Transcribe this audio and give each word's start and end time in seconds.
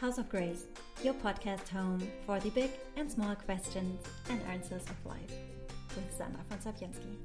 House 0.00 0.18
of 0.18 0.28
Grace, 0.28 0.64
your 1.02 1.14
podcast 1.14 1.68
home 1.68 2.02
for 2.26 2.40
the 2.40 2.50
big 2.50 2.70
and 2.96 3.10
small 3.10 3.34
questions 3.34 4.04
and 4.28 4.40
answers 4.50 4.82
of 4.82 5.06
life 5.06 5.32
with 5.94 6.12
Sandra 6.16 6.40
von 6.48 6.58
Sapiensky. 6.58 7.16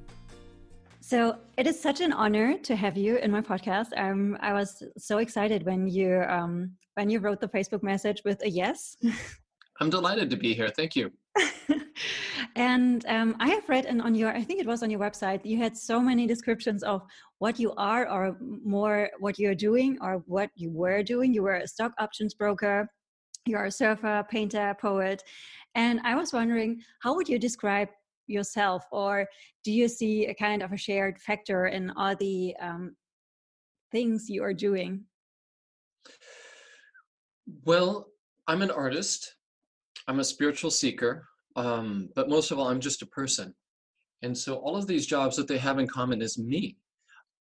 So 1.02 1.38
it 1.58 1.66
is 1.66 1.82
such 1.82 2.02
an 2.02 2.14
honor 2.14 2.58
to 2.60 2.76
have 2.76 2.96
you 2.96 3.18
in 3.18 3.32
my 3.32 3.42
podcast. 3.42 3.88
Um, 3.98 4.38
I 4.42 4.54
was 4.54 4.84
so 4.98 5.18
excited 5.18 5.66
when 5.66 5.88
you 5.88 6.24
um, 6.28 6.72
when 6.94 7.10
you 7.10 7.20
wrote 7.20 7.42
the 7.42 7.48
Facebook 7.48 7.82
message 7.82 8.22
with 8.24 8.44
a 8.44 8.50
yes. 8.50 8.98
I'm 9.80 9.90
delighted 9.90 10.30
to 10.30 10.38
be 10.38 10.54
here. 10.54 10.70
Thank 10.70 10.96
you. 10.96 11.12
and 12.60 13.06
um, 13.08 13.38
I 13.40 13.48
have 13.50 13.70
read 13.70 13.86
and 13.86 14.02
on 14.02 14.14
your, 14.14 14.36
I 14.36 14.44
think 14.44 14.60
it 14.60 14.68
was 14.68 14.84
on 14.84 14.90
your 14.90 15.00
website, 15.00 15.46
you 15.46 15.58
had 15.58 15.78
so 15.78 16.02
many 16.02 16.28
descriptions 16.28 16.84
of 16.84 17.02
what 17.38 17.58
you 17.58 17.74
are, 17.78 18.10
or 18.10 18.36
more 18.42 19.10
what 19.20 19.40
you're 19.40 19.56
doing, 19.56 19.98
or 20.02 20.22
what 20.28 20.50
you 20.56 20.70
were 20.70 21.02
doing. 21.02 21.34
You 21.34 21.44
were 21.44 21.56
a 21.56 21.68
stock 21.68 21.94
options 22.00 22.34
broker. 22.34 22.90
You're 23.46 23.64
a 23.64 23.72
surfer, 23.72 24.26
painter, 24.30 24.76
poet, 24.82 25.24
and 25.74 26.02
I 26.04 26.16
was 26.16 26.34
wondering, 26.34 26.82
how 27.02 27.16
would 27.16 27.30
you 27.30 27.40
describe 27.40 27.88
yourself, 28.28 28.84
or 28.92 29.26
do 29.64 29.72
you 29.72 29.88
see 29.88 30.28
a 30.28 30.34
kind 30.34 30.62
of 30.62 30.74
a 30.74 30.78
shared 30.78 31.18
factor 31.18 31.68
in 31.68 31.92
all 31.92 32.14
the 32.18 32.54
um, 32.62 32.94
things 33.94 34.30
you 34.30 34.44
are 34.44 34.54
doing? 34.54 35.06
Well, 37.64 38.10
I'm 38.48 38.62
an 38.62 38.72
artist. 38.72 39.36
I'm 40.10 40.20
a 40.20 40.26
spiritual 40.26 40.72
seeker, 40.72 41.29
um, 41.56 42.10
but 42.16 42.30
most 42.30 42.52
of 42.52 42.60
all, 42.60 42.68
I'm 42.68 42.80
just 42.80 43.02
a 43.02 43.08
person. 43.08 43.54
And 44.22 44.38
so 44.38 44.56
all 44.56 44.76
of 44.76 44.88
these 44.88 45.06
jobs 45.06 45.36
that 45.38 45.48
they 45.48 45.58
have 45.58 45.80
in 45.80 45.88
common 45.88 46.22
is 46.22 46.38
me. 46.38 46.78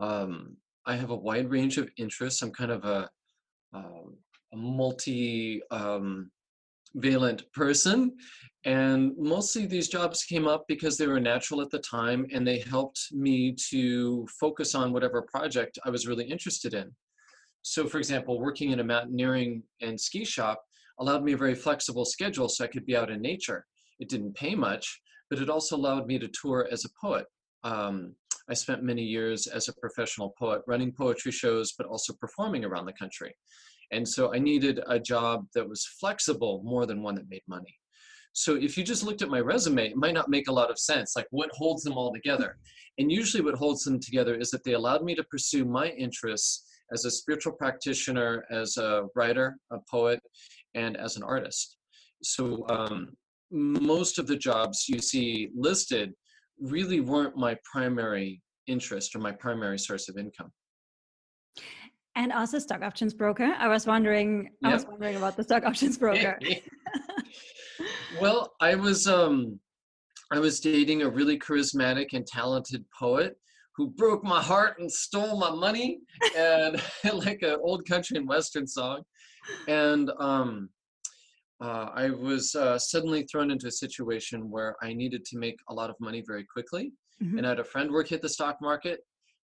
Um, 0.00 0.56
I 0.86 0.96
have 0.96 1.10
a 1.10 1.16
wide 1.16 1.50
range 1.50 1.76
of 1.76 1.90
interests. 1.96 2.42
I'm 2.42 2.52
kind 2.52 2.70
of 2.70 2.84
a, 2.84 3.08
um, 3.74 4.16
a 4.52 4.56
multi 4.56 5.60
um, 5.70 6.30
valent 6.94 7.42
person. 7.52 8.16
And 8.64 9.12
mostly 9.18 9.66
these 9.66 9.88
jobs 9.88 10.24
came 10.24 10.46
up 10.46 10.64
because 10.68 10.96
they 10.96 11.06
were 11.06 11.20
natural 11.20 11.60
at 11.60 11.70
the 11.70 11.78
time 11.78 12.26
and 12.32 12.46
they 12.46 12.58
helped 12.58 13.00
me 13.12 13.54
to 13.70 14.26
focus 14.40 14.74
on 14.74 14.92
whatever 14.92 15.22
project 15.22 15.78
I 15.84 15.90
was 15.90 16.06
really 16.06 16.24
interested 16.24 16.74
in. 16.74 16.90
So, 17.62 17.86
for 17.86 17.98
example, 17.98 18.40
working 18.40 18.70
in 18.70 18.80
a 18.80 18.84
mountaineering 18.84 19.62
and 19.80 20.00
ski 20.00 20.24
shop 20.24 20.62
allowed 20.98 21.22
me 21.22 21.32
a 21.32 21.36
very 21.36 21.54
flexible 21.54 22.04
schedule 22.04 22.48
so 22.48 22.64
I 22.64 22.68
could 22.68 22.86
be 22.86 22.96
out 22.96 23.10
in 23.10 23.20
nature. 23.20 23.66
It 23.98 24.08
didn't 24.08 24.34
pay 24.34 24.54
much, 24.54 25.00
but 25.30 25.40
it 25.40 25.50
also 25.50 25.76
allowed 25.76 26.06
me 26.06 26.18
to 26.18 26.28
tour 26.28 26.68
as 26.70 26.84
a 26.84 26.88
poet. 27.00 27.26
Um, 27.64 28.14
I 28.50 28.54
spent 28.54 28.82
many 28.82 29.02
years 29.02 29.46
as 29.46 29.68
a 29.68 29.74
professional 29.74 30.34
poet 30.38 30.62
running 30.66 30.92
poetry 30.92 31.32
shows, 31.32 31.72
but 31.76 31.86
also 31.86 32.14
performing 32.14 32.64
around 32.64 32.86
the 32.86 32.92
country. 32.94 33.34
And 33.90 34.06
so 34.06 34.34
I 34.34 34.38
needed 34.38 34.80
a 34.86 34.98
job 34.98 35.46
that 35.54 35.68
was 35.68 35.86
flexible 36.00 36.62
more 36.64 36.86
than 36.86 37.02
one 37.02 37.14
that 37.16 37.28
made 37.28 37.42
money. 37.46 37.74
So 38.32 38.54
if 38.54 38.76
you 38.78 38.84
just 38.84 39.02
looked 39.02 39.22
at 39.22 39.30
my 39.30 39.40
resume, 39.40 39.88
it 39.88 39.96
might 39.96 40.14
not 40.14 40.28
make 40.28 40.48
a 40.48 40.52
lot 40.52 40.70
of 40.70 40.78
sense. 40.78 41.16
Like 41.16 41.26
what 41.30 41.50
holds 41.52 41.82
them 41.82 41.94
all 41.94 42.12
together? 42.12 42.56
And 43.00 43.12
usually 43.12 43.44
what 43.44 43.54
holds 43.54 43.84
them 43.84 44.00
together 44.00 44.34
is 44.34 44.50
that 44.50 44.64
they 44.64 44.72
allowed 44.72 45.04
me 45.04 45.14
to 45.14 45.22
pursue 45.22 45.64
my 45.64 45.90
interests 45.90 46.64
as 46.92 47.04
a 47.04 47.12
spiritual 47.12 47.52
practitioner, 47.52 48.44
as 48.50 48.76
a 48.76 49.04
writer, 49.14 49.56
a 49.70 49.78
poet, 49.88 50.20
and 50.74 50.96
as 50.96 51.16
an 51.16 51.22
artist. 51.22 51.76
So 52.24 52.66
um, 52.68 53.10
most 53.50 54.18
of 54.18 54.26
the 54.26 54.36
jobs 54.36 54.86
you 54.88 54.98
see 55.00 55.50
listed 55.54 56.12
really 56.60 57.00
weren't 57.00 57.36
my 57.36 57.56
primary 57.70 58.42
interest 58.66 59.14
or 59.14 59.18
my 59.18 59.32
primary 59.32 59.78
source 59.78 60.08
of 60.08 60.18
income 60.18 60.52
and 62.18 62.32
also 62.32 62.58
stock 62.58 62.82
options 62.82 63.14
broker. 63.14 63.54
I 63.58 63.68
was 63.68 63.86
wondering, 63.86 64.50
I 64.64 64.74
was 64.74 64.84
wondering 64.84 65.16
about 65.16 65.36
the 65.36 65.44
stock 65.44 65.64
options 65.64 65.96
broker. 65.96 66.36
well, 68.20 68.54
I 68.60 68.74
was 68.74 69.06
um, 69.06 69.60
I 70.32 70.40
was 70.40 70.58
dating 70.58 71.02
a 71.02 71.08
really 71.08 71.38
charismatic 71.38 72.08
and 72.12 72.26
talented 72.26 72.84
poet 72.98 73.36
who 73.76 73.90
broke 73.90 74.24
my 74.24 74.42
heart 74.42 74.80
and 74.80 74.90
stole 74.90 75.38
my 75.38 75.50
money, 75.50 76.00
and 76.36 76.82
like 77.14 77.42
an 77.42 77.56
old 77.62 77.88
country 77.88 78.16
and 78.16 78.28
western 78.28 78.66
song, 78.66 79.02
and 79.68 80.10
um, 80.18 80.68
uh, 81.60 81.90
I 81.94 82.10
was 82.10 82.54
uh, 82.54 82.78
suddenly 82.78 83.24
thrown 83.24 83.50
into 83.50 83.66
a 83.66 83.72
situation 83.72 84.50
where 84.50 84.76
I 84.82 84.92
needed 84.92 85.24
to 85.26 85.38
make 85.38 85.56
a 85.68 85.74
lot 85.74 85.90
of 85.90 85.96
money 86.00 86.22
very 86.26 86.44
quickly. 86.44 86.92
Mm-hmm. 87.22 87.38
And 87.38 87.46
I 87.46 87.50
had 87.50 87.58
a 87.58 87.64
friend 87.64 87.90
work 87.90 88.12
at 88.12 88.22
the 88.22 88.28
stock 88.28 88.58
market, 88.60 89.00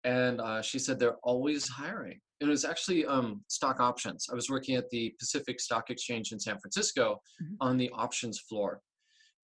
and 0.05 0.41
uh, 0.41 0.61
she 0.61 0.79
said 0.79 0.99
they're 0.99 1.17
always 1.23 1.67
hiring 1.69 2.21
it 2.41 2.47
was 2.47 2.65
actually 2.65 3.07
um, 3.07 3.43
stock 3.49 3.81
options. 3.81 4.27
I 4.31 4.35
was 4.35 4.51
working 4.51 4.77
at 4.77 4.91
the 4.91 5.15
Pacific 5.19 5.61
Stock 5.61 5.91
Exchange 5.91 6.33
in 6.33 6.41
San 6.41 6.59
Francisco 6.59 7.21
mm-hmm. 7.43 7.55
on 7.61 7.77
the 7.77 7.91
options 7.91 8.41
floor. 8.41 8.81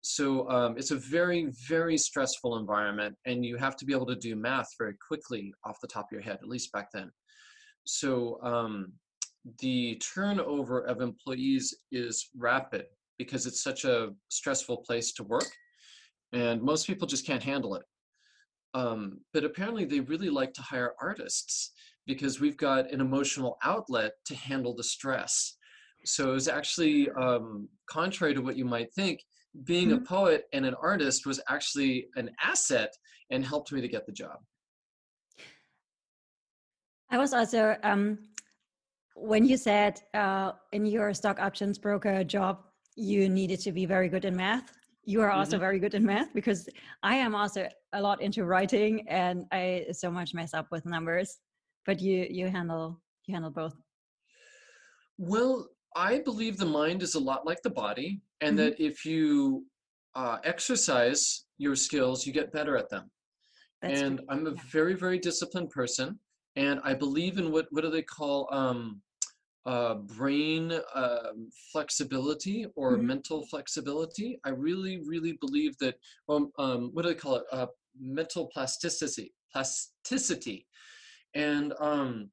So 0.03 0.49
um, 0.49 0.77
it's 0.79 0.91
a 0.91 0.97
very, 0.97 1.53
very 1.69 1.99
stressful 1.99 2.57
environment, 2.59 3.17
and 3.27 3.45
you 3.45 3.57
have 3.57 3.77
to 3.77 3.85
be 3.85 3.93
able 3.93 4.07
to 4.07 4.17
do 4.17 4.35
math 4.35 4.69
very 4.79 4.95
quickly 5.07 5.53
off 5.65 5.77
the 5.81 5.89
top 5.89 6.07
of 6.07 6.13
your 6.13 6.23
head, 6.23 6.39
at 6.43 6.49
least 6.49 6.73
back 6.73 6.89
then. 6.93 7.11
So 7.85 8.39
um, 8.43 8.93
the 9.61 10.01
turnover 10.15 10.81
of 10.81 11.01
employees 11.01 11.75
is 11.91 12.29
rapid 12.37 12.87
because 13.19 13.47
it's 13.47 13.63
such 13.63 13.85
a 13.85 14.11
stressful 14.29 14.79
place 14.79 15.13
to 15.13 15.25
work, 15.25 15.51
and 16.33 16.63
most 16.63 16.87
people 16.87 17.07
just 17.07 17.27
can't 17.27 17.43
handle 17.43 17.75
it. 17.75 17.83
Um, 18.75 19.21
but 19.33 19.45
apparently, 19.45 19.85
they 19.85 20.01
really 20.01 20.31
like 20.31 20.53
to 20.55 20.63
hire 20.63 20.95
artists 21.01 21.73
because 22.07 22.41
we've 22.41 22.57
got 22.57 22.91
an 22.93 23.01
emotional 23.01 23.59
outlet 23.63 24.13
to 24.27 24.35
handle 24.35 24.75
the 24.75 24.85
stress. 24.85 25.57
So 26.05 26.31
it 26.31 26.35
was 26.35 26.49
actually 26.49 27.11
um, 27.11 27.69
contrary 27.89 28.35
to 28.35 28.41
what 28.41 28.57
you 28.57 28.65
might 28.65 28.93
think. 28.95 29.21
Being 29.65 29.91
mm-hmm. 29.91 30.03
a 30.03 30.07
poet 30.07 30.45
and 30.53 30.65
an 30.65 30.75
artist 30.81 31.27
was 31.27 31.41
actually 31.49 32.07
an 32.17 32.31
asset 32.43 32.93
and 33.31 33.45
helped 33.45 33.73
me 33.73 33.81
to 33.81 33.89
get 33.89 34.07
the 34.07 34.13
job. 34.13 34.39
I 37.11 37.19
was 37.19 37.35
also 37.35 37.77
um, 37.83 38.19
when 39.15 39.45
you 39.45 39.57
said 39.57 40.01
uh, 40.15 40.53
in 40.73 40.87
your 40.87 41.13
stock 41.15 41.41
options 41.41 41.79
broker 41.79 42.25
job 42.25 42.65
you 42.97 43.29
needed 43.29 43.61
to 43.61 43.73
be 43.73 43.87
very 43.87 44.09
good 44.09 44.25
in 44.25 44.37
math. 44.37 44.73
You 45.05 45.23
are 45.23 45.31
also 45.31 45.53
mm-hmm. 45.53 45.61
very 45.61 45.79
good 45.79 45.95
in 45.95 46.05
math 46.05 46.35
because 46.35 46.69
I 47.03 47.15
am 47.15 47.35
also 47.35 47.67
a 47.95 48.01
lot 48.03 48.21
into 48.21 48.45
writing 48.45 49.09
and 49.09 49.47
I 49.51 49.87
so 49.93 50.11
much 50.11 50.35
mess 50.35 50.53
up 50.53 50.67
with 50.71 50.85
numbers 50.85 51.39
but 51.87 52.01
you 52.01 52.27
you 52.31 52.49
handle 52.49 53.01
you 53.27 53.35
handle 53.35 53.51
both 53.51 53.75
well 55.19 55.69
i 55.97 56.19
believe 56.21 56.57
the 56.57 56.67
mind 56.67 57.03
is 57.03 57.15
a 57.15 57.21
lot 57.21 57.47
like 57.47 57.63
the 57.63 57.71
body 57.71 58.21
and 58.41 58.59
mm-hmm. 58.59 58.69
that 58.69 58.81
if 58.81 59.05
you 59.05 59.65
uh, 60.17 60.39
exercise 60.45 61.45
your 61.59 61.77
skills 61.77 62.27
you 62.27 62.33
get 62.33 62.53
better 62.53 62.77
at 62.77 62.89
them 62.91 63.11
That's 63.83 64.01
and 64.01 64.19
true. 64.19 64.27
i'm 64.31 64.47
a 64.47 64.51
yeah. 64.51 64.63
very 64.73 64.95
very 64.95 65.19
disciplined 65.19 65.71
person 65.71 66.19
and 66.57 66.81
i 66.85 66.95
believe 66.95 67.39
in 67.39 67.51
what 67.51 67.67
what 67.71 67.83
do 67.83 67.91
they 67.91 68.03
call 68.03 68.49
um, 68.53 69.01
uh, 69.67 69.95
brain 69.95 70.73
uh, 70.95 71.33
flexibility 71.71 72.67
or 72.77 72.97
mm-hmm. 72.97 73.09
mental 73.09 73.45
flexibility. 73.47 74.41
I 74.43 74.49
really, 74.49 75.03
really 75.05 75.37
believe 75.39 75.77
that. 75.81 75.97
Um, 76.31 76.51
um, 76.59 76.91
what 76.95 77.03
do 77.03 77.09
they 77.09 77.15
call 77.15 77.37
it? 77.37 77.43
Uh, 77.53 77.67
mental 78.01 78.49
plasticity. 78.55 79.35
Plasticity 79.53 80.67
and 81.35 81.75
um, 81.81 82.31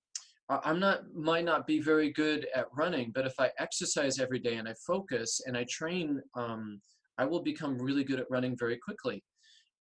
I'm 0.49 0.79
not 0.79 1.01
might 1.13 1.45
not 1.45 1.67
be 1.67 1.79
very 1.79 2.11
good 2.11 2.47
at 2.55 2.67
running, 2.75 3.11
but 3.13 3.25
if 3.25 3.33
I 3.39 3.51
exercise 3.59 4.19
every 4.19 4.39
day 4.39 4.55
and 4.55 4.67
I 4.67 4.73
focus 4.85 5.41
and 5.45 5.57
I 5.57 5.65
train, 5.69 6.21
um, 6.35 6.81
I 7.17 7.25
will 7.25 7.41
become 7.41 7.77
really 7.77 8.03
good 8.03 8.19
at 8.19 8.29
running 8.29 8.55
very 8.57 8.77
quickly. 8.77 9.23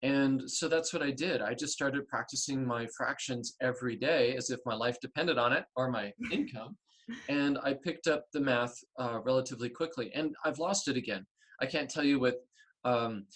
And 0.03 0.49
so 0.51 0.69
that's 0.69 0.93
what 0.93 1.03
I 1.03 1.11
did. 1.11 1.41
I 1.41 1.55
just 1.55 1.73
started 1.73 2.07
practicing 2.07 2.67
my 2.67 2.87
fractions 2.97 3.55
every 3.63 3.97
day 3.97 4.37
as 4.37 4.51
if 4.51 4.61
my 4.67 4.75
life 4.75 4.99
depended 5.01 5.39
on 5.39 5.53
it 5.53 5.65
or 5.75 5.91
my 5.91 6.13
income. 6.33 6.77
and 7.29 7.59
I 7.63 7.75
picked 7.75 8.09
up 8.09 8.27
the 8.33 8.41
math 8.41 8.75
uh, 8.99 9.21
relatively 9.25 9.69
quickly. 9.69 10.11
And 10.15 10.35
I've 10.45 10.59
lost 10.59 10.89
it 10.89 10.97
again. 10.97 11.25
I 11.61 11.67
can't 11.67 11.89
tell 11.89 12.05
you 12.05 12.21
what 12.21 12.37
um, 12.85 13.27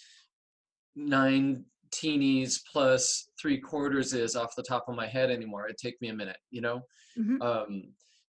nine 0.95 1.65
teenies 1.91 2.59
plus 2.71 3.29
three 3.41 3.59
quarters 3.59 4.13
is 4.13 4.35
off 4.35 4.55
the 4.55 4.63
top 4.63 4.85
of 4.87 4.95
my 4.95 5.07
head 5.07 5.29
anymore. 5.29 5.65
It'd 5.65 5.77
take 5.77 6.01
me 6.01 6.09
a 6.09 6.13
minute, 6.13 6.37
you 6.51 6.61
know? 6.61 6.81
Mm-hmm. 7.17 7.41
Um, 7.41 7.83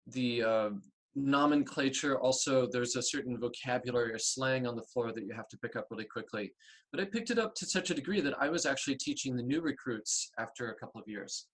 the 0.08 0.42
uh, 0.42 0.70
nomenclature 1.16 2.18
also, 2.18 2.66
there's 2.66 2.96
a 2.96 3.02
certain 3.02 3.38
vocabulary 3.38 4.12
or 4.12 4.18
slang 4.18 4.66
on 4.66 4.76
the 4.76 4.82
floor 4.82 5.12
that 5.12 5.24
you 5.24 5.32
have 5.34 5.48
to 5.48 5.58
pick 5.58 5.76
up 5.76 5.86
really 5.90 6.04
quickly. 6.04 6.52
But 6.90 7.00
I 7.00 7.04
picked 7.04 7.30
it 7.30 7.38
up 7.38 7.54
to 7.56 7.66
such 7.66 7.90
a 7.90 7.94
degree 7.94 8.20
that 8.20 8.40
I 8.40 8.48
was 8.48 8.66
actually 8.66 8.96
teaching 8.96 9.36
the 9.36 9.42
new 9.42 9.60
recruits 9.60 10.30
after 10.38 10.70
a 10.70 10.74
couple 10.74 11.00
of 11.00 11.08
years. 11.08 11.46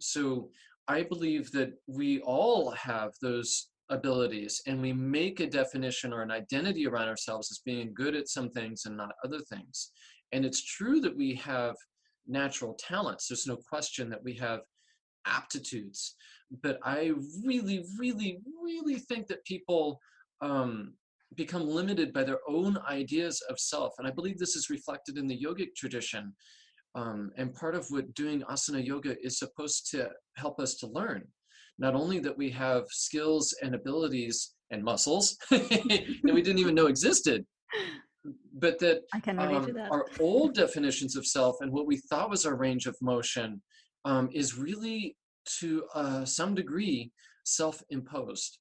So 0.00 0.50
I 0.88 1.02
believe 1.02 1.50
that 1.52 1.72
we 1.86 2.20
all 2.20 2.70
have 2.72 3.12
those 3.22 3.68
abilities 3.90 4.62
and 4.66 4.80
we 4.80 4.92
make 4.92 5.40
a 5.40 5.46
definition 5.46 6.12
or 6.12 6.22
an 6.22 6.30
identity 6.30 6.86
around 6.86 7.08
ourselves 7.08 7.50
as 7.50 7.60
being 7.64 7.92
good 7.94 8.14
at 8.14 8.28
some 8.28 8.50
things 8.50 8.86
and 8.86 8.96
not 8.96 9.14
other 9.24 9.40
things. 9.40 9.92
And 10.32 10.44
it's 10.44 10.64
true 10.64 11.00
that 11.00 11.16
we 11.16 11.34
have 11.36 11.76
natural 12.26 12.74
talents. 12.74 13.28
There's 13.28 13.46
no 13.46 13.56
question 13.56 14.08
that 14.10 14.22
we 14.22 14.34
have 14.34 14.60
aptitudes. 15.26 16.16
But 16.62 16.78
I 16.82 17.12
really, 17.44 17.84
really, 17.98 18.38
really 18.62 18.98
think 18.98 19.26
that 19.28 19.44
people 19.44 19.98
um, 20.40 20.94
become 21.36 21.66
limited 21.66 22.12
by 22.12 22.24
their 22.24 22.40
own 22.48 22.78
ideas 22.88 23.42
of 23.48 23.58
self. 23.58 23.94
And 23.98 24.06
I 24.06 24.10
believe 24.10 24.38
this 24.38 24.56
is 24.56 24.70
reflected 24.70 25.18
in 25.18 25.26
the 25.26 25.38
yogic 25.38 25.74
tradition. 25.76 26.34
Um, 26.94 27.32
and 27.36 27.52
part 27.54 27.74
of 27.74 27.86
what 27.88 28.14
doing 28.14 28.42
asana 28.42 28.84
yoga 28.84 29.16
is 29.24 29.38
supposed 29.38 29.90
to 29.90 30.10
help 30.36 30.60
us 30.60 30.76
to 30.76 30.86
learn. 30.86 31.26
Not 31.78 31.94
only 31.94 32.20
that 32.20 32.36
we 32.36 32.50
have 32.50 32.84
skills 32.88 33.54
and 33.62 33.74
abilities 33.74 34.54
and 34.70 34.82
muscles 34.82 35.36
that 35.50 36.20
we 36.22 36.42
didn't 36.42 36.60
even 36.60 36.74
know 36.74 36.86
existed, 36.86 37.44
but 38.54 38.78
that, 38.78 39.02
um, 39.38 39.72
that. 39.74 39.90
our 39.90 40.06
old 40.20 40.54
definitions 40.54 41.16
of 41.16 41.26
self 41.26 41.56
and 41.60 41.72
what 41.72 41.86
we 41.86 41.96
thought 41.96 42.30
was 42.30 42.46
our 42.46 42.54
range 42.54 42.86
of 42.86 42.96
motion 43.02 43.60
um, 44.04 44.28
is 44.32 44.56
really 44.56 45.16
to 45.60 45.84
uh, 45.94 46.24
some 46.24 46.54
degree 46.54 47.12
self-imposed 47.44 48.58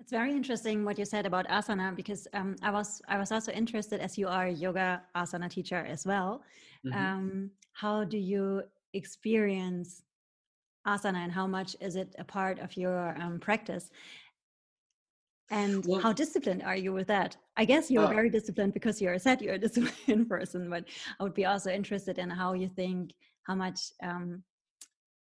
it's 0.00 0.12
very 0.12 0.32
interesting 0.32 0.84
what 0.84 0.98
you 0.98 1.04
said 1.04 1.26
about 1.26 1.46
asana 1.48 1.94
because 1.94 2.28
um, 2.32 2.56
I 2.62 2.70
was 2.70 3.02
I 3.08 3.18
was 3.18 3.32
also 3.32 3.52
interested 3.52 4.00
as 4.00 4.16
you 4.16 4.28
are 4.28 4.46
a 4.46 4.52
yoga 4.52 5.02
asana 5.16 5.50
teacher 5.50 5.84
as 5.84 6.06
well. 6.06 6.42
Mm-hmm. 6.86 6.98
Um, 6.98 7.50
how 7.72 8.04
do 8.04 8.16
you 8.16 8.62
experience 8.94 10.02
asana 10.86 11.18
and 11.24 11.32
how 11.32 11.46
much 11.46 11.76
is 11.80 11.96
it 11.96 12.14
a 12.18 12.24
part 12.24 12.58
of 12.60 12.76
your 12.76 13.16
um, 13.20 13.40
practice? 13.40 13.90
And 15.50 15.84
well, 15.86 16.00
how 16.00 16.12
disciplined 16.12 16.62
are 16.62 16.76
you 16.76 16.92
with 16.92 17.08
that? 17.08 17.36
I 17.56 17.64
guess 17.64 17.90
you're 17.90 18.04
uh, 18.04 18.08
very 18.08 18.30
disciplined 18.30 18.74
because 18.74 19.00
you're 19.02 19.18
said 19.26 19.42
you're 19.42 19.54
a 19.54 19.58
disciplined 19.58 20.28
person, 20.28 20.70
but 20.70 20.84
I 21.18 21.22
would 21.24 21.34
be 21.34 21.46
also 21.46 21.70
interested 21.70 22.18
in 22.18 22.30
how 22.30 22.52
you 22.52 22.68
think 22.68 23.14
how 23.42 23.54
much 23.54 23.80
um, 24.02 24.42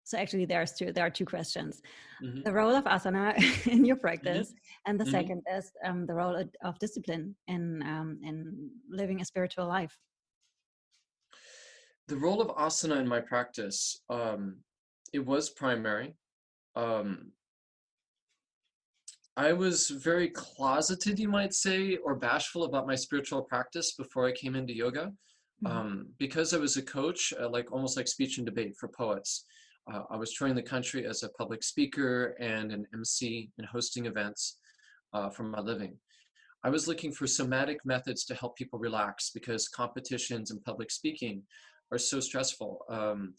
so 0.06 0.18
actually 0.18 0.46
there's 0.46 0.72
two 0.72 0.94
there 0.94 1.06
are 1.06 1.10
two 1.10 1.26
questions 1.26 1.82
mm-hmm. 2.24 2.42
the 2.44 2.54
role 2.54 2.74
of 2.74 2.86
asana 2.86 3.36
in 3.68 3.84
your 3.84 3.98
mm-hmm. 3.98 4.02
practice 4.02 4.50
mm-hmm. 4.50 4.90
and 4.90 5.00
the 5.00 5.04
mm-hmm. 5.04 5.12
second 5.12 5.42
is 5.58 5.72
um, 5.84 6.06
the 6.06 6.14
role 6.14 6.36
of 6.64 6.80
discipline 6.80 7.36
in 7.48 7.82
um, 7.84 8.18
in 8.24 8.70
living 8.90 9.20
a 9.20 9.26
spiritual 9.26 9.68
life 9.68 9.98
the 12.08 12.16
role 12.16 12.40
of 12.40 12.48
asana 12.56 12.98
in 12.98 13.08
my 13.08 13.20
practice 13.20 14.02
um, 14.10 14.58
it 15.12 15.26
was 15.26 15.50
primary 15.50 16.16
um, 16.76 17.32
I 19.38 19.52
was 19.52 19.90
very 19.90 20.30
closeted, 20.30 21.20
you 21.20 21.28
might 21.28 21.54
say, 21.54 21.98
or 21.98 22.16
bashful 22.16 22.64
about 22.64 22.88
my 22.88 22.96
spiritual 22.96 23.42
practice 23.42 23.94
before 23.94 24.26
I 24.26 24.32
came 24.32 24.56
into 24.56 24.74
yoga. 24.74 25.12
Mm-hmm. 25.64 25.68
Um, 25.68 26.08
because 26.20 26.54
I 26.54 26.58
was 26.58 26.78
a 26.78 26.82
coach, 26.82 27.34
uh, 27.38 27.50
like 27.50 27.72
almost 27.72 27.98
like 27.98 28.08
speech 28.08 28.38
and 28.38 28.46
debate 28.46 28.76
for 28.80 28.88
poets 28.88 29.46
uh, 29.92 30.04
I 30.10 30.18
was 30.18 30.34
touring 30.34 30.56
the 30.56 30.64
country 30.64 31.06
as 31.06 31.24
a 31.24 31.30
public 31.30 31.64
speaker 31.64 32.36
and 32.40 32.72
an 32.72 32.86
MC 32.94 33.50
and 33.58 33.68
hosting 33.68 34.06
events 34.06 34.58
uh, 35.14 35.30
for 35.30 35.44
my 35.44 35.60
living. 35.60 35.98
I 36.64 36.70
was 36.70 36.88
looking 36.88 37.12
for 37.12 37.28
somatic 37.28 37.78
methods 37.86 38.26
to 38.26 38.36
help 38.36 38.58
people 38.58 38.80
relax 38.80 39.30
because 39.30 39.68
competitions 39.68 40.50
and 40.50 40.64
public 40.64 40.90
speaking 40.90 41.44
are 41.92 42.00
so 42.00 42.20
stressful. 42.20 42.80
Um, 42.90 43.36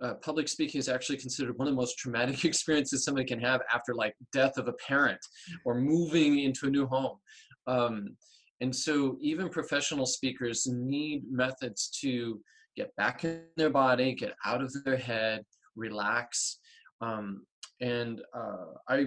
uh, 0.00 0.14
public 0.22 0.46
speaking 0.46 0.78
is 0.78 0.88
actually 0.88 1.18
considered 1.18 1.58
one 1.58 1.66
of 1.66 1.74
the 1.74 1.80
most 1.80 1.98
traumatic 1.98 2.44
experiences 2.44 3.04
somebody 3.04 3.26
can 3.26 3.40
have 3.40 3.62
after 3.74 3.94
like 3.94 4.14
death 4.32 4.56
of 4.58 4.68
a 4.68 4.74
parent 4.74 5.18
or 5.64 5.74
moving 5.74 6.38
into 6.38 6.66
a 6.66 6.70
new 6.70 6.86
home. 6.86 7.18
Um, 7.66 8.16
and 8.60 8.74
so 8.74 9.16
even 9.20 9.48
professional 9.48 10.06
speakers 10.06 10.66
need 10.68 11.24
methods 11.28 11.90
to 12.00 12.40
get 12.76 12.94
back 12.96 13.24
in 13.24 13.42
their 13.56 13.70
body, 13.70 14.14
get 14.14 14.34
out 14.44 14.62
of 14.62 14.72
their 14.84 14.96
head, 14.96 15.44
relax. 15.78 16.58
Um, 17.00 17.46
and 17.80 18.20
uh, 18.34 18.72
I 18.88 19.06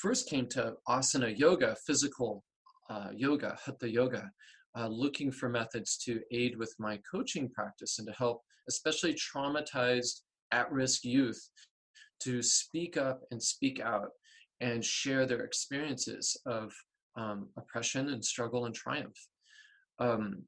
first 0.00 0.28
came 0.28 0.46
to 0.50 0.74
asana 0.88 1.36
yoga, 1.36 1.76
physical 1.86 2.44
uh, 2.88 3.08
yoga, 3.14 3.56
hatha 3.64 3.90
yoga, 3.90 4.30
uh, 4.78 4.86
looking 4.86 5.30
for 5.32 5.48
methods 5.48 5.98
to 5.98 6.20
aid 6.30 6.56
with 6.56 6.74
my 6.78 6.98
coaching 7.10 7.48
practice 7.50 7.98
and 7.98 8.06
to 8.06 8.14
help, 8.14 8.42
especially 8.68 9.14
traumatized 9.14 10.20
at 10.52 10.70
risk 10.70 11.04
youth, 11.04 11.50
to 12.20 12.42
speak 12.42 12.96
up 12.96 13.22
and 13.30 13.42
speak 13.42 13.80
out 13.80 14.10
and 14.60 14.84
share 14.84 15.26
their 15.26 15.40
experiences 15.40 16.36
of 16.46 16.72
um, 17.16 17.48
oppression 17.58 18.10
and 18.10 18.24
struggle 18.24 18.66
and 18.66 18.74
triumph. 18.74 19.16
Um, 19.98 20.44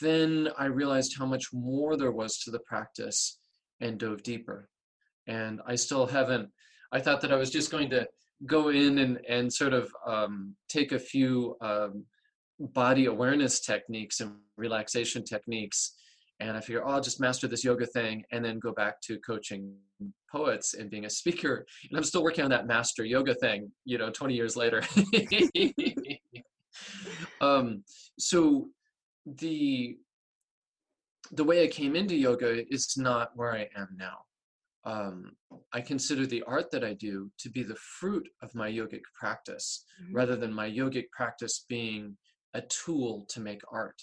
then 0.00 0.48
I 0.58 0.66
realized 0.66 1.16
how 1.18 1.26
much 1.26 1.46
more 1.52 1.96
there 1.96 2.12
was 2.12 2.38
to 2.40 2.50
the 2.50 2.60
practice 2.60 3.37
and 3.80 3.98
dove 3.98 4.22
deeper. 4.22 4.68
And 5.26 5.60
I 5.66 5.74
still 5.74 6.06
haven't, 6.06 6.48
I 6.92 7.00
thought 7.00 7.20
that 7.20 7.32
I 7.32 7.36
was 7.36 7.50
just 7.50 7.70
going 7.70 7.90
to 7.90 8.06
go 8.46 8.68
in 8.68 8.98
and, 8.98 9.20
and 9.28 9.52
sort 9.52 9.74
of 9.74 9.92
um, 10.06 10.54
take 10.68 10.92
a 10.92 10.98
few 10.98 11.56
um, 11.60 12.04
body 12.58 13.06
awareness 13.06 13.60
techniques 13.60 14.20
and 14.20 14.36
relaxation 14.56 15.24
techniques. 15.24 15.94
And 16.40 16.56
I 16.56 16.60
figure, 16.60 16.84
oh, 16.86 16.92
I'll 16.92 17.00
just 17.00 17.20
master 17.20 17.48
this 17.48 17.64
yoga 17.64 17.84
thing 17.86 18.24
and 18.30 18.44
then 18.44 18.60
go 18.60 18.72
back 18.72 19.00
to 19.02 19.18
coaching 19.18 19.74
poets 20.30 20.74
and 20.74 20.88
being 20.88 21.04
a 21.04 21.10
speaker. 21.10 21.66
And 21.90 21.98
I'm 21.98 22.04
still 22.04 22.22
working 22.22 22.44
on 22.44 22.50
that 22.50 22.66
master 22.66 23.04
yoga 23.04 23.34
thing, 23.34 23.72
you 23.84 23.98
know, 23.98 24.10
20 24.10 24.34
years 24.34 24.56
later. 24.56 24.82
um, 27.40 27.82
so 28.18 28.68
the 29.26 29.96
the 31.32 31.44
way 31.44 31.64
I 31.64 31.68
came 31.68 31.96
into 31.96 32.14
yoga 32.14 32.64
is 32.72 32.96
not 32.96 33.30
where 33.34 33.52
I 33.52 33.68
am 33.76 33.88
now. 33.96 34.18
Um, 34.84 35.32
I 35.72 35.80
consider 35.80 36.26
the 36.26 36.42
art 36.44 36.70
that 36.70 36.84
I 36.84 36.94
do 36.94 37.30
to 37.38 37.50
be 37.50 37.62
the 37.62 37.76
fruit 37.76 38.28
of 38.42 38.54
my 38.54 38.70
yogic 38.70 39.02
practice 39.18 39.84
mm-hmm. 40.02 40.16
rather 40.16 40.36
than 40.36 40.52
my 40.52 40.70
yogic 40.70 41.10
practice 41.10 41.64
being 41.68 42.16
a 42.54 42.62
tool 42.62 43.26
to 43.30 43.40
make 43.40 43.60
art. 43.70 44.00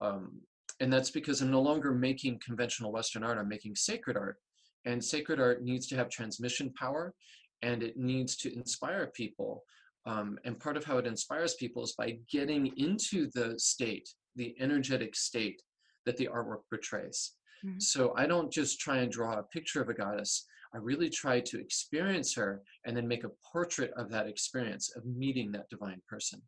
Um, 0.00 0.40
and 0.80 0.92
that's 0.92 1.10
because 1.10 1.40
I'm 1.40 1.50
no 1.50 1.60
longer 1.60 1.92
making 1.92 2.40
conventional 2.44 2.92
Western 2.92 3.22
art, 3.22 3.38
I'm 3.38 3.48
making 3.48 3.76
sacred 3.76 4.16
art. 4.16 4.36
And 4.84 5.04
sacred 5.04 5.40
art 5.40 5.62
needs 5.62 5.86
to 5.88 5.96
have 5.96 6.08
transmission 6.08 6.72
power 6.78 7.14
and 7.62 7.82
it 7.82 7.96
needs 7.96 8.36
to 8.38 8.54
inspire 8.54 9.08
people. 9.08 9.64
Um, 10.06 10.38
and 10.44 10.58
part 10.58 10.76
of 10.76 10.84
how 10.84 10.98
it 10.98 11.06
inspires 11.06 11.54
people 11.54 11.82
is 11.82 11.92
by 11.92 12.18
getting 12.30 12.72
into 12.76 13.28
the 13.34 13.58
state, 13.58 14.08
the 14.36 14.54
energetic 14.60 15.14
state 15.14 15.60
that 16.08 16.16
the 16.16 16.26
artwork 16.32 16.62
portrays. 16.70 17.34
Mm-hmm. 17.64 17.80
So 17.80 18.14
I 18.16 18.26
don't 18.26 18.50
just 18.50 18.80
try 18.80 18.98
and 18.98 19.12
draw 19.12 19.38
a 19.38 19.42
picture 19.42 19.82
of 19.82 19.90
a 19.90 19.94
goddess. 19.94 20.46
I 20.74 20.78
really 20.78 21.10
try 21.10 21.40
to 21.40 21.60
experience 21.60 22.34
her 22.34 22.62
and 22.86 22.96
then 22.96 23.06
make 23.06 23.24
a 23.24 23.30
portrait 23.52 23.92
of 23.98 24.10
that 24.10 24.26
experience 24.26 24.90
of 24.96 25.04
meeting 25.04 25.52
that 25.52 25.68
divine 25.68 26.00
person. 26.08 26.40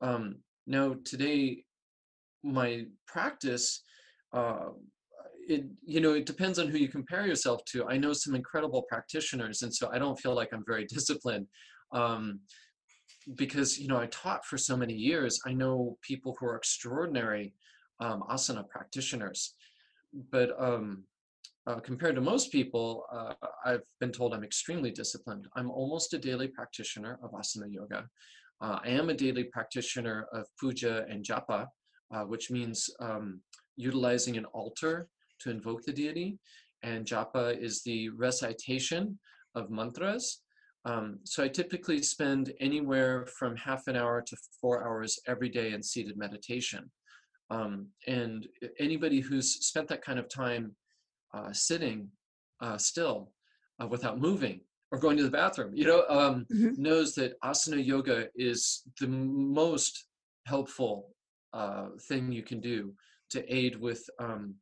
Um, 0.00 0.36
now, 0.66 0.96
today, 1.04 1.64
my 2.42 2.86
practice, 3.06 3.82
uh, 4.32 4.70
it 5.46 5.64
you 5.84 6.00
know 6.00 6.14
it 6.14 6.24
depends 6.24 6.58
on 6.58 6.68
who 6.68 6.78
you 6.78 6.88
compare 6.88 7.26
yourself 7.26 7.62
to. 7.66 7.86
I 7.86 7.98
know 7.98 8.14
some 8.14 8.34
incredible 8.34 8.82
practitioners, 8.88 9.60
and 9.60 9.74
so 9.74 9.90
I 9.92 9.98
don't 9.98 10.18
feel 10.18 10.34
like 10.34 10.50
I'm 10.54 10.64
very 10.66 10.86
disciplined. 10.96 11.48
Um, 11.92 12.40
because 13.34 13.78
you 13.78 13.88
know 13.88 13.98
I 13.98 14.06
taught 14.06 14.46
for 14.46 14.56
so 14.56 14.74
many 14.76 14.94
years, 14.94 15.38
I 15.46 15.52
know 15.52 15.98
people 16.02 16.34
who 16.38 16.46
are 16.46 16.56
extraordinary 16.56 17.52
um, 18.00 18.24
asana 18.30 18.68
practitioners. 18.68 19.54
But 20.32 20.50
um, 20.60 21.04
uh, 21.66 21.78
compared 21.80 22.14
to 22.16 22.20
most 22.20 22.50
people, 22.50 23.04
uh, 23.12 23.34
I've 23.64 23.82
been 24.00 24.12
told 24.12 24.34
I'm 24.34 24.44
extremely 24.44 24.90
disciplined. 24.90 25.46
I'm 25.56 25.70
almost 25.70 26.14
a 26.14 26.18
daily 26.18 26.48
practitioner 26.48 27.18
of 27.22 27.32
asana 27.32 27.72
yoga. 27.72 28.08
Uh, 28.60 28.78
I 28.84 28.88
am 28.88 29.08
a 29.08 29.14
daily 29.14 29.44
practitioner 29.44 30.26
of 30.32 30.46
puja 30.58 31.06
and 31.08 31.24
japa, 31.24 31.66
uh, 32.12 32.24
which 32.24 32.50
means 32.50 32.90
um, 33.00 33.40
utilizing 33.76 34.36
an 34.36 34.46
altar 34.46 35.08
to 35.40 35.50
invoke 35.50 35.82
the 35.84 35.92
deity. 35.92 36.38
And 36.82 37.06
japa 37.06 37.58
is 37.58 37.82
the 37.82 38.08
recitation 38.10 39.18
of 39.54 39.70
mantras. 39.70 40.40
Um, 40.86 41.18
so 41.24 41.44
I 41.44 41.48
typically 41.48 42.02
spend 42.02 42.52
anywhere 42.58 43.26
from 43.38 43.54
half 43.56 43.86
an 43.86 43.96
hour 43.96 44.22
to 44.22 44.36
four 44.60 44.86
hours 44.86 45.18
every 45.26 45.50
day 45.50 45.72
in 45.72 45.82
seated 45.82 46.16
meditation. 46.16 46.90
Um, 47.50 47.88
and 48.06 48.46
anybody 48.78 49.20
who's 49.20 49.66
spent 49.66 49.88
that 49.88 50.02
kind 50.02 50.18
of 50.18 50.28
time 50.28 50.74
uh, 51.34 51.52
sitting 51.52 52.08
uh, 52.60 52.78
still 52.78 53.32
uh, 53.82 53.86
without 53.86 54.20
moving 54.20 54.60
or 54.92 54.98
going 54.98 55.16
to 55.16 55.22
the 55.22 55.30
bathroom, 55.30 55.72
you 55.74 55.84
know, 55.84 56.04
um, 56.08 56.46
mm-hmm. 56.52 56.80
knows 56.80 57.14
that 57.14 57.34
asana 57.42 57.84
yoga 57.84 58.28
is 58.36 58.82
the 59.00 59.08
most 59.08 60.06
helpful 60.46 61.08
uh, 61.52 61.86
thing 62.08 62.30
you 62.30 62.42
can 62.42 62.60
do 62.60 62.92
to 63.30 63.54
aid 63.54 63.80
with 63.80 64.02
um, 64.18 64.54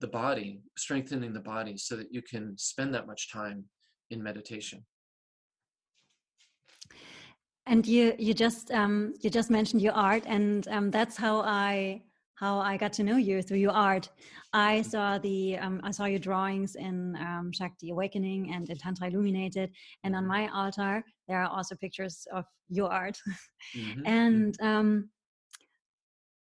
the 0.00 0.08
body, 0.08 0.60
strengthening 0.76 1.32
the 1.32 1.40
body 1.40 1.76
so 1.76 1.96
that 1.96 2.12
you 2.12 2.22
can 2.22 2.56
spend 2.56 2.94
that 2.94 3.06
much 3.06 3.30
time 3.32 3.64
in 4.10 4.22
meditation. 4.22 4.84
And 7.66 7.86
you 7.86 8.14
you 8.18 8.34
just 8.34 8.70
um, 8.72 9.14
you 9.20 9.30
just 9.30 9.50
mentioned 9.50 9.82
your 9.82 9.92
art, 9.92 10.24
and 10.26 10.66
um, 10.68 10.90
that's 10.90 11.16
how 11.16 11.40
I 11.40 12.02
how 12.40 12.58
I 12.58 12.78
got 12.78 12.92
to 12.94 13.04
know 13.04 13.18
you 13.18 13.42
through 13.42 13.58
your 13.58 13.72
art. 13.72 14.08
I 14.54 14.80
saw 14.82 15.18
the 15.18 15.58
um, 15.58 15.80
I 15.84 15.90
saw 15.90 16.06
your 16.06 16.18
drawings 16.18 16.74
in 16.74 17.14
um, 17.16 17.52
Shakti 17.52 17.90
Awakening 17.90 18.52
and 18.54 18.68
in 18.70 18.78
Tantra 18.78 19.08
Illuminated, 19.08 19.70
and 20.04 20.16
on 20.16 20.26
my 20.26 20.48
altar 20.48 21.04
there 21.28 21.40
are 21.42 21.48
also 21.48 21.74
pictures 21.76 22.26
of 22.32 22.44
your 22.68 22.90
art. 22.90 23.18
Mm-hmm. 23.76 24.06
and 24.06 24.60
um, 24.62 25.10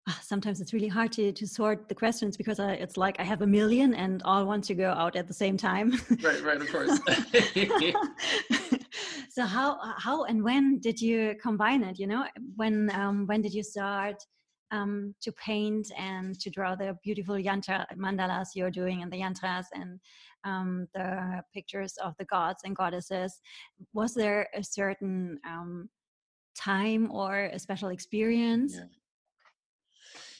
ah, 0.08 0.18
sometimes 0.22 0.60
it's 0.60 0.72
really 0.72 0.88
hard 0.88 1.10
to, 1.12 1.32
to 1.32 1.46
sort 1.48 1.88
the 1.88 1.96
questions 1.96 2.36
because 2.36 2.60
I, 2.60 2.74
it's 2.74 2.96
like 2.96 3.18
I 3.18 3.24
have 3.24 3.42
a 3.42 3.46
million 3.46 3.92
and 3.92 4.22
all 4.22 4.46
want 4.46 4.62
to 4.64 4.74
go 4.74 4.90
out 4.92 5.16
at 5.16 5.26
the 5.26 5.34
same 5.34 5.56
time. 5.56 5.92
right, 6.22 6.42
right, 6.44 6.60
of 6.62 6.70
course. 6.70 6.96
so 9.30 9.44
how 9.44 9.78
how 9.98 10.24
and 10.24 10.44
when 10.44 10.78
did 10.78 11.00
you 11.00 11.34
combine 11.42 11.82
it? 11.82 11.98
You 11.98 12.06
know, 12.06 12.24
when 12.54 12.88
um, 12.94 13.26
when 13.26 13.42
did 13.42 13.52
you 13.52 13.64
start? 13.64 14.22
Um, 14.72 15.14
to 15.20 15.30
paint 15.32 15.92
and 15.96 16.38
to 16.40 16.50
draw 16.50 16.74
the 16.74 16.96
beautiful 17.04 17.36
yantra 17.36 17.84
mandalas 17.96 18.48
you're 18.54 18.70
doing 18.70 19.02
and 19.02 19.12
the 19.12 19.20
yantras 19.20 19.66
and 19.74 20.00
um, 20.44 20.88
the 20.94 21.42
pictures 21.54 21.94
of 22.02 22.14
the 22.18 22.24
gods 22.24 22.62
and 22.64 22.74
goddesses. 22.74 23.40
Was 23.92 24.14
there 24.14 24.48
a 24.54 24.64
certain 24.64 25.38
um, 25.46 25.88
time 26.58 27.10
or 27.12 27.50
a 27.52 27.58
special 27.58 27.90
experience? 27.90 28.74
Yeah. 28.74 28.84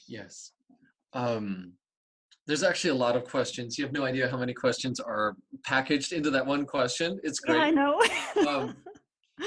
Yes. 0.07 0.51
Um, 1.13 1.73
there's 2.45 2.63
actually 2.63 2.89
a 2.89 2.95
lot 2.95 3.15
of 3.15 3.23
questions. 3.23 3.77
You 3.77 3.85
have 3.85 3.93
no 3.93 4.03
idea 4.03 4.27
how 4.27 4.37
many 4.37 4.53
questions 4.53 4.99
are 4.99 5.35
packaged 5.63 6.11
into 6.11 6.29
that 6.31 6.45
one 6.45 6.65
question. 6.65 7.19
It's 7.23 7.39
great. 7.39 7.57
Yeah, 7.57 7.63
I 7.63 7.71
know. 7.71 8.01
um, 8.47 8.75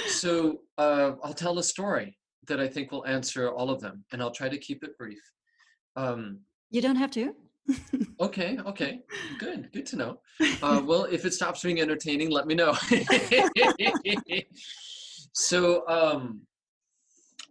so 0.06 0.60
uh, 0.78 1.12
I'll 1.22 1.34
tell 1.34 1.58
a 1.58 1.62
story 1.62 2.16
that 2.46 2.60
I 2.60 2.68
think 2.68 2.92
will 2.92 3.06
answer 3.06 3.50
all 3.50 3.70
of 3.70 3.80
them, 3.80 4.04
and 4.12 4.22
I'll 4.22 4.30
try 4.30 4.48
to 4.48 4.58
keep 4.58 4.84
it 4.84 4.96
brief. 4.98 5.20
Um, 5.96 6.40
you 6.70 6.80
don't 6.80 6.96
have 6.96 7.10
to. 7.12 7.34
okay, 8.20 8.58
okay, 8.66 9.00
good, 9.38 9.70
good 9.72 9.86
to 9.86 9.96
know. 9.96 10.20
Uh, 10.62 10.82
well, 10.84 11.04
if 11.04 11.24
it 11.24 11.34
stops 11.34 11.62
being 11.62 11.80
entertaining, 11.80 12.30
let 12.30 12.46
me 12.46 12.54
know. 12.54 12.72
so, 15.32 15.86
um, 15.86 16.40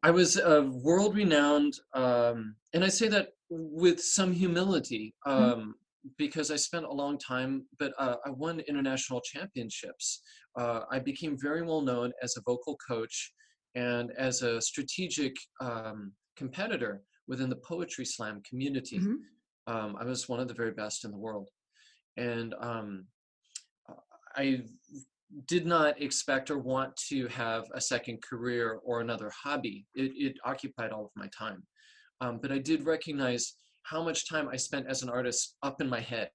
I 0.04 0.12
was 0.12 0.38
a 0.38 0.64
world-renowned, 0.64 1.80
um, 1.94 2.56
and 2.74 2.84
I 2.84 2.90
say 2.90 3.08
that 3.10 3.30
with 3.50 4.02
some 4.02 4.32
humility, 4.32 5.16
mm-hmm. 5.26 5.44
um, 5.44 5.60
mm-hmm. 5.60 5.70
because 6.18 6.52
I 6.52 6.58
spent 6.58 6.86
a 6.86 6.92
long 6.92 7.18
time, 7.18 7.66
but 7.80 7.94
uh, 7.98 8.16
I 8.26 8.30
won 8.30 8.60
international 8.62 9.22
championships. 9.22 10.22
Uh, 10.56 10.82
I 10.92 11.00
became 11.00 11.38
very 11.40 11.64
well 11.64 11.82
known 11.82 12.12
as 12.22 12.38
a 12.38 12.42
vocal 12.42 12.78
coach 12.88 13.34
and 13.76 14.12
as 14.18 14.42
a 14.42 14.62
strategic 14.62 15.36
um, 15.62 16.14
competitor 16.38 17.02
within 17.28 17.50
the 17.50 17.58
poetry 17.58 18.06
slam 18.06 18.42
community. 18.48 19.00
Mm-hmm. 19.00 19.74
Um, 19.74 19.96
I 20.00 20.06
was 20.06 20.30
one 20.30 20.40
of 20.40 20.48
the 20.48 20.54
very 20.54 20.72
best 20.72 21.06
in 21.06 21.12
the 21.12 21.18
world. 21.18 21.50
And 22.18 22.54
um, 22.62 23.06
I 24.36 24.62
did 25.48 25.66
not 25.66 26.02
expect 26.02 26.50
or 26.50 26.60
want 26.60 26.96
to 27.10 27.28
have 27.28 27.66
a 27.74 27.82
second 27.82 28.22
career 28.22 28.80
or 28.84 29.02
another 29.02 29.32
hobby. 29.32 29.86
It, 29.96 30.12
it 30.16 30.38
occupied 30.46 30.92
all 30.92 31.06
of 31.06 31.12
my 31.16 31.28
time. 31.38 31.64
Um, 32.22 32.40
but 32.42 32.52
I 32.52 32.60
did 32.60 32.86
recognize 32.86 33.56
how 33.84 34.04
much 34.04 34.30
time 34.30 34.48
I 34.48 34.56
spent 34.56 34.88
as 34.88 35.04
an 35.04 35.10
artist 35.10 35.58
up 35.64 35.82
in 35.82 35.90
my 35.90 36.00
head 36.00 36.30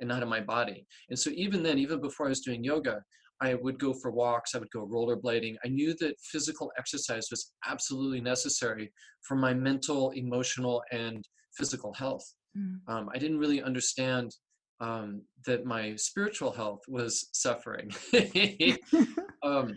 and 0.00 0.08
not 0.08 0.22
in 0.22 0.28
my 0.28 0.40
body. 0.40 0.86
And 1.08 1.18
so 1.18 1.30
even 1.30 1.62
then, 1.62 1.78
even 1.78 2.00
before 2.00 2.26
I 2.26 2.30
was 2.30 2.40
doing 2.40 2.62
yoga, 2.62 3.02
I 3.40 3.54
would 3.54 3.78
go 3.78 3.92
for 3.92 4.10
walks, 4.10 4.54
I 4.54 4.58
would 4.58 4.70
go 4.70 4.86
rollerblading. 4.86 5.56
I 5.64 5.68
knew 5.68 5.94
that 6.00 6.14
physical 6.20 6.70
exercise 6.78 7.28
was 7.30 7.52
absolutely 7.66 8.20
necessary 8.20 8.92
for 9.22 9.36
my 9.36 9.52
mental, 9.52 10.10
emotional, 10.10 10.82
and 10.92 11.26
physical 11.56 11.92
health. 11.92 12.24
Mm. 12.56 12.78
Um, 12.88 13.08
I 13.14 13.18
didn't 13.18 13.38
really 13.38 13.62
understand 13.62 14.34
um, 14.80 15.22
that 15.46 15.64
my 15.64 15.94
spiritual 15.96 16.52
health 16.52 16.80
was 16.88 17.28
suffering. 17.32 17.90
um, 19.42 19.74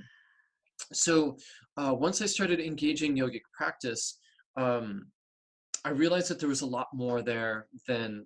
so 0.93 1.37
uh, 1.77 1.93
once 1.93 2.21
I 2.21 2.25
started 2.25 2.59
engaging 2.59 3.17
yogic 3.17 3.41
practice, 3.57 4.19
um, 4.57 5.07
I 5.85 5.89
realized 5.89 6.29
that 6.29 6.39
there 6.39 6.49
was 6.49 6.61
a 6.61 6.65
lot 6.65 6.87
more 6.93 7.21
there 7.21 7.67
than 7.87 8.25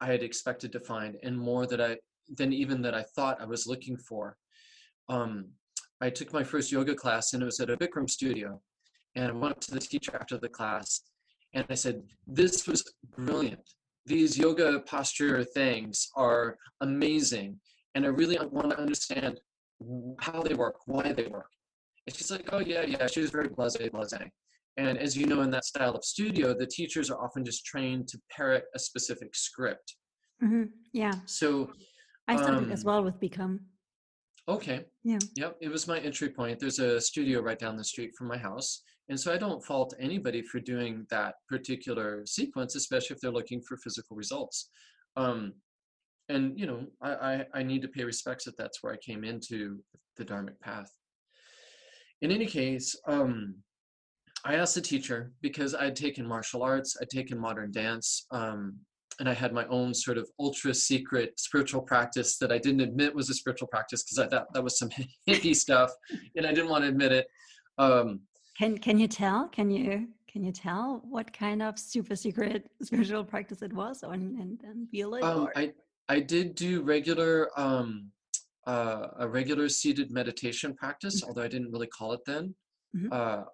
I 0.00 0.06
had 0.06 0.22
expected 0.22 0.72
to 0.72 0.80
find, 0.80 1.16
and 1.22 1.38
more 1.38 1.66
that 1.66 1.80
I 1.80 1.96
than 2.36 2.52
even 2.52 2.82
that 2.82 2.94
I 2.94 3.04
thought 3.14 3.40
I 3.40 3.44
was 3.44 3.66
looking 3.66 3.96
for 3.96 4.36
um, 5.08 5.46
I 6.00 6.10
took 6.10 6.32
my 6.32 6.44
first 6.44 6.72
yoga 6.72 6.94
class 6.94 7.32
and 7.32 7.42
it 7.42 7.46
was 7.46 7.60
at 7.60 7.70
a 7.70 7.76
Bikram 7.76 8.08
studio. 8.08 8.60
And 9.16 9.28
I 9.28 9.32
went 9.32 9.52
up 9.52 9.60
to 9.60 9.70
the 9.70 9.80
teacher 9.80 10.14
after 10.14 10.36
the 10.38 10.48
class 10.48 11.02
and 11.54 11.64
I 11.70 11.74
said, 11.74 12.02
This 12.26 12.66
was 12.66 12.82
brilliant. 13.16 13.60
These 14.06 14.36
yoga 14.36 14.80
posture 14.80 15.44
things 15.44 16.08
are 16.16 16.56
amazing. 16.80 17.58
And 17.94 18.04
I 18.04 18.08
really 18.08 18.38
want 18.50 18.70
to 18.70 18.78
understand 18.78 19.40
how 20.20 20.42
they 20.42 20.54
work, 20.54 20.76
why 20.86 21.12
they 21.12 21.26
work. 21.26 21.50
And 22.06 22.14
she's 22.14 22.30
like, 22.30 22.48
Oh, 22.52 22.58
yeah, 22.58 22.82
yeah. 22.82 23.06
She 23.06 23.20
was 23.20 23.30
very 23.30 23.48
blase, 23.48 23.76
blase. 23.76 24.14
And 24.76 24.98
as 24.98 25.16
you 25.16 25.26
know, 25.26 25.42
in 25.42 25.50
that 25.52 25.64
style 25.64 25.94
of 25.94 26.04
studio, 26.04 26.52
the 26.52 26.66
teachers 26.66 27.08
are 27.08 27.22
often 27.22 27.44
just 27.44 27.64
trained 27.64 28.08
to 28.08 28.18
parrot 28.30 28.64
a 28.74 28.78
specific 28.78 29.36
script. 29.36 29.94
Mm-hmm. 30.42 30.64
Yeah. 30.92 31.12
So 31.26 31.70
I 32.26 32.36
studied 32.36 32.64
um, 32.64 32.72
as 32.72 32.84
well 32.84 33.04
with 33.04 33.20
Bikram. 33.20 33.60
Okay. 34.48 34.84
Yeah. 35.02 35.18
Yep. 35.36 35.56
It 35.60 35.68
was 35.68 35.88
my 35.88 35.98
entry 36.00 36.28
point. 36.28 36.58
There's 36.60 36.78
a 36.78 37.00
studio 37.00 37.40
right 37.40 37.58
down 37.58 37.76
the 37.76 37.84
street 37.84 38.12
from 38.16 38.28
my 38.28 38.36
house. 38.36 38.82
And 39.08 39.18
so 39.18 39.32
I 39.32 39.38
don't 39.38 39.64
fault 39.64 39.94
anybody 39.98 40.42
for 40.42 40.60
doing 40.60 41.06
that 41.10 41.34
particular 41.48 42.24
sequence, 42.26 42.74
especially 42.74 43.14
if 43.14 43.20
they're 43.20 43.30
looking 43.30 43.60
for 43.62 43.76
physical 43.76 44.16
results. 44.16 44.70
Um, 45.16 45.52
and, 46.28 46.58
you 46.58 46.66
know, 46.66 46.86
I, 47.02 47.12
I, 47.12 47.46
I 47.54 47.62
need 47.62 47.82
to 47.82 47.88
pay 47.88 48.04
respects 48.04 48.44
that 48.44 48.56
that's 48.56 48.82
where 48.82 48.92
I 48.92 48.96
came 48.96 49.24
into 49.24 49.80
the 50.16 50.24
Dharmic 50.24 50.58
path. 50.60 50.90
In 52.22 52.30
any 52.30 52.46
case, 52.46 52.96
um, 53.06 53.56
I 54.46 54.54
asked 54.54 54.74
the 54.74 54.80
teacher 54.80 55.32
because 55.42 55.74
I'd 55.74 55.96
taken 55.96 56.26
martial 56.26 56.62
arts, 56.62 56.96
I'd 57.00 57.10
taken 57.10 57.38
modern 57.38 57.72
dance, 57.72 58.26
um, 58.30 58.78
and 59.20 59.28
I 59.28 59.34
had 59.34 59.52
my 59.52 59.66
own 59.66 59.94
sort 59.94 60.18
of 60.18 60.28
ultra 60.38 60.74
secret 60.74 61.38
spiritual 61.38 61.82
practice 61.82 62.38
that 62.38 62.52
I 62.52 62.58
didn't 62.58 62.80
admit 62.80 63.14
was 63.14 63.30
a 63.30 63.34
spiritual 63.34 63.68
practice 63.68 64.02
because 64.02 64.18
I 64.18 64.26
thought 64.26 64.52
that 64.52 64.62
was 64.62 64.78
some 64.78 64.90
hippie 65.28 65.54
stuff, 65.54 65.90
and 66.36 66.46
I 66.46 66.52
didn't 66.52 66.70
want 66.70 66.84
to 66.84 66.88
admit 66.88 67.12
it. 67.12 67.26
Um, 67.78 68.20
can 68.56 68.78
Can 68.78 68.98
you 68.98 69.08
tell? 69.08 69.48
Can 69.48 69.70
you 69.70 70.08
Can 70.30 70.44
you 70.44 70.52
tell 70.52 71.02
what 71.08 71.32
kind 71.32 71.62
of 71.62 71.78
super 71.78 72.16
secret 72.16 72.68
spiritual 72.82 73.24
practice 73.24 73.62
it 73.62 73.72
was, 73.72 74.02
and 74.02 74.38
and, 74.40 74.60
and 74.62 74.88
feel 74.90 75.14
it? 75.14 75.22
Um, 75.22 75.48
I 75.56 75.72
I 76.08 76.20
did 76.20 76.54
do 76.54 76.82
regular 76.82 77.50
um, 77.58 78.10
uh, 78.66 79.08
a 79.18 79.28
regular 79.28 79.68
seated 79.68 80.10
meditation 80.10 80.74
practice, 80.74 81.20
mm-hmm. 81.20 81.28
although 81.28 81.42
I 81.42 81.48
didn't 81.48 81.72
really 81.72 81.88
call 81.88 82.12
it 82.12 82.20
then, 82.26 82.54
mm-hmm. 82.96 83.12
uh, 83.12 83.44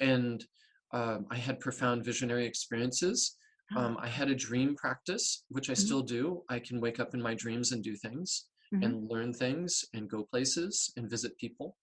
and 0.00 0.44
um, 0.92 1.26
I 1.30 1.36
had 1.36 1.60
profound 1.60 2.04
visionary 2.04 2.46
experiences 2.46 3.36
um, 3.76 3.98
I 4.00 4.08
had 4.08 4.30
a 4.30 4.34
dream 4.34 4.74
practice, 4.74 5.44
which 5.48 5.68
I 5.68 5.74
mm-hmm. 5.74 5.84
still 5.84 6.02
do. 6.02 6.42
I 6.48 6.58
can 6.58 6.80
wake 6.80 7.00
up 7.00 7.14
in 7.14 7.20
my 7.20 7.34
dreams 7.34 7.72
and 7.72 7.82
do 7.82 7.96
things 7.96 8.46
mm-hmm. 8.72 8.82
and 8.82 9.10
learn 9.10 9.32
things 9.32 9.84
and 9.94 10.08
go 10.08 10.24
places 10.24 10.92
and 10.96 11.10
visit 11.10 11.36
people. 11.38 11.76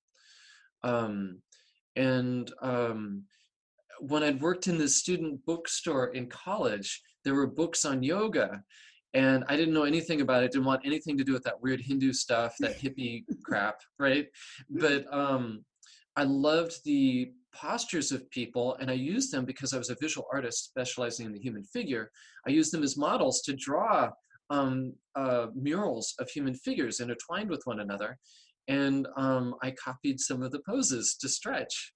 Um, 0.84 1.42
and 1.96 2.52
um, 2.62 3.24
when 4.00 4.24
I'd 4.24 4.42
worked 4.42 4.68
in 4.68 4.78
the 4.78 4.88
student 4.88 5.46
bookstore 5.46 6.08
in 6.08 6.28
college, 6.28 7.02
there 7.24 7.36
were 7.36 7.48
books 7.48 7.86
on 7.86 8.04
yoga. 8.04 8.64
And 9.14 9.46
I 9.48 9.56
didn't 9.56 9.74
know 9.74 9.84
anything 9.84 10.22
about 10.22 10.44
it. 10.44 10.52
Didn't 10.52 10.66
want 10.66 10.86
anything 10.86 11.18
to 11.18 11.24
do 11.24 11.34
with 11.34 11.44
that 11.44 11.62
weird 11.62 11.80
Hindu 11.82 12.12
stuff, 12.14 12.56
that 12.60 12.80
hippie 12.82 13.24
crap, 13.44 13.80
right? 13.98 14.28
But 14.70 15.06
um, 15.14 15.64
I 16.18 16.24
loved 16.24 16.84
the 16.84 17.32
postures 17.56 18.12
of 18.12 18.30
people 18.30 18.76
and 18.80 18.90
I 18.90 18.94
used 18.94 19.32
them 19.32 19.46
because 19.46 19.74
I 19.74 19.78
was 19.78 19.90
a 19.90 19.98
visual 20.00 20.28
artist 20.32 20.66
specializing 20.66 21.26
in 21.26 21.34
the 21.34 21.40
human 21.40 21.64
figure. 21.64 22.12
I 22.48 22.52
used 22.52 22.72
them 22.74 22.84
as 22.84 22.98
models 22.98 23.42
to 23.44 23.54
draw 23.54 24.12
um, 24.50 24.94
uh, 25.16 25.48
murals 25.56 26.14
of 26.20 26.30
human 26.30 26.54
figures 26.54 27.00
intertwined 27.00 27.50
with 27.50 27.62
one 27.66 27.80
another. 27.80 28.18
And 28.68 29.08
um, 29.16 29.56
I 29.62 29.72
copied 29.72 30.20
some 30.20 30.42
of 30.42 30.52
the 30.52 30.62
poses 30.68 31.16
to 31.22 31.30
stretch. 31.30 31.94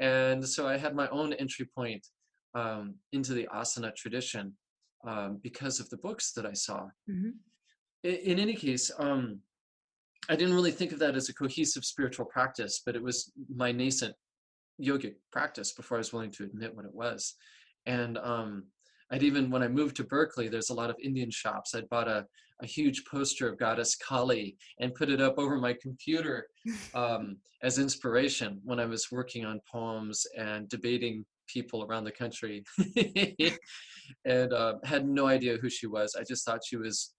And 0.00 0.46
so 0.46 0.66
I 0.66 0.76
had 0.76 0.94
my 0.94 1.08
own 1.08 1.32
entry 1.34 1.68
point 1.74 2.06
um, 2.54 2.94
into 3.12 3.34
the 3.34 3.48
asana 3.54 3.94
tradition 3.94 4.54
um, 5.06 5.38
because 5.42 5.80
of 5.80 5.88
the 5.90 5.98
books 5.98 6.32
that 6.32 6.46
I 6.46 6.52
saw. 6.52 6.88
Mm-hmm. 7.08 7.30
In, 8.04 8.14
in, 8.14 8.38
any 8.38 8.54
case, 8.54 8.90
um, 8.98 9.40
I 10.28 10.36
didn't 10.36 10.54
really 10.54 10.72
think 10.72 10.92
of 10.92 10.98
that 11.00 11.16
as 11.16 11.28
a 11.28 11.34
cohesive 11.34 11.84
spiritual 11.84 12.26
practice, 12.26 12.82
but 12.84 12.96
it 12.96 13.02
was 13.02 13.32
my 13.54 13.72
nascent 13.72 14.14
yogic 14.80 15.14
practice 15.32 15.72
before 15.72 15.96
I 15.96 16.00
was 16.00 16.12
willing 16.12 16.30
to 16.32 16.44
admit 16.44 16.74
what 16.74 16.84
it 16.84 16.94
was. 16.94 17.34
And 17.86 18.18
um, 18.18 18.64
I'd 19.10 19.22
even, 19.22 19.50
when 19.50 19.62
I 19.62 19.68
moved 19.68 19.96
to 19.96 20.04
Berkeley, 20.04 20.48
there's 20.48 20.70
a 20.70 20.74
lot 20.74 20.90
of 20.90 20.96
Indian 21.02 21.30
shops. 21.30 21.74
I'd 21.74 21.88
bought 21.88 22.08
a, 22.08 22.26
a 22.62 22.66
huge 22.66 23.04
poster 23.10 23.48
of 23.48 23.58
Goddess 23.58 23.96
Kali 23.96 24.56
and 24.80 24.94
put 24.94 25.10
it 25.10 25.20
up 25.20 25.38
over 25.38 25.58
my 25.58 25.74
computer 25.80 26.46
um, 26.94 27.36
as 27.62 27.78
inspiration 27.78 28.60
when 28.64 28.78
I 28.78 28.86
was 28.86 29.08
working 29.10 29.44
on 29.44 29.60
poems 29.70 30.26
and 30.36 30.68
debating 30.68 31.24
people 31.48 31.84
around 31.84 32.04
the 32.04 32.12
country 32.12 32.62
and 34.24 34.52
uh, 34.52 34.74
had 34.84 35.08
no 35.08 35.26
idea 35.26 35.56
who 35.56 35.68
she 35.68 35.86
was. 35.86 36.14
I 36.18 36.22
just 36.22 36.44
thought 36.44 36.60
she 36.64 36.76
was 36.76 37.12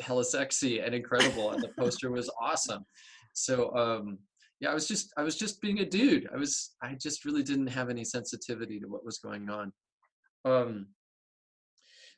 hella 0.00 0.24
sexy 0.24 0.80
and 0.80 0.94
incredible, 0.94 1.52
and 1.52 1.62
the 1.62 1.70
poster 1.78 2.10
was 2.10 2.30
awesome. 2.40 2.84
So 3.32 3.74
um, 3.74 4.18
yeah, 4.64 4.70
I 4.70 4.74
was 4.74 4.88
just 4.88 5.12
I 5.18 5.22
was 5.22 5.36
just 5.36 5.60
being 5.60 5.80
a 5.80 5.84
dude. 5.84 6.26
I 6.32 6.38
was 6.38 6.74
I 6.82 6.94
just 6.94 7.24
really 7.26 7.42
didn't 7.42 7.66
have 7.66 7.90
any 7.90 8.04
sensitivity 8.04 8.80
to 8.80 8.86
what 8.86 9.04
was 9.04 9.18
going 9.18 9.50
on. 9.50 9.72
Um, 10.46 10.86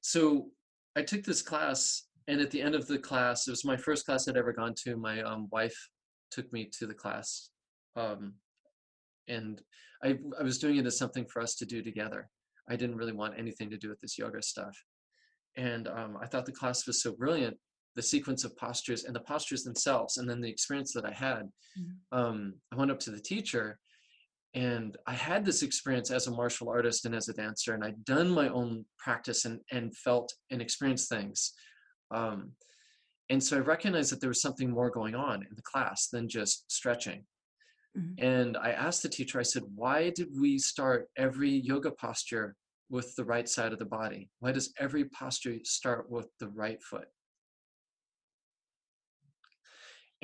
so 0.00 0.50
I 0.96 1.02
took 1.02 1.24
this 1.24 1.42
class, 1.42 2.04
and 2.28 2.40
at 2.40 2.52
the 2.52 2.62
end 2.62 2.76
of 2.76 2.86
the 2.86 2.98
class, 2.98 3.48
it 3.48 3.50
was 3.50 3.64
my 3.64 3.76
first 3.76 4.06
class 4.06 4.28
I'd 4.28 4.36
ever 4.36 4.52
gone 4.52 4.74
to. 4.84 4.96
My 4.96 5.22
um, 5.22 5.48
wife 5.50 5.76
took 6.30 6.50
me 6.52 6.70
to 6.78 6.86
the 6.86 6.94
class, 6.94 7.50
um, 7.96 8.34
and 9.26 9.60
I 10.04 10.16
I 10.38 10.44
was 10.44 10.58
doing 10.58 10.76
it 10.76 10.86
as 10.86 10.96
something 10.96 11.26
for 11.26 11.42
us 11.42 11.56
to 11.56 11.66
do 11.66 11.82
together. 11.82 12.28
I 12.70 12.76
didn't 12.76 12.96
really 12.96 13.12
want 13.12 13.38
anything 13.38 13.70
to 13.70 13.76
do 13.76 13.88
with 13.88 14.00
this 14.00 14.18
yoga 14.18 14.40
stuff, 14.40 14.76
and 15.56 15.88
um, 15.88 16.16
I 16.22 16.26
thought 16.26 16.46
the 16.46 16.52
class 16.52 16.86
was 16.86 17.02
so 17.02 17.12
brilliant 17.12 17.56
the 17.96 18.02
sequence 18.02 18.44
of 18.44 18.56
postures 18.56 19.04
and 19.04 19.16
the 19.16 19.20
postures 19.20 19.64
themselves 19.64 20.18
and 20.18 20.28
then 20.28 20.40
the 20.40 20.48
experience 20.48 20.92
that 20.92 21.04
i 21.04 21.12
had 21.12 21.42
mm-hmm. 21.78 22.18
um, 22.18 22.54
i 22.72 22.76
went 22.76 22.90
up 22.90 23.00
to 23.00 23.10
the 23.10 23.20
teacher 23.20 23.78
and 24.54 24.96
i 25.06 25.12
had 25.12 25.44
this 25.44 25.62
experience 25.62 26.10
as 26.10 26.26
a 26.26 26.30
martial 26.30 26.68
artist 26.68 27.06
and 27.06 27.14
as 27.14 27.28
a 27.28 27.32
dancer 27.32 27.74
and 27.74 27.82
i'd 27.82 28.04
done 28.04 28.30
my 28.30 28.48
own 28.50 28.84
practice 28.98 29.44
and, 29.46 29.60
and 29.72 29.96
felt 29.96 30.32
and 30.50 30.62
experienced 30.62 31.08
things 31.08 31.52
um, 32.14 32.52
and 33.30 33.42
so 33.42 33.56
i 33.56 33.60
recognized 33.60 34.12
that 34.12 34.20
there 34.20 34.30
was 34.30 34.42
something 34.42 34.70
more 34.70 34.90
going 34.90 35.14
on 35.14 35.42
in 35.42 35.56
the 35.56 35.62
class 35.62 36.08
than 36.08 36.28
just 36.28 36.70
stretching 36.70 37.24
mm-hmm. 37.96 38.24
and 38.24 38.56
i 38.58 38.70
asked 38.70 39.02
the 39.02 39.08
teacher 39.08 39.40
i 39.40 39.42
said 39.42 39.62
why 39.74 40.10
did 40.10 40.28
we 40.38 40.58
start 40.58 41.08
every 41.16 41.50
yoga 41.50 41.90
posture 41.90 42.54
with 42.88 43.12
the 43.16 43.24
right 43.24 43.48
side 43.48 43.72
of 43.72 43.78
the 43.78 43.84
body 43.84 44.28
why 44.40 44.52
does 44.52 44.72
every 44.78 45.06
posture 45.06 45.56
start 45.64 46.08
with 46.08 46.28
the 46.38 46.48
right 46.48 46.80
foot 46.82 47.08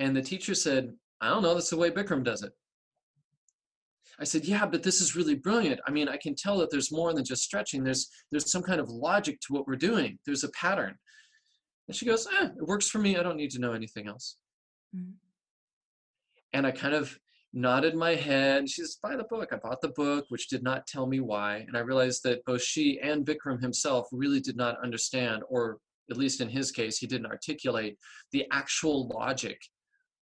and 0.03 0.17
the 0.17 0.23
teacher 0.23 0.55
said, 0.55 0.93
I 1.21 1.29
don't 1.29 1.45
know, 1.45 1.55
that's 1.55 1.71
the 1.71 1.77
way 1.77 1.89
Bikram 1.89 2.25
does 2.25 2.43
it. 2.43 2.53
I 4.19 4.25
said, 4.25 4.45
yeah, 4.45 4.67
but 4.67 4.83
this 4.83 5.01
is 5.01 5.15
really 5.15 5.37
brilliant. 5.37 5.81
I 5.87 5.93
mean, 5.93 6.09
I 6.09 6.17
can 6.17 6.35
tell 6.35 6.59
that 6.59 6.71
there's 6.71 6.91
more 6.91 7.15
than 7.15 7.25
just 7.25 7.45
stretching. 7.45 7.85
There's 7.85 8.09
there's 8.31 8.51
some 8.51 8.63
kind 8.63 8.81
of 8.81 8.89
logic 8.89 9.39
to 9.43 9.53
what 9.53 9.67
we're 9.69 9.77
doing. 9.77 10.19
There's 10.27 10.43
a 10.43 10.51
pattern. 10.51 10.97
And 11.87 11.97
she 11.97 12.05
goes, 12.05 12.27
eh, 12.27 12.47
it 12.47 12.67
works 12.67 12.89
for 12.89 12.99
me. 12.99 13.17
I 13.17 13.23
don't 13.23 13.37
need 13.37 13.53
to 13.53 13.61
know 13.61 13.75
anything 13.75 14.09
else. 14.09 14.39
Mm-hmm. 14.95 15.13
And 16.53 16.67
I 16.67 16.73
kind 16.73 16.95
of 16.95 17.17
nodded 17.53 17.95
my 17.95 18.17
head. 18.17 18.69
She 18.69 18.83
says, 18.83 18.99
buy 19.01 19.15
the 19.17 19.25
book. 19.25 19.51
I 19.53 19.57
bought 19.57 19.81
the 19.81 19.89
book, 19.91 20.27
which 20.31 20.49
did 20.49 20.65
not 20.65 20.89
tell 20.89 21.07
me 21.07 21.21
why. 21.21 21.65
And 21.69 21.77
I 21.77 21.81
realized 21.81 22.25
that 22.25 22.45
both 22.45 22.63
she 22.63 22.99
and 23.01 23.25
Bikram 23.25 23.63
himself 23.63 24.09
really 24.11 24.41
did 24.41 24.57
not 24.57 24.83
understand, 24.83 25.43
or 25.49 25.79
at 26.11 26.17
least 26.17 26.41
in 26.41 26.49
his 26.49 26.73
case, 26.73 26.99
he 26.99 27.07
didn't 27.07 27.27
articulate 27.27 27.97
the 28.33 28.47
actual 28.51 29.09
logic 29.09 29.59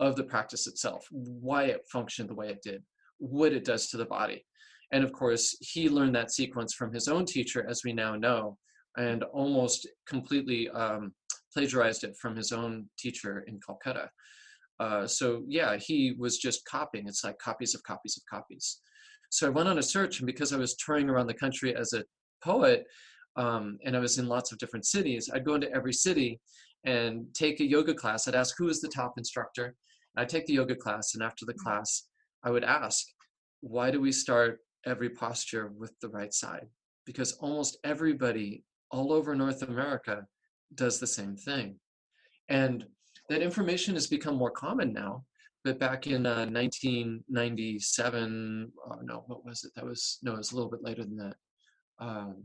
of 0.01 0.17
the 0.17 0.25
practice 0.25 0.67
itself, 0.67 1.07
why 1.11 1.65
it 1.65 1.87
functioned 1.93 2.29
the 2.29 2.35
way 2.35 2.49
it 2.49 2.63
did, 2.63 2.83
what 3.19 3.53
it 3.53 3.65
does 3.65 3.89
to 3.89 3.97
the 3.97 4.05
body. 4.05 4.45
And 4.93 5.05
of 5.05 5.13
course, 5.13 5.57
he 5.61 5.89
learned 5.89 6.15
that 6.17 6.33
sequence 6.33 6.75
from 6.75 6.93
his 6.93 7.07
own 7.07 7.25
teacher, 7.25 7.65
as 7.69 7.83
we 7.85 7.93
now 7.93 8.17
know, 8.17 8.57
and 8.97 9.23
almost 9.25 9.87
completely 10.09 10.69
um, 10.71 11.13
plagiarized 11.55 12.03
it 12.03 12.17
from 12.21 12.35
his 12.35 12.51
own 12.51 12.89
teacher 12.99 13.45
in 13.47 13.61
Calcutta. 13.65 14.11
Uh, 14.81 15.07
so 15.07 15.45
yeah, 15.47 15.77
he 15.77 16.15
was 16.19 16.39
just 16.39 16.65
copying. 16.65 17.07
It's 17.07 17.23
like 17.23 17.39
copies 17.39 17.75
of 17.75 17.83
copies 17.83 18.17
of 18.17 18.23
copies. 18.29 18.81
So 19.31 19.47
I 19.47 19.51
went 19.51 19.69
on 19.69 19.79
a 19.79 19.83
search, 19.83 20.19
and 20.19 20.27
because 20.27 20.53
I 20.53 20.57
was 20.57 20.75
touring 20.77 21.09
around 21.09 21.29
the 21.29 21.35
country 21.35 21.77
as 21.77 21.93
a 21.93 22.03
poet, 22.43 22.85
um, 23.37 23.79
and 23.85 23.95
I 23.97 24.01
was 24.01 24.19
in 24.19 24.27
lots 24.27 24.51
of 24.51 24.59
different 24.59 24.87
cities, 24.87 25.31
I'd 25.33 25.45
go 25.45 25.55
into 25.55 25.73
every 25.73 25.93
city 25.93 26.41
and 26.85 27.27
take 27.35 27.61
a 27.61 27.69
yoga 27.69 27.95
class. 27.95 28.27
I'd 28.27 28.35
ask 28.35 28.57
who 28.59 28.69
is 28.69 28.81
the 28.81 28.89
top 28.89 29.15
instructor, 29.19 29.77
I 30.17 30.25
take 30.25 30.47
the 30.47 30.55
yoga 30.55 30.75
class, 30.75 31.15
and 31.15 31.23
after 31.23 31.45
the 31.45 31.53
mm-hmm. 31.53 31.69
class, 31.69 32.07
I 32.45 32.51
would 32.51 32.65
ask, 32.65 33.07
why 33.61 33.91
do 33.91 34.01
we 34.01 34.13
start 34.13 34.61
every 34.87 35.11
posture 35.11 35.73
with 35.77 35.93
the 36.01 36.09
right 36.09 36.33
side? 36.33 36.67
Because 37.07 37.33
almost 37.33 37.79
everybody 37.85 38.65
all 38.91 39.13
over 39.13 39.35
North 39.35 39.63
America 39.63 40.25
does 40.75 40.99
the 40.99 41.07
same 41.07 41.37
thing. 41.37 41.79
And 42.49 42.85
that 43.29 43.43
information 43.43 43.95
has 43.95 44.07
become 44.07 44.37
more 44.37 44.51
common 44.51 44.91
now. 44.93 45.25
But 45.63 45.79
back 45.79 46.07
in 46.07 46.25
uh, 46.25 46.47
1997, 46.47 48.73
oh 48.87 48.99
no, 49.03 49.25
what 49.27 49.45
was 49.45 49.63
it? 49.65 49.73
That 49.77 49.85
was, 49.85 50.17
no, 50.23 50.33
it 50.33 50.39
was 50.39 50.53
a 50.53 50.57
little 50.57 50.71
bit 50.71 50.83
later 50.83 51.05
than 51.05 51.19
that, 51.19 51.37
um, 51.99 52.45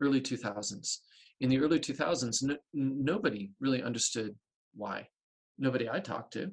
early 0.00 0.20
2000s. 0.20 0.98
In 1.40 1.50
the 1.50 1.58
early 1.58 1.80
2000s, 1.80 2.48
n- 2.48 2.56
nobody 2.72 3.50
really 3.60 3.82
understood 3.82 4.36
why. 4.74 5.08
Nobody 5.58 5.90
I 5.90 5.98
talked 5.98 6.34
to. 6.34 6.52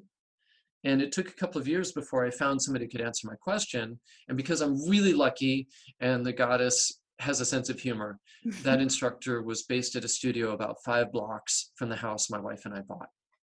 And 0.84 1.02
it 1.02 1.12
took 1.12 1.28
a 1.28 1.34
couple 1.34 1.60
of 1.60 1.68
years 1.68 1.92
before 1.92 2.24
I 2.24 2.30
found 2.30 2.60
somebody 2.60 2.86
who 2.86 2.90
could 2.90 3.00
answer 3.00 3.28
my 3.28 3.36
question. 3.36 4.00
And 4.28 4.36
because 4.36 4.60
I'm 4.60 4.88
really 4.88 5.12
lucky 5.12 5.68
and 6.00 6.24
the 6.24 6.32
goddess 6.32 7.00
has 7.18 7.40
a 7.40 7.44
sense 7.44 7.68
of 7.68 7.78
humor, 7.78 8.18
that 8.62 8.80
instructor 8.86 9.42
was 9.42 9.64
based 9.64 9.94
at 9.96 10.04
a 10.04 10.08
studio 10.08 10.52
about 10.52 10.76
five 10.84 11.12
blocks 11.12 11.72
from 11.76 11.90
the 11.90 11.96
house 11.96 12.30
my 12.30 12.40
wife 12.40 12.64
and 12.64 12.74
I 12.74 12.80
bought. 12.80 13.08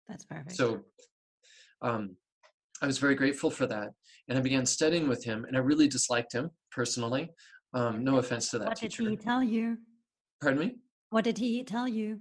That's 0.10 0.26
perfect. 0.26 0.58
So 0.58 0.82
um, 1.82 2.18
I 2.82 2.88
was 2.88 2.98
very 2.98 3.16
grateful 3.16 3.50
for 3.50 3.66
that. 3.68 3.90
And 4.28 4.38
I 4.38 4.42
began 4.42 4.66
studying 4.66 5.10
with 5.10 5.24
him, 5.24 5.46
and 5.46 5.58
I 5.58 5.60
really 5.60 5.88
disliked 5.88 6.34
him 6.34 6.52
personally. 6.72 7.32
Um, 7.74 8.04
no 8.04 8.18
offense 8.18 8.50
to 8.52 8.60
that 8.60 8.68
what 8.68 8.78
teacher. 8.78 9.04
What 9.04 9.10
did 9.10 9.20
he 9.20 9.24
tell 9.24 9.44
you? 9.44 9.78
Pardon 10.42 10.60
me? 10.60 10.76
What 11.10 11.24
did 11.24 11.38
he 11.38 11.64
tell 11.64 11.88
you? 11.88 12.20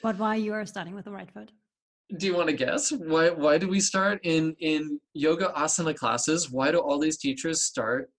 What 0.00 0.18
why 0.18 0.36
you 0.36 0.52
are 0.52 0.66
starting 0.66 0.94
with 0.94 1.04
the 1.04 1.12
right 1.12 1.30
foot? 1.30 1.52
Do 2.16 2.26
you 2.26 2.34
want 2.34 2.48
to 2.48 2.54
guess? 2.54 2.90
Why 2.92 3.30
why 3.30 3.58
do 3.58 3.68
we 3.68 3.80
start 3.80 4.20
in 4.22 4.54
in 4.60 5.00
yoga 5.14 5.52
asana 5.56 5.94
classes? 5.94 6.50
Why 6.50 6.70
do 6.70 6.78
all 6.78 6.98
these 6.98 7.18
teachers 7.18 7.62
start 7.62 8.10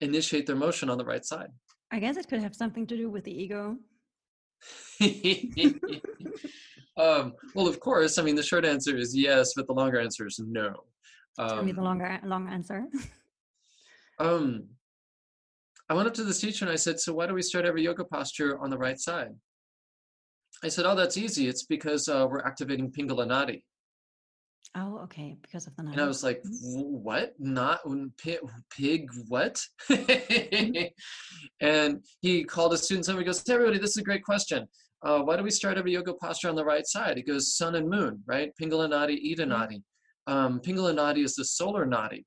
initiate 0.00 0.46
their 0.46 0.56
motion 0.56 0.88
on 0.90 0.98
the 0.98 1.04
right 1.04 1.24
side? 1.24 1.48
I 1.92 1.98
guess 1.98 2.16
it 2.16 2.28
could 2.28 2.40
have 2.40 2.54
something 2.54 2.86
to 2.86 2.96
do 2.96 3.10
with 3.10 3.24
the 3.24 3.32
ego. 3.32 3.76
Um, 6.96 7.34
well 7.54 7.66
of 7.66 7.80
course 7.80 8.18
i 8.18 8.22
mean 8.22 8.34
the 8.34 8.42
short 8.42 8.66
answer 8.66 8.94
is 8.94 9.16
yes 9.16 9.54
but 9.56 9.66
the 9.66 9.72
longer 9.72 9.98
answer 9.98 10.26
is 10.26 10.38
no. 10.38 10.74
Um, 11.38 11.48
tell 11.48 11.62
me 11.62 11.72
the 11.72 11.82
longer 11.82 12.20
long 12.24 12.46
answer. 12.48 12.84
um 14.18 14.66
i 15.88 15.94
went 15.94 16.08
up 16.08 16.14
to 16.14 16.24
this 16.24 16.40
teacher 16.40 16.66
and 16.66 16.72
i 16.72 16.76
said 16.76 17.00
so 17.00 17.14
why 17.14 17.26
do 17.26 17.32
we 17.32 17.40
start 17.40 17.64
every 17.64 17.82
yoga 17.84 18.04
posture 18.04 18.58
on 18.58 18.68
the 18.68 18.76
right 18.76 18.98
side 18.98 19.30
I 20.62 20.68
said, 20.68 20.86
"Oh, 20.86 20.94
that's 20.94 21.16
easy. 21.16 21.48
It's 21.48 21.64
because 21.64 22.08
uh, 22.08 22.26
we're 22.28 22.40
activating 22.40 22.90
Pingala 22.92 23.26
Nadi." 23.26 23.62
Oh, 24.76 25.00
okay, 25.04 25.36
because 25.42 25.66
of 25.66 25.74
the 25.76 25.82
nadi. 25.82 25.92
And 25.92 26.00
I 26.00 26.06
was 26.06 26.22
like, 26.22 26.42
mm-hmm. 26.42 27.02
"What? 27.02 27.34
Not 27.38 27.80
pig? 28.18 28.38
Pig? 28.70 29.10
What?" 29.28 29.60
and 31.60 32.04
he 32.20 32.44
called 32.44 32.72
his 32.72 32.82
students 32.82 33.08
over. 33.08 33.18
He 33.18 33.24
goes, 33.24 33.42
"Hey, 33.44 33.54
everybody, 33.54 33.78
this 33.78 33.90
is 33.90 33.96
a 33.98 34.04
great 34.04 34.24
question. 34.24 34.68
Uh, 35.02 35.20
why 35.20 35.36
do 35.36 35.42
we 35.42 35.50
start 35.50 35.78
every 35.78 35.92
yoga 35.92 36.14
posture 36.14 36.48
on 36.48 36.56
the 36.56 36.64
right 36.64 36.86
side?" 36.86 37.16
He 37.16 37.22
goes, 37.22 37.56
"Sun 37.56 37.74
and 37.74 37.88
Moon, 37.88 38.22
right? 38.26 38.52
Pingala 38.60 38.88
Nadi, 38.88 39.32
Ida 39.32 39.44
mm-hmm. 39.44 39.52
Nadi. 39.52 39.82
Um, 40.26 40.60
Pingala 40.60 40.94
Nadi 40.94 41.24
is 41.24 41.34
the 41.34 41.44
solar 41.44 41.86
nadi. 41.86 42.24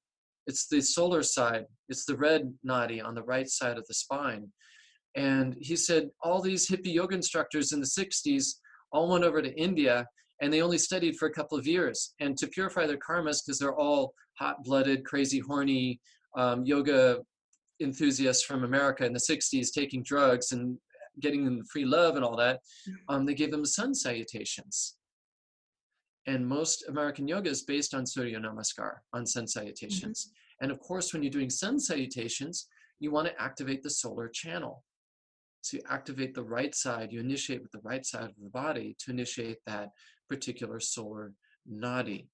It's 0.48 0.68
the 0.68 0.82
solar 0.82 1.24
side. 1.24 1.66
It's 1.88 2.04
the 2.04 2.18
red 2.18 2.54
nadi 2.68 3.02
on 3.02 3.16
the 3.16 3.24
right 3.24 3.48
side 3.48 3.78
of 3.78 3.86
the 3.88 3.94
spine." 3.94 4.52
And 5.16 5.56
he 5.60 5.76
said 5.76 6.10
all 6.22 6.42
these 6.42 6.68
hippie 6.68 6.94
yoga 6.94 7.16
instructors 7.16 7.72
in 7.72 7.80
the 7.80 7.86
60s 7.86 8.56
all 8.92 9.10
went 9.10 9.24
over 9.24 9.42
to 9.42 9.60
India 9.60 10.08
and 10.42 10.52
they 10.52 10.62
only 10.62 10.78
studied 10.78 11.16
for 11.18 11.28
a 11.28 11.34
couple 11.34 11.58
of 11.58 11.68
years. 11.68 12.14
And 12.20 12.38
to 12.38 12.48
purify 12.48 12.86
their 12.86 12.98
karmas, 12.98 13.46
because 13.46 13.60
they're 13.60 13.76
all 13.76 14.14
hot 14.38 14.64
blooded, 14.64 15.06
crazy, 15.06 15.40
horny 15.40 16.00
um, 16.36 16.66
yoga 16.66 17.20
enthusiasts 17.80 18.44
from 18.44 18.64
America 18.64 19.06
in 19.06 19.14
the 19.14 19.20
60s 19.20 19.72
taking 19.72 20.04
drugs 20.04 20.52
and 20.52 20.78
getting 21.22 21.46
them 21.46 21.64
free 21.72 21.86
love 21.86 22.16
and 22.16 22.26
all 22.26 22.36
that, 22.38 22.60
mm-hmm. 22.88 23.16
um, 23.16 23.26
they 23.26 23.34
gave 23.34 23.52
them 23.52 23.66
sun 23.66 23.94
salutations. 23.94 24.96
And 26.26 26.48
most 26.48 26.86
American 26.88 27.28
yoga 27.28 27.50
is 27.50 27.64
based 27.64 27.94
on 27.94 28.06
Surya 28.06 28.40
Namaskar, 28.40 28.96
on 29.14 29.26
sun 29.26 29.48
salutations. 29.48 30.26
Mm-hmm. 30.26 30.64
And 30.64 30.72
of 30.72 30.80
course, 30.80 31.14
when 31.14 31.22
you're 31.22 31.32
doing 31.32 31.50
sun 31.50 31.80
salutations, 31.80 32.68
you 33.00 33.12
want 33.12 33.28
to 33.28 33.42
activate 33.42 33.84
the 33.84 33.90
solar 33.90 34.30
channel. 34.30 34.84
So 35.64 35.78
you 35.78 35.84
activate 35.90 36.34
the 36.34 36.44
right 36.44 36.76
side, 36.76 37.14
you 37.14 37.22
initiate 37.22 37.62
with 37.62 37.72
the 37.72 37.80
right 37.84 38.06
side 38.06 38.26
of 38.26 38.36
the 38.42 38.50
body 38.50 38.98
to 39.00 39.12
initiate 39.12 39.60
that 39.66 39.92
particular 40.30 40.82
solar 40.82 41.32
nadi. 41.72 42.28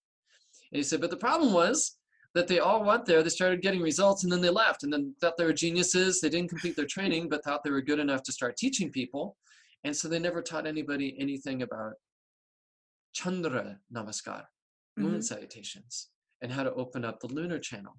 And 0.71 0.77
he 0.77 0.83
said, 0.83 0.99
but 0.99 1.11
the 1.11 1.17
problem 1.17 1.53
was 1.53 1.97
that 2.33 2.47
they 2.47 2.57
all 2.57 2.83
went 2.83 3.05
there, 3.05 3.21
they 3.21 3.29
started 3.29 3.61
getting 3.61 3.81
results, 3.81 4.23
and 4.23 4.33
then 4.33 4.41
they 4.41 4.49
left, 4.49 4.81
and 4.81 4.91
then 4.91 5.13
thought 5.21 5.37
they 5.37 5.45
were 5.45 5.53
geniuses. 5.53 6.19
They 6.19 6.29
didn't 6.29 6.49
complete 6.49 6.75
their 6.75 6.87
training, 6.87 7.29
but 7.29 7.43
thought 7.43 7.63
they 7.63 7.69
were 7.69 7.81
good 7.81 7.99
enough 7.99 8.23
to 8.23 8.31
start 8.31 8.57
teaching 8.57 8.91
people. 8.91 9.37
And 9.83 9.95
so 9.95 10.07
they 10.07 10.19
never 10.19 10.41
taught 10.41 10.65
anybody 10.65 11.15
anything 11.19 11.61
about 11.61 11.93
Chandra 13.13 13.77
Namaskar, 13.93 14.45
moon 14.97 15.11
mm-hmm. 15.11 15.21
salutations, 15.21 16.09
and 16.41 16.51
how 16.51 16.63
to 16.63 16.73
open 16.73 17.05
up 17.05 17.19
the 17.19 17.27
lunar 17.27 17.59
channel. 17.59 17.95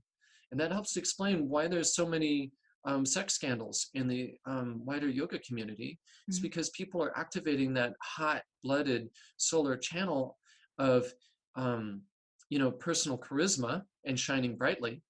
And 0.50 0.58
that 0.58 0.72
helps 0.72 0.94
to 0.94 1.00
explain 1.00 1.48
why 1.48 1.68
there's 1.68 1.94
so 1.94 2.04
many 2.04 2.50
um, 2.84 3.04
sex 3.04 3.34
scandals 3.34 3.88
in 3.94 4.08
the 4.08 4.34
um, 4.46 4.80
wider 4.84 5.08
yoga 5.08 5.38
community 5.40 5.98
it's 6.28 6.38
mm-hmm. 6.38 6.42
because 6.42 6.70
people 6.70 7.02
are 7.02 7.16
activating 7.18 7.74
that 7.74 7.92
hot-blooded 8.02 9.08
solar 9.36 9.76
channel 9.76 10.38
of 10.78 11.12
um, 11.56 12.00
you 12.48 12.58
know 12.58 12.70
personal 12.70 13.18
charisma 13.18 13.82
and 14.06 14.18
shining 14.18 14.56
brightly 14.56 15.02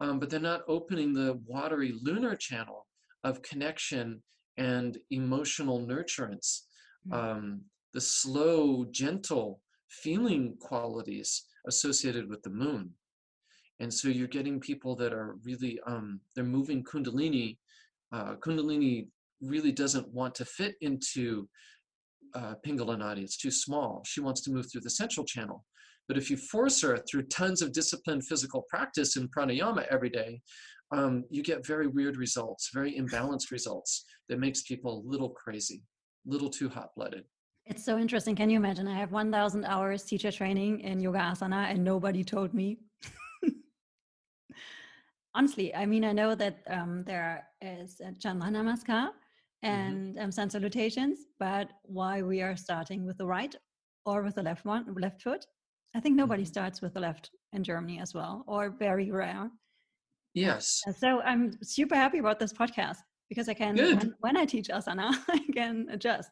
um, 0.00 0.18
but 0.18 0.28
they're 0.28 0.40
not 0.40 0.62
opening 0.68 1.12
the 1.12 1.38
watery 1.46 1.94
lunar 2.02 2.34
channel 2.34 2.86
of 3.24 3.42
connection 3.42 4.22
and 4.56 4.98
emotional 5.10 5.86
nurturance 5.86 6.62
mm-hmm. 7.08 7.12
um, 7.12 7.60
the 7.94 8.00
slow 8.00 8.84
gentle 8.90 9.60
feeling 9.88 10.56
qualities 10.60 11.44
associated 11.68 12.28
with 12.28 12.42
the 12.42 12.50
moon 12.50 12.90
and 13.82 13.92
so 13.92 14.06
you're 14.08 14.28
getting 14.28 14.60
people 14.60 14.94
that 14.94 15.12
are 15.12 15.36
really 15.44 15.78
um, 15.86 16.20
they're 16.34 16.44
moving 16.44 16.82
kundalini 16.84 17.58
uh, 18.12 18.34
kundalini 18.36 19.08
really 19.42 19.72
doesn't 19.72 20.08
want 20.14 20.34
to 20.36 20.44
fit 20.44 20.76
into 20.80 21.48
uh, 22.36 22.54
pingala 22.64 22.96
nadi 22.96 23.22
it's 23.22 23.36
too 23.36 23.50
small. 23.50 24.02
She 24.06 24.20
wants 24.20 24.40
to 24.42 24.52
move 24.52 24.66
through 24.70 24.82
the 24.82 24.96
central 25.02 25.26
channel. 25.26 25.64
But 26.08 26.16
if 26.16 26.30
you 26.30 26.36
force 26.36 26.80
her 26.82 26.96
through 26.98 27.24
tons 27.24 27.60
of 27.62 27.72
disciplined 27.72 28.24
physical 28.26 28.64
practice 28.68 29.16
in 29.16 29.28
pranayama 29.28 29.86
every 29.90 30.10
day 30.10 30.40
um, 30.92 31.24
you 31.30 31.42
get 31.42 31.66
very 31.66 31.88
weird 31.88 32.16
results 32.16 32.70
very 32.72 32.92
imbalanced 33.02 33.50
results 33.50 34.04
that 34.28 34.38
makes 34.38 34.62
people 34.62 34.92
a 34.92 35.08
little 35.12 35.30
crazy 35.30 35.82
little 36.24 36.50
too 36.50 36.68
hot-blooded. 36.68 37.24
It's 37.66 37.84
so 37.84 37.98
interesting. 37.98 38.36
Can 38.36 38.48
you 38.50 38.58
imagine? 38.58 38.86
I 38.86 38.94
have 38.94 39.10
1000 39.10 39.64
hours 39.64 40.04
teacher 40.04 40.30
training 40.30 40.80
in 40.80 41.00
yoga 41.00 41.18
asana 41.18 41.70
and 41.72 41.82
nobody 41.82 42.22
told 42.22 42.54
me 42.54 42.78
honestly, 45.34 45.74
I 45.74 45.86
mean, 45.86 46.04
I 46.04 46.12
know 46.12 46.34
that 46.34 46.58
um, 46.68 47.04
there 47.04 47.46
is 47.60 48.00
a 48.00 48.12
Chandra 48.12 48.48
Namaskar 48.48 49.08
mm-hmm. 49.08 49.66
and 49.66 50.14
mm-hmm. 50.14 50.24
um, 50.24 50.32
sun 50.32 50.50
salutations, 50.50 51.20
but 51.38 51.70
why 51.82 52.22
we 52.22 52.42
are 52.42 52.56
starting 52.56 53.06
with 53.06 53.18
the 53.18 53.26
right 53.26 53.54
or 54.04 54.22
with 54.22 54.34
the 54.34 54.42
left 54.42 54.64
one, 54.64 54.94
left 54.98 55.22
foot? 55.22 55.46
I 55.94 56.00
think 56.00 56.16
nobody 56.16 56.42
mm-hmm. 56.42 56.48
starts 56.48 56.80
with 56.80 56.94
the 56.94 57.00
left 57.00 57.30
in 57.52 57.62
Germany 57.62 58.00
as 58.00 58.14
well, 58.14 58.44
or 58.46 58.70
very 58.70 59.10
rare. 59.10 59.50
Yes. 60.34 60.82
so 60.98 61.20
I'm 61.20 61.52
super 61.62 61.94
happy 61.94 62.18
about 62.18 62.38
this 62.38 62.54
podcast 62.54 62.96
because 63.28 63.50
I 63.50 63.54
can, 63.54 63.76
when, 63.76 64.14
when 64.20 64.36
I 64.36 64.46
teach 64.46 64.68
asana, 64.68 65.14
I 65.28 65.40
can 65.52 65.88
adjust. 65.90 66.30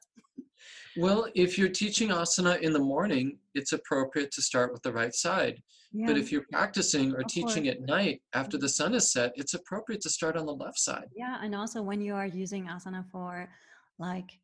Well, 0.96 1.26
if 1.34 1.56
you're 1.58 1.68
teaching 1.68 2.08
asana 2.08 2.60
in 2.60 2.72
the 2.72 2.80
morning, 2.80 3.38
it's 3.54 3.72
appropriate 3.72 4.30
to 4.32 4.42
start 4.42 4.72
with 4.72 4.82
the 4.82 4.92
right 4.92 5.14
side. 5.14 5.62
Yeah. 5.92 6.06
But 6.06 6.18
if 6.18 6.30
you're 6.30 6.46
practicing 6.52 7.12
or 7.14 7.20
of 7.20 7.26
teaching 7.26 7.64
course. 7.64 7.76
at 7.76 7.80
night 7.82 8.22
after 8.32 8.56
the 8.58 8.68
sun 8.68 8.94
is 8.94 9.10
set, 9.12 9.32
it's 9.34 9.54
appropriate 9.54 10.00
to 10.02 10.10
start 10.10 10.36
on 10.36 10.46
the 10.46 10.54
left 10.54 10.78
side. 10.78 11.08
Yeah, 11.14 11.38
and 11.42 11.54
also 11.54 11.82
when 11.82 12.00
you 12.00 12.14
are 12.14 12.26
using 12.26 12.66
asana 12.66 13.04
for 13.10 13.48
like 13.98 14.38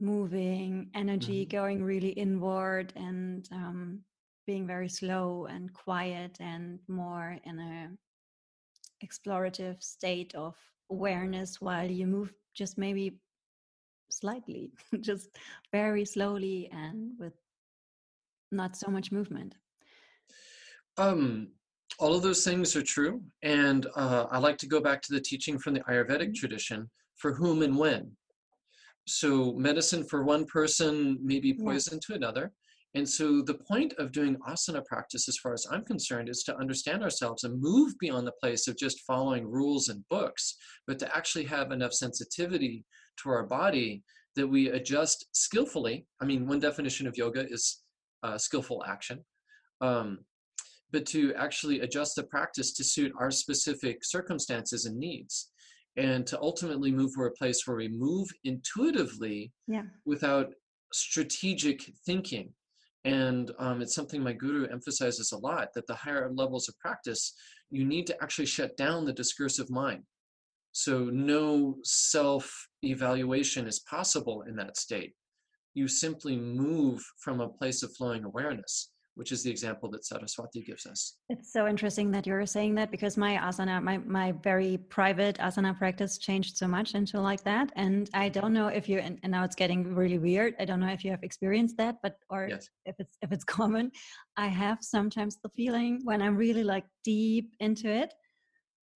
moving 0.00 0.90
energy, 0.94 1.44
mm-hmm. 1.44 1.56
going 1.56 1.82
really 1.82 2.10
inward 2.10 2.92
and 2.96 3.48
um, 3.52 4.00
being 4.46 4.66
very 4.66 4.88
slow 4.88 5.46
and 5.46 5.72
quiet 5.72 6.36
and 6.40 6.78
more 6.88 7.38
in 7.44 7.58
a 7.58 7.90
explorative 9.04 9.82
state 9.82 10.34
of 10.34 10.54
awareness 10.90 11.60
while 11.60 11.90
you 11.90 12.06
move 12.06 12.32
just 12.54 12.78
maybe 12.78 13.18
slightly, 14.12 14.70
just 15.00 15.36
very 15.72 16.04
slowly 16.04 16.68
and 16.72 17.12
with 17.18 17.34
not 18.50 18.76
so 18.76 18.90
much 18.90 19.10
movement. 19.10 19.54
Um, 20.98 21.48
all 21.98 22.14
of 22.14 22.22
those 22.22 22.44
things 22.44 22.76
are 22.76 22.82
true. 22.82 23.22
And 23.42 23.86
uh, 23.96 24.26
I 24.30 24.38
like 24.38 24.58
to 24.58 24.66
go 24.66 24.80
back 24.80 25.02
to 25.02 25.12
the 25.12 25.20
teaching 25.20 25.58
from 25.58 25.74
the 25.74 25.80
Ayurvedic 25.80 26.20
mm-hmm. 26.20 26.32
tradition 26.32 26.90
for 27.16 27.32
whom 27.32 27.62
and 27.62 27.76
when. 27.76 28.12
So, 29.06 29.52
medicine 29.54 30.04
for 30.04 30.22
one 30.22 30.44
person 30.46 31.18
may 31.20 31.40
be 31.40 31.54
poison 31.54 31.94
yeah. 31.94 32.06
to 32.06 32.14
another. 32.14 32.52
And 32.94 33.08
so, 33.08 33.42
the 33.42 33.54
point 33.54 33.94
of 33.98 34.12
doing 34.12 34.36
asana 34.48 34.84
practice, 34.84 35.28
as 35.28 35.38
far 35.38 35.52
as 35.54 35.66
I'm 35.72 35.84
concerned, 35.84 36.28
is 36.28 36.44
to 36.44 36.56
understand 36.56 37.02
ourselves 37.02 37.42
and 37.42 37.60
move 37.60 37.94
beyond 37.98 38.28
the 38.28 38.38
place 38.40 38.68
of 38.68 38.76
just 38.76 39.00
following 39.00 39.50
rules 39.50 39.88
and 39.88 40.06
books, 40.08 40.56
but 40.86 41.00
to 41.00 41.16
actually 41.16 41.44
have 41.46 41.72
enough 41.72 41.92
sensitivity 41.92 42.84
to 43.22 43.30
our 43.30 43.44
body 43.44 44.02
that 44.36 44.46
we 44.46 44.68
adjust 44.68 45.26
skillfully. 45.32 46.06
I 46.20 46.24
mean, 46.24 46.46
one 46.46 46.60
definition 46.60 47.06
of 47.06 47.16
yoga 47.16 47.46
is 47.48 47.82
uh, 48.22 48.38
skillful 48.38 48.84
action. 48.86 49.24
Um, 49.80 50.20
but 50.92 51.06
to 51.06 51.34
actually 51.34 51.80
adjust 51.80 52.16
the 52.16 52.22
practice 52.24 52.72
to 52.74 52.84
suit 52.84 53.12
our 53.18 53.30
specific 53.30 54.04
circumstances 54.04 54.84
and 54.84 54.98
needs 54.98 55.50
and 55.96 56.26
to 56.26 56.40
ultimately 56.40 56.90
move 56.90 57.14
to 57.14 57.22
a 57.22 57.30
place 57.30 57.66
where 57.66 57.76
we 57.76 57.88
move 57.88 58.28
intuitively 58.44 59.52
yeah. 59.66 59.82
without 60.04 60.52
strategic 60.92 61.82
thinking 62.06 62.52
and 63.04 63.50
um, 63.58 63.82
it's 63.82 63.94
something 63.94 64.22
my 64.22 64.32
guru 64.32 64.66
emphasizes 64.68 65.32
a 65.32 65.38
lot 65.38 65.68
that 65.74 65.86
the 65.86 65.94
higher 65.94 66.30
levels 66.32 66.68
of 66.68 66.78
practice 66.78 67.34
you 67.70 67.84
need 67.84 68.06
to 68.06 68.22
actually 68.22 68.46
shut 68.46 68.76
down 68.76 69.04
the 69.04 69.12
discursive 69.12 69.70
mind 69.70 70.02
so 70.72 71.04
no 71.04 71.76
self 71.82 72.68
evaluation 72.82 73.66
is 73.66 73.80
possible 73.80 74.42
in 74.48 74.56
that 74.56 74.76
state 74.76 75.14
you 75.74 75.88
simply 75.88 76.36
move 76.36 77.02
from 77.18 77.40
a 77.40 77.48
place 77.48 77.82
of 77.82 77.94
flowing 77.96 78.24
awareness 78.24 78.92
which 79.14 79.30
is 79.30 79.42
the 79.42 79.50
example 79.50 79.90
that 79.90 80.04
Saraswati 80.04 80.62
gives 80.62 80.86
us. 80.86 81.18
It's 81.28 81.52
so 81.52 81.66
interesting 81.66 82.10
that 82.12 82.26
you're 82.26 82.46
saying 82.46 82.74
that 82.76 82.90
because 82.90 83.16
my 83.16 83.36
asana, 83.36 83.82
my, 83.82 83.98
my 83.98 84.32
very 84.42 84.78
private 84.78 85.36
asana 85.38 85.76
practice 85.76 86.18
changed 86.18 86.56
so 86.56 86.66
much 86.66 86.94
into 86.94 87.20
like 87.20 87.44
that. 87.44 87.70
And 87.76 88.08
I 88.14 88.28
don't 88.28 88.52
know 88.52 88.68
if 88.68 88.88
you, 88.88 88.98
and, 88.98 89.18
and 89.22 89.32
now 89.32 89.44
it's 89.44 89.54
getting 89.54 89.94
really 89.94 90.18
weird. 90.18 90.54
I 90.58 90.64
don't 90.64 90.80
know 90.80 90.88
if 90.88 91.04
you 91.04 91.10
have 91.10 91.22
experienced 91.22 91.76
that, 91.76 91.96
but, 92.02 92.16
or 92.30 92.48
yes. 92.48 92.68
if 92.86 92.96
it's, 92.98 93.16
if 93.20 93.32
it's 93.32 93.44
common, 93.58 93.92
I 94.36 94.46
have 94.48 94.78
sometimes 94.80 95.38
the 95.42 95.50
feeling 95.50 96.00
when 96.04 96.22
I'm 96.22 96.36
really 96.36 96.64
like 96.64 96.84
deep 97.04 97.54
into 97.60 97.88
it, 97.88 98.14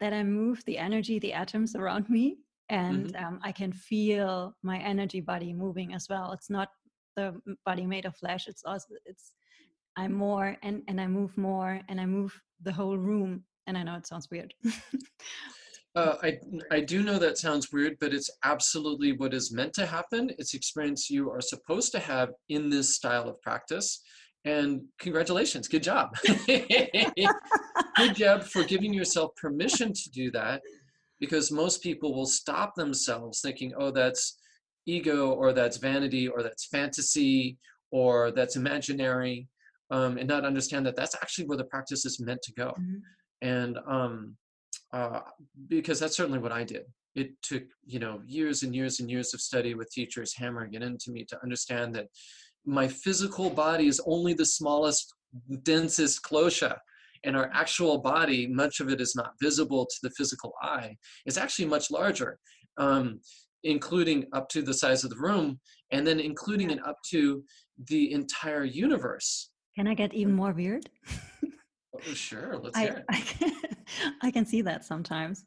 that 0.00 0.12
I 0.12 0.22
move 0.22 0.62
the 0.66 0.78
energy, 0.78 1.18
the 1.18 1.32
atoms 1.32 1.74
around 1.74 2.08
me, 2.08 2.38
and 2.68 3.12
mm-hmm. 3.12 3.24
um, 3.24 3.40
I 3.42 3.52
can 3.52 3.72
feel 3.72 4.54
my 4.62 4.78
energy 4.78 5.20
body 5.20 5.52
moving 5.52 5.94
as 5.94 6.08
well. 6.08 6.32
It's 6.32 6.50
not 6.50 6.68
the 7.16 7.40
body 7.64 7.86
made 7.86 8.04
of 8.04 8.16
flesh. 8.16 8.46
It's 8.48 8.62
also, 8.64 8.88
it's, 9.04 9.32
I'm 9.96 10.12
more 10.12 10.56
and 10.62 10.82
and 10.88 11.00
I 11.00 11.06
move 11.06 11.36
more 11.38 11.80
and 11.88 12.00
I 12.00 12.06
move 12.06 12.38
the 12.62 12.72
whole 12.72 12.98
room. 12.98 13.44
And 13.66 13.76
I 13.76 13.82
know 13.82 13.96
it 13.96 14.06
sounds 14.06 14.28
weird. 14.30 14.54
uh, 15.96 16.16
I 16.22 16.38
I 16.70 16.80
do 16.80 17.02
know 17.02 17.18
that 17.18 17.38
sounds 17.38 17.72
weird, 17.72 17.96
but 18.00 18.14
it's 18.14 18.30
absolutely 18.44 19.12
what 19.12 19.34
is 19.34 19.52
meant 19.52 19.72
to 19.74 19.86
happen. 19.86 20.30
It's 20.38 20.54
experience 20.54 21.10
you 21.10 21.30
are 21.30 21.40
supposed 21.40 21.92
to 21.92 21.98
have 21.98 22.30
in 22.48 22.68
this 22.68 22.94
style 22.94 23.28
of 23.28 23.40
practice. 23.40 24.02
And 24.46 24.82
congratulations, 25.00 25.66
good 25.66 25.82
job. 25.82 26.16
good 26.46 28.14
job 28.14 28.44
for 28.44 28.62
giving 28.62 28.94
yourself 28.94 29.34
permission 29.36 29.92
to 29.92 30.10
do 30.10 30.30
that 30.30 30.62
because 31.18 31.50
most 31.50 31.82
people 31.82 32.14
will 32.14 32.26
stop 32.26 32.74
themselves 32.76 33.40
thinking, 33.40 33.72
oh, 33.76 33.90
that's 33.90 34.38
ego 34.86 35.32
or 35.32 35.52
that's 35.52 35.78
vanity 35.78 36.28
or 36.28 36.44
that's 36.44 36.66
fantasy 36.66 37.58
or 37.90 38.30
that's 38.30 38.54
imaginary 38.54 39.48
um, 39.90 40.16
and 40.16 40.28
not 40.28 40.44
understand 40.44 40.86
that 40.86 40.94
that's 40.94 41.16
actually 41.16 41.46
where 41.46 41.58
the 41.58 41.64
practice 41.64 42.04
is 42.04 42.20
meant 42.20 42.42
to 42.42 42.52
go. 42.52 42.68
Mm-hmm. 42.68 42.96
And 43.42 43.78
um, 43.86 44.36
uh, 44.92 45.20
because 45.68 45.98
that's 45.98 46.16
certainly 46.16 46.38
what 46.38 46.52
I 46.52 46.64
did. 46.64 46.84
It 47.14 47.30
took 47.42 47.64
you 47.84 47.98
know 47.98 48.20
years 48.26 48.62
and 48.62 48.74
years 48.74 49.00
and 49.00 49.10
years 49.10 49.34
of 49.34 49.40
study 49.40 49.74
with 49.74 49.90
teachers 49.90 50.34
hammering 50.36 50.74
it 50.74 50.82
into 50.82 51.10
me 51.10 51.24
to 51.24 51.42
understand 51.42 51.94
that 51.96 52.06
my 52.66 52.88
physical 52.88 53.48
body 53.48 53.86
is 53.86 54.00
only 54.06 54.34
the 54.34 54.44
smallest, 54.44 55.14
densest 55.62 56.22
kosha. 56.22 56.76
And 57.24 57.36
our 57.36 57.50
actual 57.52 57.98
body, 57.98 58.46
much 58.46 58.80
of 58.80 58.88
it 58.88 59.00
is 59.00 59.14
not 59.16 59.32
visible 59.40 59.86
to 59.86 59.96
the 60.02 60.10
physical 60.10 60.52
eye, 60.62 60.96
is 61.24 61.38
actually 61.38 61.64
much 61.64 61.90
larger, 61.90 62.38
um, 62.76 63.20
including 63.64 64.26
up 64.32 64.48
to 64.50 64.62
the 64.62 64.74
size 64.74 65.02
of 65.02 65.10
the 65.10 65.16
room, 65.16 65.58
and 65.90 66.06
then 66.06 66.20
including 66.20 66.70
it 66.70 66.84
up 66.86 66.96
to 67.10 67.42
the 67.88 68.12
entire 68.12 68.64
universe. 68.64 69.50
Can 69.76 69.86
I 69.86 69.94
get 69.94 70.14
even 70.14 70.34
more 70.34 70.52
weird? 70.52 70.88
oh, 71.94 72.14
sure, 72.14 72.58
let's 72.58 72.78
hear 72.78 73.04
I, 73.08 73.16
I, 73.16 73.20
can, 73.20 73.52
I 74.22 74.30
can 74.30 74.46
see 74.46 74.62
that 74.62 74.84
sometimes. 74.84 75.44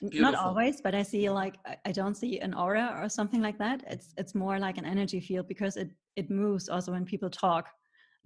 Beautiful. 0.00 0.32
Not 0.32 0.34
always, 0.34 0.80
but 0.80 0.94
I 0.94 1.02
see 1.02 1.28
like 1.28 1.56
I 1.84 1.92
don't 1.92 2.16
see 2.16 2.38
an 2.40 2.54
aura 2.54 2.98
or 2.98 3.08
something 3.08 3.42
like 3.42 3.58
that. 3.58 3.84
It's 3.86 4.14
it's 4.16 4.34
more 4.34 4.58
like 4.58 4.78
an 4.78 4.86
energy 4.86 5.20
field 5.20 5.46
because 5.46 5.76
it 5.76 5.90
it 6.16 6.30
moves 6.30 6.68
also 6.68 6.92
when 6.92 7.04
people 7.04 7.30
talk. 7.30 7.68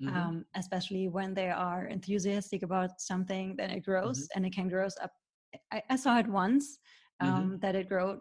Mm-hmm. 0.03 0.17
Um, 0.17 0.45
especially 0.57 1.07
when 1.07 1.35
they 1.35 1.51
are 1.51 1.87
enthusiastic 1.87 2.65
about 2.65 3.01
something, 3.01 3.55
then 3.57 3.71
it 3.71 3.85
grows 3.85 4.23
mm-hmm. 4.23 4.37
and 4.37 4.47
it 4.47 4.53
can 4.53 4.69
grow 4.69 4.89
up. 5.01 5.13
I, 5.73 5.83
I 5.89 5.95
saw 5.95 6.19
it 6.19 6.27
once 6.27 6.79
mm-hmm. 7.23 7.33
um, 7.33 7.43
mm-hmm. 7.43 7.57
that 7.59 7.77
it 7.77 7.89
grow, 7.89 8.19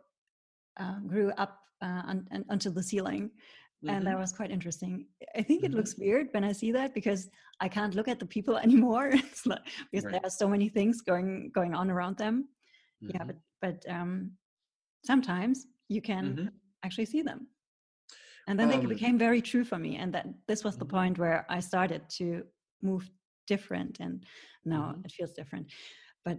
uh, 0.79 0.99
grew 1.07 1.31
up 1.31 1.57
uh, 1.81 2.03
un, 2.05 2.27
un, 2.31 2.45
until 2.49 2.73
the 2.73 2.83
ceiling 2.83 3.31
mm-hmm. 3.83 3.95
and 3.95 4.05
that 4.05 4.11
mm-hmm. 4.11 4.21
was 4.21 4.33
quite 4.33 4.51
interesting. 4.51 5.05
I 5.35 5.41
think 5.41 5.63
mm-hmm. 5.63 5.73
it 5.73 5.75
looks 5.75 5.97
weird 5.97 6.27
when 6.31 6.43
I 6.43 6.51
see 6.51 6.71
that 6.71 6.93
because 6.93 7.29
I 7.59 7.67
can't 7.67 7.95
look 7.95 8.07
at 8.07 8.19
the 8.19 8.25
people 8.25 8.57
anymore. 8.67 9.09
it's 9.11 9.45
like, 9.45 9.59
because 9.91 10.05
right. 10.05 10.13
there 10.13 10.21
are 10.23 10.29
so 10.29 10.47
many 10.47 10.69
things 10.69 11.01
going 11.01 11.51
going 11.53 11.73
on 11.73 11.89
around 11.89 12.17
them. 12.17 12.49
Mm-hmm. 13.03 13.11
Yeah, 13.15 13.23
but 13.25 13.35
but 13.61 13.91
um, 13.93 14.31
sometimes 15.05 15.67
you 15.89 16.01
can 16.01 16.25
mm-hmm. 16.25 16.47
actually 16.83 17.05
see 17.05 17.21
them 17.21 17.47
and 18.47 18.59
then 18.59 18.71
um, 18.71 18.79
they 18.79 18.85
became 18.85 19.17
very 19.17 19.41
true 19.41 19.63
for 19.63 19.77
me 19.77 19.97
and 19.97 20.13
that 20.13 20.27
this 20.47 20.63
was 20.63 20.77
the 20.77 20.85
mm-hmm. 20.85 20.97
point 20.97 21.17
where 21.17 21.45
i 21.49 21.59
started 21.59 22.01
to 22.09 22.43
move 22.81 23.09
different 23.47 23.99
and 23.99 24.25
now 24.65 24.91
mm-hmm. 24.91 25.05
it 25.05 25.11
feels 25.11 25.33
different 25.33 25.67
but 26.25 26.37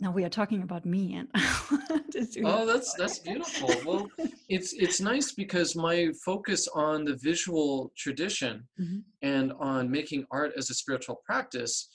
now 0.00 0.10
we 0.10 0.24
are 0.24 0.28
talking 0.28 0.62
about 0.62 0.84
me 0.84 1.14
and 1.14 1.28
oh 2.44 2.66
that's 2.66 2.94
that's 2.94 3.18
beautiful. 3.28 3.70
Well 3.84 4.08
it's 4.48 4.72
it's 4.72 5.00
nice 5.00 5.32
because 5.32 5.76
my 5.76 6.10
focus 6.24 6.68
on 6.74 7.04
the 7.04 7.16
visual 7.16 7.92
tradition 7.96 8.66
mm-hmm. 8.80 8.98
and 9.22 9.52
on 9.58 9.90
making 9.90 10.26
art 10.30 10.52
as 10.56 10.70
a 10.70 10.74
spiritual 10.74 11.20
practice 11.24 11.88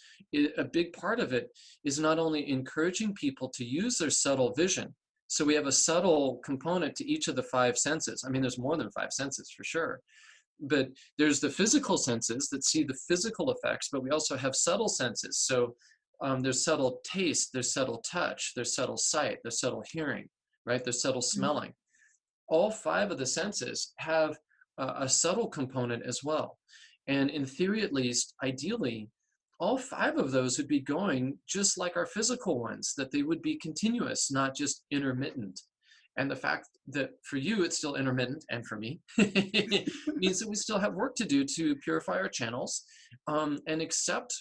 a 0.58 0.64
big 0.64 0.94
part 0.94 1.20
of 1.20 1.34
it 1.34 1.50
is 1.84 2.00
not 2.00 2.20
only 2.20 2.50
encouraging 2.50 3.14
people 3.14 3.50
to 3.50 3.66
use 3.66 3.98
their 3.98 4.10
subtle 4.10 4.54
vision 4.54 4.94
so 5.28 5.46
we 5.46 5.54
have 5.54 5.68
a 5.68 5.72
subtle 5.72 6.40
component 6.44 6.96
to 6.96 7.06
each 7.06 7.28
of 7.28 7.36
the 7.36 7.44
five 7.44 7.78
senses. 7.78 8.24
I 8.26 8.30
mean 8.30 8.42
there's 8.42 8.58
more 8.58 8.78
than 8.78 8.92
five 8.92 9.12
senses 9.12 9.52
for 9.56 9.64
sure 9.64 10.02
but 10.62 10.90
there's 11.18 11.40
the 11.40 11.50
physical 11.50 11.98
senses 11.98 12.50
that 12.50 12.66
see 12.66 12.84
the 12.84 12.98
physical 13.08 13.52
effects 13.52 13.90
but 13.92 14.04
we 14.04 14.10
also 14.10 14.36
have 14.38 14.56
subtle 14.56 14.90
senses. 14.90 15.38
So 15.40 15.76
um, 16.22 16.42
there's 16.42 16.64
subtle 16.64 17.00
taste, 17.04 17.50
there's 17.54 17.74
subtle 17.74 18.04
touch, 18.10 18.54
there's 18.56 18.76
subtle 18.76 18.98
sight, 18.98 19.38
there's 19.44 19.60
subtle 19.60 19.84
hearing, 19.92 20.28
right? 20.66 20.84
There's 20.84 21.02
subtle 21.02 21.22
mm-hmm. 21.22 21.40
smelling. 21.40 21.70
Mm-hmm. 21.70 22.56
All 22.56 22.72
five 22.72 23.12
of 23.12 23.18
the 23.18 23.26
senses 23.26 23.94
have 23.98 24.38
a, 24.78 25.04
a 25.04 25.10
subtle 25.10 25.48
component 25.48 26.04
as 26.06 26.24
well. 26.24 26.58
And 27.08 27.30
in 27.30 27.46
theory, 27.46 27.82
at 27.82 27.94
least, 27.94 28.34
ideally, 28.44 29.10
all 29.60 29.78
five 29.78 30.18
of 30.18 30.32
those 30.32 30.58
would 30.58 30.68
be 30.68 30.80
going 30.80 31.38
just 31.48 31.78
like 31.78 31.98
our 31.98 32.06
physical 32.06 32.60
ones, 32.60 32.94
that 32.98 33.12
they 33.12 33.24
would 33.24 33.42
be 33.42 33.58
continuous, 33.58 34.32
not 34.32 34.56
just 34.56 34.84
intermittent. 34.92 35.60
And 36.18 36.30
the 36.30 36.36
fact 36.36 36.68
that 36.88 37.12
for 37.24 37.38
you 37.38 37.64
it's 37.64 37.78
still 37.78 37.96
intermittent, 37.96 38.44
and 38.50 38.66
for 38.66 38.78
me, 38.78 39.00
means 39.18 40.40
that 40.40 40.50
we 40.50 40.56
still 40.56 40.80
have 40.80 40.94
work 40.94 41.16
to 41.16 41.26
do 41.26 41.46
to 41.56 41.76
purify 41.78 42.18
our 42.18 42.30
channels 42.30 42.84
um, 43.28 43.60
and 43.68 43.82
accept 43.82 44.34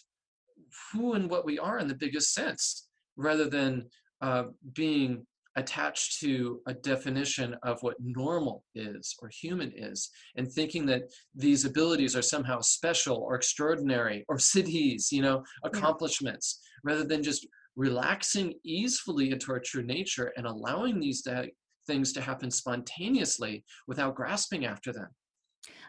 who 0.93 1.15
and 1.15 1.31
what 1.31 1.45
we 1.45 1.59
are 1.59 1.79
in 1.79 1.89
the 1.89 1.95
biggest 1.95 2.35
sense, 2.35 2.89
rather 3.17 3.49
than 3.49 3.89
uh, 4.21 4.45
being 4.75 5.27
attached 5.57 6.21
to 6.21 6.61
a 6.67 6.75
definition 6.75 7.57
of 7.65 7.83
what 7.83 7.97
normal 8.01 8.63
is 8.75 9.17
or 9.21 9.29
human 9.29 9.73
is, 9.77 10.09
and 10.37 10.51
thinking 10.51 10.87
that 10.87 11.03
these 11.35 11.65
abilities 11.65 12.15
are 12.15 12.23
somehow 12.23 12.61
special 12.61 13.17
or 13.17 13.35
extraordinary 13.35 14.25
or 14.29 14.37
siddhis, 14.37 15.11
you 15.11 15.23
know, 15.23 15.43
accomplishments, 15.65 16.61
yeah. 16.63 16.93
rather 16.93 17.05
than 17.05 17.23
just 17.23 17.47
relaxing 17.75 18.55
easily 18.65 19.31
into 19.31 19.53
our 19.53 19.61
true 19.61 19.83
nature 19.83 20.33
and 20.37 20.47
allowing 20.47 21.01
these 21.01 21.23
to, 21.23 21.49
things 21.87 22.13
to 22.13 22.21
happen 22.21 22.51
spontaneously 22.51 23.65
without 23.87 24.15
grasping 24.15 24.67
after 24.67 24.93
them. 24.93 25.09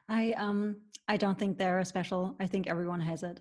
I 0.07 0.31
um 0.33 0.77
I 1.07 1.17
don't 1.17 1.37
think 1.37 1.57
they're 1.57 1.83
special. 1.85 2.35
I 2.39 2.47
think 2.47 2.67
everyone 2.67 3.01
has 3.01 3.23
it. 3.23 3.39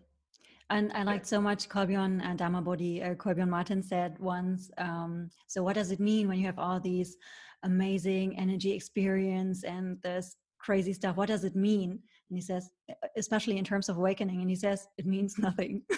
And 0.70 0.92
I 0.92 1.02
liked 1.02 1.26
so 1.26 1.40
much 1.40 1.68
Kolbjorn 1.68 2.20
and 2.22 2.38
Dharma 2.38 2.60
Bodhi, 2.60 3.02
uh, 3.02 3.14
Kolbjorn 3.14 3.48
Martin 3.48 3.82
said 3.82 4.18
once, 4.18 4.70
um, 4.76 5.30
so 5.46 5.62
what 5.62 5.74
does 5.74 5.90
it 5.90 6.00
mean 6.00 6.28
when 6.28 6.38
you 6.38 6.44
have 6.44 6.58
all 6.58 6.78
these 6.78 7.16
amazing 7.62 8.38
energy 8.38 8.72
experience 8.72 9.64
and 9.64 9.96
this 10.02 10.36
crazy 10.58 10.92
stuff? 10.92 11.16
What 11.16 11.28
does 11.28 11.44
it 11.44 11.56
mean? 11.56 11.90
And 11.90 12.36
he 12.36 12.42
says, 12.42 12.68
especially 13.16 13.56
in 13.56 13.64
terms 13.64 13.88
of 13.88 13.96
awakening, 13.96 14.42
and 14.42 14.50
he 14.50 14.56
says, 14.56 14.86
it 14.98 15.06
means 15.06 15.38
nothing. 15.38 15.82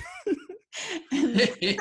yeah, 1.12 1.74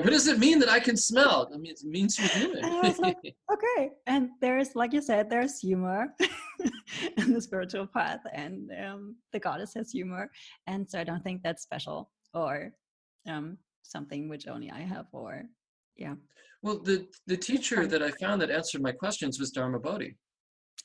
what 0.00 0.10
does 0.10 0.26
it 0.26 0.38
mean 0.38 0.58
that 0.58 0.68
I 0.68 0.80
can 0.80 0.96
smell? 0.96 1.50
I 1.52 1.58
mean, 1.58 1.72
it 1.72 1.84
means 1.84 2.18
you're 2.18 2.28
human. 2.28 2.62
like, 2.98 3.16
okay. 3.52 3.90
And 4.06 4.30
there's, 4.40 4.74
like 4.74 4.92
you 4.92 5.02
said, 5.02 5.28
there's 5.28 5.60
humor 5.60 6.14
in 7.16 7.32
the 7.32 7.40
spiritual 7.40 7.86
path, 7.86 8.20
and 8.32 8.70
um, 8.84 9.16
the 9.32 9.38
goddess 9.38 9.74
has 9.74 9.90
humor. 9.90 10.30
And 10.66 10.88
so 10.88 10.98
I 11.00 11.04
don't 11.04 11.22
think 11.22 11.42
that's 11.42 11.62
special 11.62 12.10
or 12.34 12.72
um, 13.28 13.58
something 13.82 14.28
which 14.28 14.46
only 14.46 14.70
I 14.70 14.80
have, 14.80 15.06
or 15.12 15.42
yeah. 15.96 16.14
Well, 16.62 16.80
the, 16.82 17.06
the 17.26 17.36
teacher 17.36 17.86
that 17.86 18.02
I 18.02 18.10
found 18.10 18.40
that 18.42 18.50
answered 18.50 18.82
my 18.82 18.92
questions 18.92 19.38
was 19.38 19.50
Dharma 19.50 19.78
Bodhi. 19.78 20.16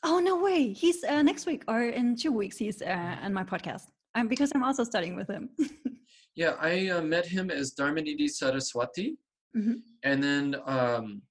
Oh, 0.03 0.19
no 0.19 0.41
way. 0.41 0.73
He's 0.73 1.03
uh, 1.03 1.21
next 1.21 1.45
week 1.45 1.63
or 1.67 1.83
in 1.83 2.15
two 2.15 2.31
weeks, 2.31 2.57
he's 2.57 2.81
uh, 2.81 3.17
on 3.21 3.33
my 3.33 3.43
podcast. 3.43 3.83
Um, 4.15 4.27
because 4.27 4.51
I'm 4.53 4.63
also 4.63 4.83
studying 4.83 5.15
with 5.15 5.29
him. 5.29 5.49
Yeah, 6.35 6.55
I 6.59 6.87
uh, 6.89 7.01
met 7.01 7.25
him 7.25 7.51
as 7.51 7.73
Dharmanidhi 7.73 8.29
Saraswati, 8.29 9.17
mm-hmm. 9.55 9.73
and 10.03 10.23
then 10.23 10.55
um, 10.65 11.21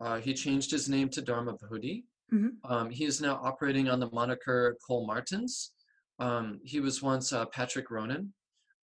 uh, 0.00 0.18
he 0.18 0.34
changed 0.34 0.70
his 0.70 0.88
name 0.88 1.08
to 1.10 1.22
Dharma 1.22 1.54
Bodhi. 1.54 2.04
Mm-hmm. 2.32 2.72
Um, 2.72 2.90
he 2.90 3.04
is 3.04 3.20
now 3.20 3.40
operating 3.42 3.88
on 3.88 4.00
the 4.00 4.10
moniker 4.10 4.76
Cole 4.86 5.06
Martins. 5.06 5.72
Um, 6.18 6.60
he 6.64 6.80
was 6.80 7.02
once 7.02 7.32
uh, 7.32 7.46
Patrick 7.46 7.90
Ronan. 7.90 8.32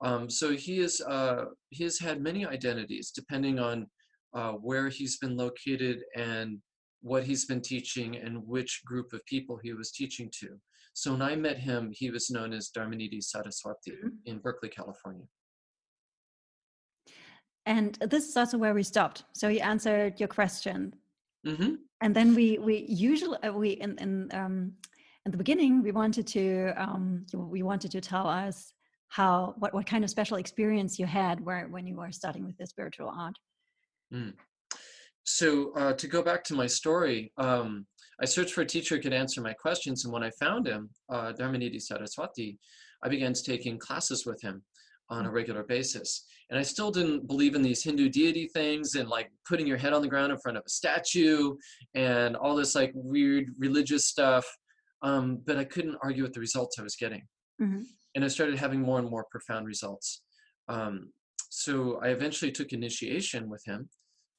Um, 0.02 0.30
so 0.30 0.52
he 0.52 0.80
is 0.80 1.02
uh, 1.02 1.46
he 1.70 1.84
has 1.84 2.00
had 2.00 2.22
many 2.22 2.46
identities 2.46 3.12
depending 3.12 3.60
on 3.60 3.88
uh, 4.34 4.54
where 4.54 4.90
he's 4.90 5.18
been 5.18 5.36
located 5.36 6.04
and 6.16 6.60
what 7.02 7.24
he's 7.24 7.46
been 7.46 7.62
teaching 7.62 8.18
and 8.18 8.46
which 8.46 8.82
group 8.86 9.14
of 9.14 9.26
people 9.26 9.60
he 9.62 9.74
was 9.74 9.92
teaching 9.92 10.30
to. 10.40 10.50
So 10.94 11.12
when 11.12 11.22
I 11.22 11.36
met 11.36 11.58
him, 11.58 11.92
he 11.94 12.10
was 12.12 12.30
known 12.30 12.54
as 12.54 12.72
Dharmanidhi 12.76 13.24
Saraswati 13.24 13.92
mm-hmm. 13.92 14.08
in 14.26 14.40
Berkeley, 14.40 14.70
California. 14.70 15.26
And 17.66 17.98
this 18.02 18.28
is 18.28 18.36
also 18.36 18.58
where 18.58 18.74
we 18.74 18.84
stopped. 18.84 19.24
So 19.34 19.48
he 19.48 19.62
answered 19.62 20.20
your 20.20 20.28
question. 20.28 20.94
Mm-hmm. 21.46 21.76
And 22.02 22.16
then 22.16 22.36
we 22.36 22.58
we 22.58 22.86
usually 22.88 23.38
uh, 23.44 23.54
we 23.54 23.72
in 23.72 23.98
in 23.98 24.30
um, 24.34 24.74
in 25.26 25.32
the 25.32 25.38
beginning 25.38 25.84
we 25.84 25.92
wanted 25.92 26.28
to 26.28 26.74
um, 26.78 27.26
we 27.34 27.64
wanted 27.64 27.92
to 27.92 28.02
tell 28.02 28.28
us 28.28 28.74
how 29.08 29.54
what 29.58 29.74
what 29.74 29.86
kind 29.86 30.04
of 30.04 30.10
special 30.10 30.38
experience 30.38 31.00
you 31.00 31.06
had 31.06 31.44
where 31.46 31.68
when 31.68 31.88
you 31.88 31.96
were 31.96 32.12
studying 32.12 32.46
with 32.46 32.58
the 32.58 32.68
spiritual 32.68 33.10
art. 33.10 33.36
Mm. 34.14 34.34
So 35.24 35.74
uh, 35.76 35.94
to 35.94 36.08
go 36.08 36.24
back 36.24 36.44
to 36.46 36.56
my 36.56 36.66
story, 36.66 37.32
um, 37.38 37.86
I 38.22 38.26
searched 38.26 38.54
for 38.54 38.62
a 38.62 38.66
teacher 38.66 38.96
who 38.96 39.02
could 39.02 39.14
answer 39.14 39.42
my 39.42 39.54
questions, 39.54 40.04
and 40.04 40.14
when 40.14 40.24
I 40.24 40.32
found 40.32 40.68
him, 40.68 40.90
uh, 41.10 41.34
Dharmanidhi 41.34 41.82
Saraswati, 41.82 42.58
I 43.04 43.10
began 43.10 43.34
taking 43.34 43.78
classes 43.78 44.26
with 44.26 44.42
him 44.42 44.64
on 45.10 45.26
a 45.26 45.30
mm. 45.30 45.34
regular 45.34 45.64
basis. 45.64 46.26
And 46.50 46.58
I 46.58 46.64
still 46.64 46.90
didn't 46.92 47.28
believe 47.28 47.56
in 47.56 47.62
these 47.62 47.84
Hindu 47.84 48.10
deity 48.10 48.48
things 48.48 48.96
and 48.96 49.08
like 49.08 49.32
putting 49.48 49.68
your 49.68 49.78
head 49.78 49.94
on 49.94 50.02
the 50.02 50.08
ground 50.08 50.32
in 50.32 50.40
front 50.40 50.58
of 50.58 50.64
a 50.66 50.70
statue 50.70 51.56
and 51.94 52.36
all 52.36 52.56
this 52.56 52.74
like 52.74 52.92
weird 52.96 53.50
religious 53.60 54.08
stuff. 54.08 54.46
Um, 55.02 55.42
but 55.46 55.58
I 55.58 55.64
couldn't 55.64 55.98
argue 56.02 56.24
with 56.24 56.34
the 56.34 56.40
results 56.40 56.78
I 56.80 56.84
was 56.84 56.96
getting. 56.96 57.22
Mm-hmm. 57.62 57.82
And 58.16 58.26
I 58.26 58.28
started 58.28 58.58
having 58.58 58.82
more 58.82 58.98
and 59.00 59.10
more 59.10 59.26
profound 59.30 59.68
results. 59.68 60.24
Um, 60.68 61.12
so 61.50 62.00
I 62.02 62.08
eventually 62.08 62.52
took 62.52 62.74
initiation 62.74 63.48
with 63.48 63.64
him. 63.66 63.90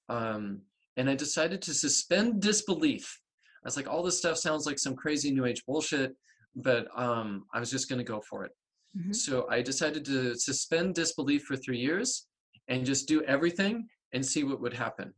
Um, 0.08 0.62
and 0.96 1.08
I 1.08 1.14
decided 1.14 1.62
to 1.62 1.74
suspend 1.74 2.42
disbelief. 2.42 3.20
I 3.64 3.68
was 3.68 3.76
like, 3.76 3.88
all 3.88 4.02
this 4.02 4.18
stuff 4.18 4.36
sounds 4.36 4.66
like 4.66 4.78
some 4.78 4.96
crazy 4.96 5.30
new 5.30 5.44
age 5.44 5.62
bullshit, 5.66 6.16
but 6.56 6.88
um, 6.96 7.44
I 7.54 7.60
was 7.60 7.70
just 7.70 7.88
going 7.88 7.98
to 7.98 8.04
go 8.04 8.20
for 8.28 8.44
it. 8.44 8.52
Mm-hmm. 8.96 9.12
So 9.12 9.46
I 9.50 9.62
decided 9.62 10.04
to 10.06 10.34
suspend 10.34 10.94
disbelief 10.94 11.44
for 11.44 11.56
three 11.56 11.78
years 11.78 12.26
and 12.68 12.84
just 12.84 13.08
do 13.08 13.22
everything 13.24 13.86
and 14.12 14.24
see 14.24 14.44
what 14.44 14.60
would 14.60 14.74
happen. 14.74 15.12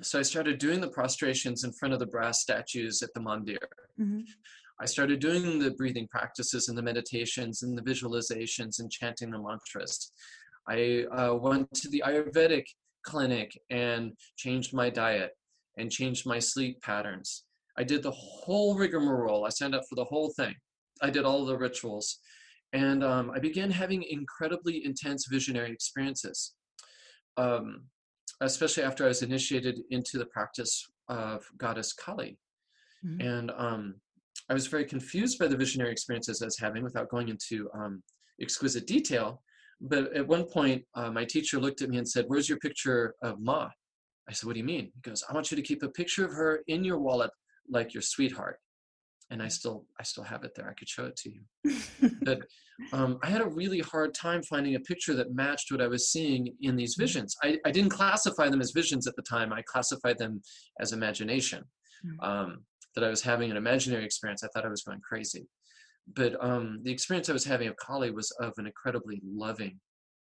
So 0.00 0.18
I 0.18 0.22
started 0.22 0.58
doing 0.58 0.80
the 0.80 0.88
prostrations 0.88 1.64
in 1.64 1.72
front 1.72 1.92
of 1.92 2.00
the 2.00 2.06
brass 2.06 2.40
statues 2.40 3.02
at 3.02 3.12
the 3.14 3.20
mandir. 3.20 3.58
Mm-hmm. 4.00 4.20
I 4.80 4.86
started 4.86 5.20
doing 5.20 5.58
the 5.58 5.72
breathing 5.72 6.08
practices 6.10 6.68
and 6.68 6.76
the 6.76 6.82
meditations 6.82 7.62
and 7.62 7.76
the 7.76 7.82
visualizations 7.82 8.80
and 8.80 8.90
chanting 8.90 9.30
the 9.30 9.38
mantras. 9.38 10.12
I 10.68 11.04
uh, 11.12 11.34
went 11.34 11.72
to 11.74 11.88
the 11.90 12.02
Ayurvedic 12.06 12.64
clinic 13.04 13.52
and 13.70 14.12
changed 14.36 14.72
my 14.72 14.88
diet 14.88 15.32
and 15.76 15.90
changed 15.90 16.26
my 16.26 16.38
sleep 16.38 16.80
patterns. 16.82 17.44
I 17.78 17.84
did 17.84 18.02
the 18.02 18.10
whole 18.10 18.76
rigmarole. 18.76 19.44
I 19.44 19.50
signed 19.50 19.74
up 19.74 19.84
for 19.88 19.94
the 19.94 20.04
whole 20.04 20.30
thing. 20.30 20.54
I 21.00 21.10
did 21.10 21.24
all 21.24 21.44
the 21.44 21.56
rituals. 21.56 22.18
And 22.72 23.04
um, 23.04 23.30
I 23.34 23.38
began 23.38 23.70
having 23.70 24.02
incredibly 24.02 24.84
intense 24.84 25.26
visionary 25.26 25.70
experiences, 25.70 26.54
um, 27.36 27.82
especially 28.40 28.82
after 28.82 29.04
I 29.04 29.08
was 29.08 29.22
initiated 29.22 29.80
into 29.90 30.18
the 30.18 30.26
practice 30.26 30.86
of 31.08 31.44
Goddess 31.58 31.92
Kali. 31.92 32.38
Mm-hmm. 33.04 33.26
And 33.26 33.50
um, 33.56 33.94
I 34.48 34.54
was 34.54 34.66
very 34.66 34.84
confused 34.84 35.38
by 35.38 35.48
the 35.48 35.56
visionary 35.56 35.92
experiences 35.92 36.40
I 36.40 36.46
was 36.46 36.58
having 36.58 36.82
without 36.82 37.10
going 37.10 37.28
into 37.28 37.68
um, 37.74 38.02
exquisite 38.40 38.86
detail. 38.86 39.42
But 39.80 40.14
at 40.16 40.26
one 40.26 40.44
point, 40.44 40.84
uh, 40.94 41.10
my 41.10 41.24
teacher 41.24 41.58
looked 41.58 41.82
at 41.82 41.90
me 41.90 41.98
and 41.98 42.08
said, 42.08 42.24
Where's 42.28 42.48
your 42.48 42.58
picture 42.58 43.14
of 43.22 43.40
Ma? 43.40 43.68
I 44.28 44.32
said, 44.32 44.46
What 44.46 44.54
do 44.54 44.60
you 44.60 44.64
mean? 44.64 44.92
He 44.94 45.00
goes, 45.02 45.24
I 45.28 45.34
want 45.34 45.50
you 45.50 45.56
to 45.56 45.62
keep 45.62 45.82
a 45.82 45.88
picture 45.88 46.24
of 46.24 46.32
her 46.32 46.60
in 46.68 46.84
your 46.84 46.98
wallet 46.98 47.30
like 47.68 47.92
your 47.92 48.02
sweetheart. 48.02 48.58
And 49.32 49.42
I 49.42 49.48
still 49.48 49.86
I 49.98 50.04
still 50.04 50.24
have 50.24 50.44
it 50.44 50.52
there. 50.54 50.68
I 50.68 50.74
could 50.74 50.88
show 50.88 51.06
it 51.06 51.16
to 51.16 51.30
you. 51.30 52.10
but 52.22 52.42
um, 52.92 53.18
I 53.22 53.28
had 53.28 53.40
a 53.40 53.48
really 53.48 53.80
hard 53.80 54.14
time 54.14 54.42
finding 54.42 54.74
a 54.74 54.80
picture 54.80 55.14
that 55.14 55.34
matched 55.34 55.72
what 55.72 55.80
I 55.80 55.88
was 55.88 56.10
seeing 56.10 56.54
in 56.60 56.76
these 56.76 56.94
mm. 56.94 57.00
visions. 57.00 57.34
I, 57.42 57.58
I 57.64 57.70
didn't 57.70 57.90
classify 57.90 58.48
them 58.48 58.60
as 58.60 58.72
visions 58.72 59.06
at 59.06 59.16
the 59.16 59.22
time. 59.22 59.52
I 59.52 59.62
classified 59.62 60.18
them 60.18 60.42
as 60.80 60.92
imagination. 60.92 61.64
Mm. 62.06 62.28
Um, 62.28 62.58
that 62.94 63.04
I 63.04 63.08
was 63.08 63.22
having 63.22 63.50
an 63.50 63.56
imaginary 63.56 64.04
experience. 64.04 64.44
I 64.44 64.48
thought 64.48 64.66
I 64.66 64.70
was 64.70 64.82
going 64.82 65.00
crazy. 65.00 65.48
But 66.14 66.36
um, 66.44 66.80
the 66.82 66.92
experience 66.92 67.30
I 67.30 67.32
was 67.32 67.44
having 67.44 67.68
of 67.68 67.76
Kali 67.76 68.10
was 68.10 68.30
of 68.32 68.52
an 68.58 68.66
incredibly 68.66 69.22
loving 69.24 69.80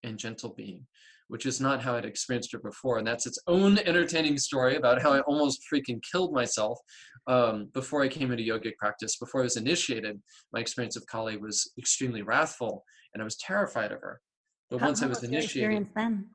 and 0.03 0.17
gentle 0.17 0.55
being 0.57 0.87
which 1.27 1.45
is 1.45 1.59
not 1.59 1.81
how 1.81 1.95
I'd 1.95 2.05
experienced 2.05 2.53
it 2.53 2.63
before. 2.63 2.97
And 2.97 3.07
that's 3.07 3.25
its 3.25 3.39
own 3.47 3.77
entertaining 3.79 4.37
story 4.37 4.75
about 4.75 5.01
how 5.01 5.13
I 5.13 5.19
almost 5.21 5.61
freaking 5.71 6.01
killed 6.11 6.33
myself 6.33 6.79
um, 7.27 7.69
before 7.73 8.01
I 8.01 8.07
came 8.07 8.31
into 8.31 8.43
yogic 8.43 8.77
practice. 8.77 9.17
Before 9.17 9.41
I 9.41 9.43
was 9.43 9.57
initiated, 9.57 10.21
my 10.53 10.59
experience 10.59 10.95
of 10.95 11.05
Kali 11.07 11.37
was 11.37 11.71
extremely 11.77 12.21
wrathful 12.21 12.83
and 13.13 13.21
I 13.21 13.25
was 13.25 13.37
terrified 13.37 13.91
of 13.91 13.99
her. 14.01 14.21
But 14.69 14.79
how, 14.79 14.87
once 14.87 15.03
I 15.03 15.07
was, 15.07 15.21
was 15.21 15.29
initiated. 15.29 15.87
then? 15.95 16.27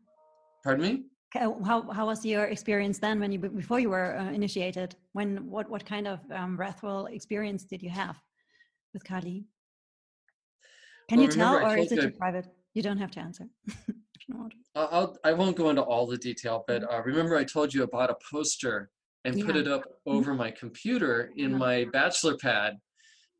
Pardon 0.64 0.84
me? 0.84 1.04
How, 1.34 1.90
how 1.90 2.06
was 2.06 2.26
your 2.26 2.44
experience 2.44 2.98
then 2.98 3.18
when 3.18 3.32
you 3.32 3.38
before 3.38 3.80
you 3.80 3.88
were 3.88 4.18
uh, 4.18 4.30
initiated 4.32 4.96
when 5.12 5.48
what 5.48 5.70
what 5.70 5.82
kind 5.86 6.06
of 6.06 6.20
um, 6.30 6.58
wrathful 6.58 7.06
experience 7.06 7.64
did 7.64 7.82
you 7.82 7.88
have 7.88 8.20
with 8.92 9.02
Kali 9.02 9.46
can 11.08 11.18
well, 11.18 11.26
you 11.26 11.32
tell 11.32 11.56
or 11.56 11.78
is 11.78 11.90
it 11.90 12.18
private 12.18 12.48
you 12.74 12.82
don't 12.82 12.98
have 12.98 13.10
to 13.12 13.20
answer 13.20 13.46
I'll, 14.74 15.16
I 15.24 15.32
won't 15.32 15.56
go 15.56 15.70
into 15.70 15.82
all 15.82 16.06
the 16.06 16.16
detail, 16.16 16.64
but 16.66 16.82
mm-hmm. 16.82 16.94
uh, 16.94 17.02
remember 17.02 17.36
I 17.36 17.44
told 17.44 17.72
you 17.74 17.82
about 17.82 18.10
a 18.10 18.16
poster 18.30 18.90
and 19.24 19.38
yeah. 19.38 19.44
put 19.44 19.56
it 19.56 19.68
up 19.68 19.84
over 20.06 20.34
my 20.34 20.50
computer 20.50 21.30
in 21.36 21.56
my 21.56 21.86
bachelor 21.92 22.36
pad. 22.36 22.78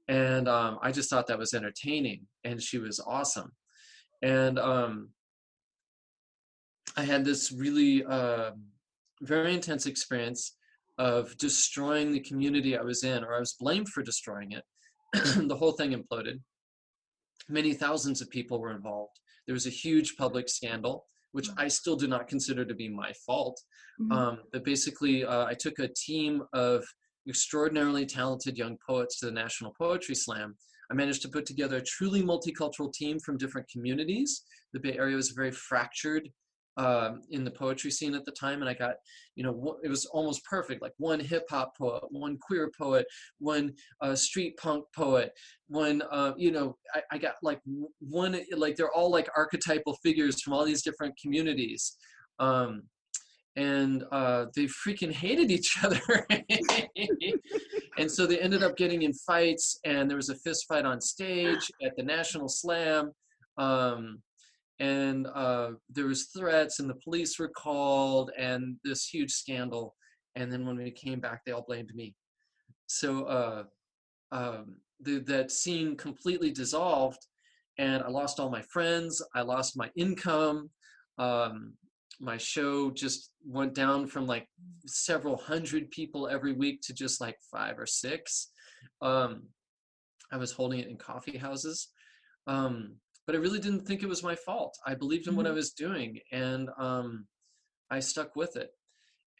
And 0.08 0.48
um, 0.48 0.78
I 0.82 0.92
just 0.92 1.10
thought 1.10 1.26
that 1.28 1.38
was 1.38 1.54
entertaining. 1.54 2.26
And 2.44 2.62
she 2.62 2.78
was 2.78 3.00
awesome. 3.00 3.52
And 4.22 4.58
um, 4.58 5.10
I 6.96 7.02
had 7.02 7.24
this 7.24 7.52
really 7.52 8.04
uh, 8.04 8.52
very 9.22 9.54
intense 9.54 9.86
experience 9.86 10.56
of 10.98 11.36
destroying 11.38 12.12
the 12.12 12.20
community 12.20 12.76
I 12.76 12.82
was 12.82 13.02
in, 13.02 13.24
or 13.24 13.34
I 13.34 13.40
was 13.40 13.54
blamed 13.58 13.88
for 13.88 14.02
destroying 14.02 14.52
it. 14.52 14.64
the 15.48 15.56
whole 15.56 15.72
thing 15.72 15.92
imploded. 15.92 16.40
Many 17.48 17.74
thousands 17.74 18.20
of 18.20 18.30
people 18.30 18.60
were 18.60 18.70
involved. 18.70 19.18
There 19.46 19.54
was 19.54 19.66
a 19.66 19.70
huge 19.70 20.16
public 20.16 20.48
scandal, 20.48 21.06
which 21.32 21.48
mm. 21.48 21.54
I 21.56 21.68
still 21.68 21.96
do 21.96 22.06
not 22.06 22.28
consider 22.28 22.64
to 22.64 22.74
be 22.74 22.88
my 22.88 23.12
fault. 23.26 23.60
Mm-hmm. 24.00 24.12
Um, 24.12 24.38
but 24.52 24.64
basically, 24.64 25.24
uh, 25.24 25.46
I 25.46 25.54
took 25.54 25.78
a 25.78 25.88
team 25.88 26.42
of 26.52 26.84
extraordinarily 27.28 28.06
talented 28.06 28.56
young 28.56 28.76
poets 28.86 29.20
to 29.20 29.26
the 29.26 29.32
National 29.32 29.74
Poetry 29.78 30.14
Slam. 30.14 30.56
I 30.90 30.94
managed 30.94 31.22
to 31.22 31.28
put 31.28 31.46
together 31.46 31.76
a 31.76 31.82
truly 31.82 32.22
multicultural 32.22 32.92
team 32.92 33.18
from 33.20 33.38
different 33.38 33.68
communities. 33.68 34.42
The 34.72 34.80
Bay 34.80 34.96
Area 34.98 35.16
was 35.16 35.30
a 35.30 35.34
very 35.34 35.52
fractured 35.52 36.28
um, 36.76 37.22
in 37.30 37.44
the 37.44 37.50
poetry 37.50 37.90
scene 37.90 38.14
at 38.14 38.24
the 38.24 38.32
time, 38.32 38.60
and 38.60 38.68
I 38.68 38.74
got, 38.74 38.94
you 39.34 39.44
know, 39.44 39.78
it 39.82 39.88
was 39.88 40.06
almost 40.06 40.44
perfect. 40.44 40.82
Like 40.82 40.94
one 40.96 41.20
hip 41.20 41.44
hop 41.50 41.76
poet, 41.76 42.04
one 42.10 42.38
queer 42.38 42.70
poet, 42.78 43.06
one 43.38 43.74
uh, 44.00 44.14
street 44.14 44.56
punk 44.56 44.84
poet, 44.94 45.32
one, 45.68 46.02
uh, 46.10 46.32
you 46.36 46.50
know, 46.50 46.76
I, 46.94 47.02
I, 47.12 47.18
got 47.18 47.34
like 47.42 47.60
one, 48.00 48.40
like 48.56 48.76
they're 48.76 48.92
all 48.92 49.10
like 49.10 49.28
archetypal 49.36 49.96
figures 50.02 50.40
from 50.40 50.54
all 50.54 50.64
these 50.64 50.82
different 50.82 51.14
communities. 51.20 51.96
Um, 52.38 52.82
and 53.56 54.04
uh, 54.12 54.46
they 54.56 54.64
freaking 54.64 55.12
hated 55.12 55.50
each 55.50 55.76
other. 55.84 56.00
and 57.98 58.10
so 58.10 58.26
they 58.26 58.40
ended 58.40 58.62
up 58.62 58.76
getting 58.76 59.02
in 59.02 59.12
fights, 59.12 59.78
and 59.84 60.08
there 60.08 60.16
was 60.16 60.30
a 60.30 60.36
fist 60.36 60.66
fight 60.68 60.84
on 60.84 61.00
stage 61.00 61.70
at 61.84 61.94
the 61.96 62.02
National 62.02 62.48
Slam. 62.48 63.12
Um, 63.58 64.22
and 64.82 65.28
uh, 65.28 65.70
there 65.88 66.06
was 66.06 66.24
threats 66.36 66.80
and 66.80 66.90
the 66.90 67.02
police 67.04 67.38
were 67.38 67.48
called 67.48 68.32
and 68.36 68.76
this 68.82 69.06
huge 69.06 69.30
scandal. 69.30 69.94
And 70.34 70.50
then 70.50 70.66
when 70.66 70.76
we 70.76 70.90
came 70.90 71.20
back 71.20 71.44
they 71.44 71.52
all 71.52 71.64
blamed 71.66 71.94
me. 71.94 72.14
So 72.86 73.24
uh, 73.24 73.64
um, 74.32 74.76
the, 75.00 75.20
that 75.20 75.52
scene 75.52 75.96
completely 75.96 76.50
dissolved 76.50 77.26
and 77.78 78.02
i 78.02 78.08
lost 78.08 78.38
all 78.38 78.50
my 78.50 78.60
friends 78.62 79.22
i 79.34 79.40
lost 79.40 79.78
my 79.78 79.90
income 79.96 80.68
um, 81.18 81.72
my 82.20 82.36
show 82.36 82.90
just 82.90 83.30
went 83.44 83.74
down 83.74 84.06
from 84.06 84.26
like 84.26 84.46
several 84.86 85.36
hundred 85.36 85.90
people 85.90 86.28
every 86.28 86.52
week 86.52 86.80
to 86.82 86.94
just 86.94 87.20
like 87.20 87.36
five 87.50 87.78
or 87.78 87.86
six. 87.86 88.50
Um, 89.00 89.42
i 90.30 90.36
was 90.36 90.52
holding 90.52 90.80
it 90.80 90.88
in 90.88 90.96
coffee 90.96 91.36
houses. 91.36 91.88
Um, 92.46 92.96
but 93.26 93.36
I 93.36 93.38
really 93.38 93.60
didn't 93.60 93.86
think 93.86 94.02
it 94.02 94.08
was 94.08 94.22
my 94.22 94.34
fault. 94.34 94.76
I 94.86 94.94
believed 94.94 95.26
in 95.26 95.32
mm-hmm. 95.32 95.38
what 95.38 95.46
I 95.46 95.50
mm-hmm. 95.50 95.56
was 95.56 95.72
doing, 95.72 96.18
and 96.32 96.68
um, 96.78 97.26
I 97.90 98.00
stuck 98.00 98.36
with 98.36 98.56
it. 98.56 98.70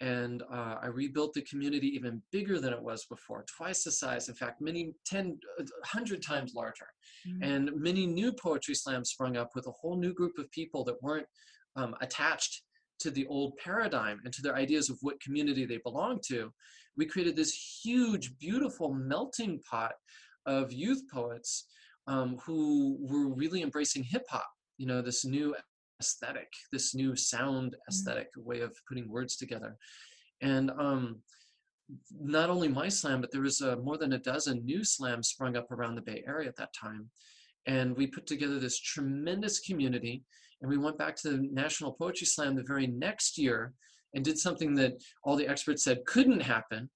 And 0.01 0.42
uh, 0.51 0.79
I 0.83 0.87
rebuilt 0.87 1.33
the 1.33 1.42
community 1.42 1.87
even 1.88 2.23
bigger 2.33 2.59
than 2.59 2.73
it 2.73 2.83
was 2.83 3.05
before, 3.05 3.45
twice 3.57 3.85
the 3.85 3.92
size. 3.92 4.29
In 4.29 4.35
fact, 4.35 4.61
many 4.61 4.95
10, 5.07 5.38
100 5.59 6.18
uh, 6.18 6.21
times 6.21 6.55
larger. 6.57 6.88
Mm-hmm. 7.29 7.42
And 7.42 7.71
many 7.77 8.07
new 8.07 8.33
poetry 8.33 8.75
slams 8.75 9.11
sprung 9.11 9.37
up 9.37 9.51
with 9.55 9.66
a 9.68 9.71
whole 9.71 9.97
new 9.97 10.12
group 10.12 10.38
of 10.38 10.51
people 10.51 10.83
that 10.85 11.01
weren't 11.03 11.27
um, 11.77 11.95
attached 12.01 12.62
to 13.01 13.11
the 13.11 13.27
old 13.27 13.57
paradigm 13.62 14.21
and 14.25 14.33
to 14.35 14.42
their 14.42 14.57
ideas 14.57 14.90
of 14.90 14.99
what 15.03 15.21
community 15.21 15.66
they 15.66 15.79
belong 15.79 16.21
to. 16.29 16.53
We 16.97 17.07
created 17.07 17.37
this 17.37 17.81
huge, 17.85 18.37
beautiful 18.38 18.92
melting 18.92 19.61
pot 19.71 19.92
of 20.47 20.73
youth 20.73 21.03
poets 21.12 21.66
um, 22.07 22.38
who 22.45 22.97
were 23.01 23.29
really 23.29 23.62
embracing 23.62 24.05
hip 24.05 24.25
hop, 24.29 24.49
you 24.79 24.87
know, 24.87 25.03
this 25.03 25.25
new 25.25 25.55
aesthetic, 26.01 26.49
this 26.73 26.95
new 26.95 27.15
sound 27.15 27.73
mm. 27.73 27.88
aesthetic, 27.88 28.29
mm-hmm. 28.37 28.49
way 28.49 28.61
of 28.61 28.77
putting 28.88 29.09
words 29.09 29.37
together. 29.37 29.77
And 30.41 30.71
um, 30.73 31.23
not 32.21 32.51
only 32.51 32.69
my 32.69 32.88
slam, 32.88 33.21
but 33.21 33.31
there 33.31 33.43
was 33.43 33.61
uh, 33.61 33.77
more 33.77 33.99
than 33.99 34.15
a 34.15 34.19
dozen 34.19 34.65
new 34.65 34.85
slams 34.85 35.29
sprung 35.29 35.57
up 35.57 35.71
around 35.71 35.95
the 35.95 36.03
Bay 36.03 36.25
Area 36.27 36.49
at 36.49 36.57
that 36.57 36.75
time. 36.75 37.09
And 37.67 37.97
we 37.97 38.07
put 38.07 38.27
together 38.27 38.59
this 38.59 38.81
tremendous 38.81 39.61
community. 39.61 40.25
And 40.61 40.71
we 40.71 40.79
went 40.79 40.99
back 40.99 41.17
to 41.17 41.31
the 41.31 41.49
National 41.53 41.93
Poetry 41.93 42.27
Slam 42.27 42.57
the 42.57 42.62
very 42.62 42.87
next 42.87 43.38
year 43.38 43.73
and 44.15 44.25
did 44.25 44.38
something 44.38 44.75
that 44.75 44.95
all 45.25 45.37
the 45.37 45.49
experts 45.49 45.85
said 45.85 46.05
couldn't 46.07 46.41
happen, 46.41 46.91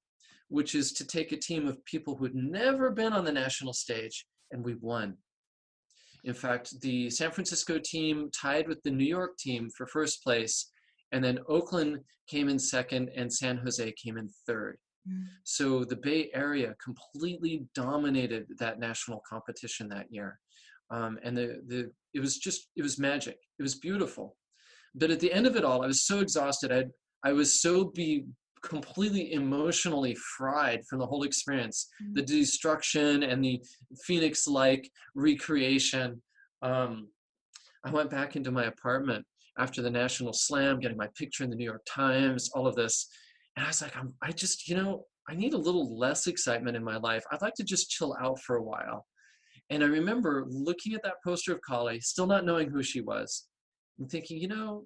which 0.49 0.75
is 0.75 0.93
to 0.93 1.07
take 1.07 1.33
a 1.33 1.37
team 1.37 1.67
of 1.67 1.85
people 1.85 2.17
who 2.17 2.25
had 2.25 2.35
never 2.35 2.91
been 2.91 3.13
on 3.13 3.25
the 3.25 3.33
national 3.33 3.73
stage 3.73 4.27
and 4.53 4.65
we 4.65 4.75
won. 4.75 5.17
In 6.25 6.35
fact, 6.35 6.81
the 6.81 7.09
San 7.11 7.31
Francisco 7.31 7.79
team 7.83 8.31
tied 8.31 8.67
with 8.69 8.83
the 8.83 8.91
New 8.91 9.05
York 9.05 9.37
team 9.39 9.69
for 9.77 9.87
first 9.87 10.23
place, 10.23 10.71
and 11.13 11.23
then 11.23 11.39
Oakland 11.49 11.99
came 12.29 12.49
in 12.49 12.59
second, 12.59 13.11
and 13.17 13.33
San 13.33 13.59
Jose 13.59 13.93
came 13.93 14.19
in 14.19 14.29
third. 14.47 14.77
Mm. 15.09 15.25
So 15.45 15.85
the 15.85 15.97
Bay 15.97 16.31
Area 16.35 16.75
completely 16.83 17.65
dominated 17.75 18.47
that 18.59 18.81
national 18.81 19.23
competition 19.29 19.89
that 19.91 20.07
year. 20.11 20.39
Um, 20.91 21.19
and 21.23 21.37
the, 21.37 21.63
the 21.67 21.91
it 22.17 22.21
was 22.21 22.39
just 22.39 22.69
it 22.77 22.83
was 22.83 22.99
magic 22.99 23.37
it 23.59 23.63
was 23.63 23.75
beautiful 23.75 24.37
but 24.95 25.11
at 25.11 25.21
the 25.21 25.33
end 25.33 25.47
of 25.47 25.55
it 25.55 25.65
all 25.65 25.83
i 25.83 25.87
was 25.87 26.07
so 26.07 26.21
exhausted 26.21 26.73
i 26.73 26.85
i 27.29 27.33
was 27.33 27.61
so 27.61 27.85
be 27.85 28.25
completely 28.63 29.33
emotionally 29.33 30.17
fried 30.37 30.85
from 30.89 30.99
the 30.99 31.07
whole 31.07 31.23
experience. 31.23 31.89
Mm-hmm. 32.03 32.15
the 32.15 32.23
destruction 32.23 33.23
and 33.23 33.45
the 33.45 33.61
phoenix 34.05 34.47
like 34.47 34.91
recreation. 35.15 36.23
Um, 36.63 37.09
i 37.85 37.91
went 37.91 38.11
back 38.11 38.37
into 38.37 38.51
my 38.51 38.65
apartment 38.65 39.25
after 39.59 39.81
the 39.81 39.91
national 39.91 40.33
slam 40.33 40.81
getting 40.81 40.97
my 40.97 41.09
picture 41.17 41.45
in 41.45 41.51
the 41.51 41.57
new 41.57 41.65
york 41.65 41.83
times 41.89 42.51
all 42.55 42.67
of 42.67 42.75
this. 42.75 43.09
And 43.57 43.65
i 43.65 43.69
was 43.69 43.83
like 43.83 43.97
I'm, 43.97 44.15
i 44.23 44.33
just 44.33 44.69
you 44.69 44.77
know 44.77 45.05
i 45.29 45.35
need 45.35 45.55
a 45.55 45.59
little 45.59 45.99
less 45.99 46.27
excitement 46.27 46.77
in 46.77 46.85
my 46.85 46.97
life. 46.97 47.25
I'd 47.31 47.43
like 47.43 47.55
to 47.55 47.65
just 47.65 47.91
chill 47.91 48.17
out 48.21 48.41
for 48.41 48.57
a 48.57 48.63
while. 48.63 49.07
And 49.71 49.83
i 49.85 49.87
remember 49.87 50.45
looking 50.49 50.95
at 50.95 51.03
that 51.05 51.23
poster 51.25 51.53
of 51.53 51.61
Kali, 51.61 52.01
still 52.01 52.27
not 52.27 52.45
knowing 52.45 52.71
who 52.71 52.83
she 52.83 53.01
was 53.01 53.47
and 53.99 54.11
thinking 54.11 54.39
you 54.39 54.49
know 54.49 54.85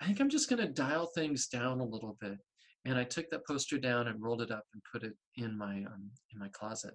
i 0.00 0.06
think 0.06 0.20
i'm 0.20 0.28
just 0.28 0.48
going 0.48 0.60
to 0.60 0.72
dial 0.72 1.08
things 1.14 1.48
down 1.48 1.80
a 1.80 1.84
little 1.84 2.16
bit 2.20 2.38
and 2.84 2.98
I 2.98 3.04
took 3.04 3.30
that 3.30 3.46
poster 3.46 3.78
down 3.78 4.08
and 4.08 4.22
rolled 4.22 4.42
it 4.42 4.50
up 4.50 4.64
and 4.72 4.82
put 4.92 5.04
it 5.04 5.14
in 5.36 5.56
my 5.56 5.76
um, 5.76 6.10
in 6.32 6.40
my 6.40 6.48
closet. 6.52 6.94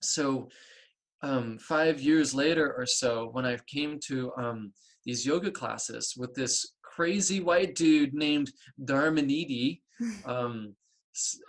So 0.00 0.48
um, 1.22 1.58
five 1.58 2.00
years 2.00 2.34
later 2.34 2.74
or 2.76 2.86
so, 2.86 3.28
when 3.32 3.46
I 3.46 3.56
came 3.68 3.98
to 4.06 4.32
um, 4.36 4.72
these 5.04 5.24
yoga 5.24 5.50
classes 5.50 6.14
with 6.16 6.34
this 6.34 6.74
crazy 6.82 7.40
white 7.40 7.74
dude 7.74 8.14
named 8.14 8.50
Dharmanidhi, 8.84 9.80
um, 10.26 10.74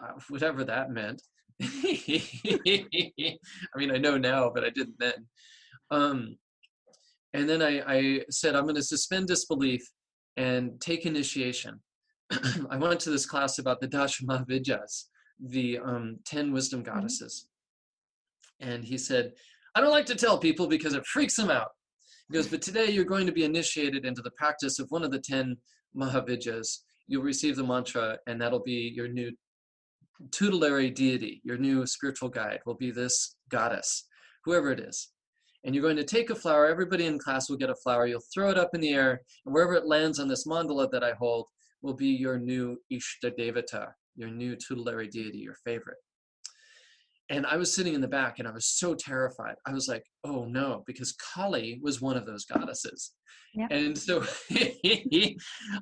uh, 0.04 0.20
whatever 0.30 0.64
that 0.64 0.92
meant. 0.92 1.22
I 1.62 3.38
mean, 3.76 3.92
I 3.92 3.98
know 3.98 4.18
now, 4.18 4.52
but 4.54 4.64
I 4.64 4.70
didn't 4.70 5.00
then. 5.00 5.28
Um, 5.92 6.38
and 7.34 7.50
then 7.50 7.62
I, 7.62 7.82
I 7.88 8.22
said, 8.30 8.56
I'm 8.56 8.64
going 8.64 8.76
to 8.76 8.84
suspend 8.84 9.28
disbelief 9.28 9.82
and 10.38 10.80
take 10.82 11.06
initiation. 11.06 11.80
I 12.70 12.78
went 12.78 13.00
to 13.02 13.10
this 13.10 13.26
class 13.26 13.60
about 13.60 13.82
the 13.82 13.88
Dasha 13.88 14.26
Mahavidyas, 14.26 15.06
the 15.40 15.80
um, 15.80 16.20
10 16.26 16.52
wisdom 16.52 16.84
mm-hmm. 16.84 16.94
goddesses. 16.94 17.48
Mm-hmm. 18.62 18.72
And 18.72 18.86
he 18.86 18.98
said, 18.98 19.34
I 19.76 19.82
don't 19.82 19.92
like 19.92 20.06
to 20.08 20.16
tell 20.16 20.38
people 20.38 20.68
because 20.68 20.94
it 20.94 21.06
freaks 21.06 21.36
them 21.36 21.50
out. 21.50 21.70
He 22.30 22.36
goes, 22.36 22.48
but 22.48 22.62
today 22.62 22.90
you're 22.90 23.06
going 23.06 23.26
to 23.26 23.32
be 23.32 23.44
initiated 23.44 24.06
into 24.06 24.22
the 24.22 24.32
practice 24.32 24.80
of 24.80 24.88
one 24.90 25.04
of 25.04 25.12
the 25.12 25.20
10 25.20 25.58
Mahavidyas. 25.96 26.80
You'll 27.08 27.24
receive 27.24 27.56
the 27.56 27.64
mantra, 27.64 28.18
and 28.28 28.42
that'll 28.42 28.64
be 28.64 28.92
your 28.96 29.08
new 29.08 29.32
tutelary 30.32 30.90
deity, 30.90 31.42
your 31.44 31.58
new 31.58 31.86
spiritual 31.86 32.30
guide 32.30 32.60
will 32.66 32.76
be 32.76 32.92
this 32.92 33.36
goddess, 33.50 34.08
whoever 34.46 34.72
it 34.72 34.80
is. 34.80 35.10
And 35.64 35.74
you're 35.74 35.84
going 35.84 35.98
to 35.98 36.04
take 36.04 36.30
a 36.30 36.36
flower, 36.36 36.68
everybody 36.68 37.06
in 37.06 37.18
class 37.20 37.50
will 37.50 37.58
get 37.58 37.70
a 37.70 37.76
flower, 37.76 38.06
you'll 38.06 38.22
throw 38.34 38.50
it 38.50 38.58
up 38.58 38.72
in 38.74 38.82
the 38.82 38.94
air, 38.94 39.22
and 39.46 39.54
wherever 39.54 39.74
it 39.74 39.86
lands 39.86 40.20
on 40.20 40.28
this 40.28 40.46
mandala 40.46 40.90
that 40.92 41.04
I 41.04 41.14
hold 41.14 41.48
will 41.84 41.94
be 41.94 42.08
your 42.08 42.40
new 42.40 42.78
Ishta 42.92 43.38
Devata, 43.38 43.90
your 44.16 44.30
new 44.30 44.56
tutelary 44.56 45.08
deity, 45.08 45.38
your 45.38 45.58
favorite. 45.66 45.98
And 47.30 47.46
I 47.46 47.58
was 47.58 47.74
sitting 47.74 47.94
in 47.94 48.02
the 48.02 48.08
back 48.08 48.40
and 48.40 48.48
I 48.48 48.52
was 48.52 48.66
so 48.66 48.96
terrified. 48.96 49.56
I 49.66 49.74
was 49.74 49.88
like, 49.88 50.04
oh 50.24 50.46
no, 50.46 50.84
because 50.88 51.14
Kali 51.14 51.80
was 51.82 52.02
one 52.02 52.18
of 52.18 52.26
those 52.26 52.46
goddesses. 52.46 53.12
Yeah. 53.54 53.68
And 53.70 53.98
so 53.98 54.24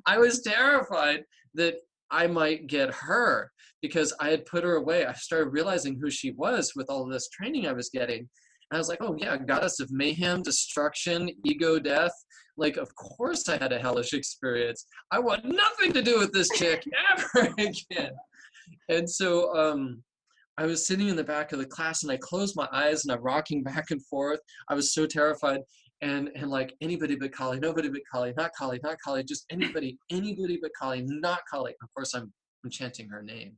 I 0.06 0.18
was 0.18 0.42
terrified 0.42 1.24
that 1.54 1.76
I 2.10 2.26
might 2.26 2.66
get 2.66 2.92
her 2.94 3.50
because 3.80 4.12
I 4.20 4.28
had 4.28 4.46
put 4.46 4.64
her 4.64 4.76
away. 4.76 5.06
I 5.06 5.14
started 5.14 5.50
realizing 5.50 5.98
who 6.00 6.10
she 6.10 6.32
was 6.32 6.72
with 6.76 6.88
all 6.88 7.06
this 7.06 7.28
training 7.28 7.66
I 7.66 7.72
was 7.72 7.90
getting. 7.90 8.18
And 8.18 8.76
I 8.76 8.78
was 8.78 8.88
like, 8.88 9.00
oh, 9.00 9.16
yeah, 9.18 9.36
goddess 9.36 9.80
of 9.80 9.90
mayhem, 9.90 10.42
destruction, 10.42 11.30
ego, 11.44 11.78
death. 11.78 12.12
Like, 12.56 12.76
of 12.76 12.94
course 12.94 13.48
I 13.48 13.56
had 13.56 13.72
a 13.72 13.78
hellish 13.78 14.12
experience. 14.12 14.86
I 15.10 15.18
want 15.18 15.44
nothing 15.44 15.92
to 15.92 16.02
do 16.02 16.18
with 16.18 16.32
this 16.32 16.48
chick 16.50 16.84
ever 17.36 17.54
again. 17.58 18.12
And 18.88 19.08
so 19.08 19.54
um, 19.56 20.02
I 20.58 20.66
was 20.66 20.86
sitting 20.86 21.08
in 21.08 21.16
the 21.16 21.24
back 21.24 21.52
of 21.52 21.58
the 21.58 21.66
class 21.66 22.02
and 22.02 22.12
I 22.12 22.18
closed 22.18 22.56
my 22.56 22.68
eyes 22.72 23.04
and 23.04 23.12
I'm 23.12 23.22
rocking 23.22 23.62
back 23.62 23.90
and 23.90 24.04
forth. 24.06 24.40
I 24.68 24.74
was 24.74 24.94
so 24.94 25.06
terrified 25.06 25.60
and 26.02 26.30
and 26.34 26.50
like 26.50 26.74
anybody 26.80 27.14
but 27.14 27.32
Kali, 27.32 27.58
nobody 27.60 27.88
but 27.88 28.02
Kali, 28.12 28.34
not 28.36 28.50
Kali, 28.58 28.80
not 28.82 28.96
Kali, 29.02 29.22
just 29.22 29.46
anybody, 29.50 29.96
anybody 30.10 30.58
but 30.60 30.72
Kali, 30.78 31.02
not 31.06 31.40
Kali. 31.50 31.72
Of 31.82 31.94
course, 31.94 32.12
I'm 32.14 32.32
I'm 32.64 32.70
chanting 32.70 33.08
her 33.08 33.22
name. 33.22 33.56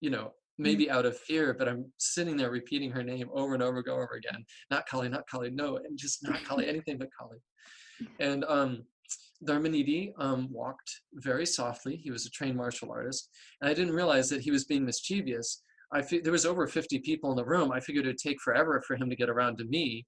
You 0.00 0.10
know. 0.10 0.32
Maybe 0.58 0.90
out 0.90 1.06
of 1.06 1.18
fear, 1.18 1.54
but 1.54 1.68
I'm 1.68 1.90
sitting 1.98 2.36
there 2.36 2.50
repeating 2.50 2.90
her 2.90 3.02
name 3.02 3.28
over 3.34 3.54
and 3.54 3.62
over, 3.62 3.82
go 3.82 3.94
over 3.94 4.14
again. 4.14 4.44
Not 4.70 4.86
Kali, 4.86 5.08
not 5.08 5.28
Kali, 5.28 5.50
no, 5.50 5.76
and 5.76 5.98
just 5.98 6.22
not 6.22 6.42
Kali, 6.44 6.68
anything 6.68 6.98
but 6.98 7.08
Kali. 7.18 7.38
And 8.20 8.44
um, 8.44 8.84
Dharmanidhi 9.46 10.12
um, 10.18 10.48
walked 10.50 10.90
very 11.14 11.46
softly. 11.46 11.96
He 11.96 12.10
was 12.10 12.26
a 12.26 12.30
trained 12.30 12.56
martial 12.56 12.90
artist, 12.90 13.30
and 13.60 13.70
I 13.70 13.74
didn't 13.74 13.94
realize 13.94 14.28
that 14.30 14.40
he 14.40 14.50
was 14.50 14.64
being 14.64 14.84
mischievous 14.84 15.62
I 15.92 16.02
fi- 16.02 16.20
there 16.20 16.32
was 16.32 16.46
over 16.46 16.66
50 16.66 16.98
people 17.00 17.30
in 17.30 17.36
the 17.36 17.44
room. 17.44 17.72
I 17.72 17.80
figured 17.80 18.06
it'd 18.06 18.18
take 18.18 18.40
forever 18.40 18.82
for 18.86 18.96
him 18.96 19.08
to 19.08 19.16
get 19.16 19.30
around 19.30 19.58
to 19.58 19.64
me. 19.64 20.06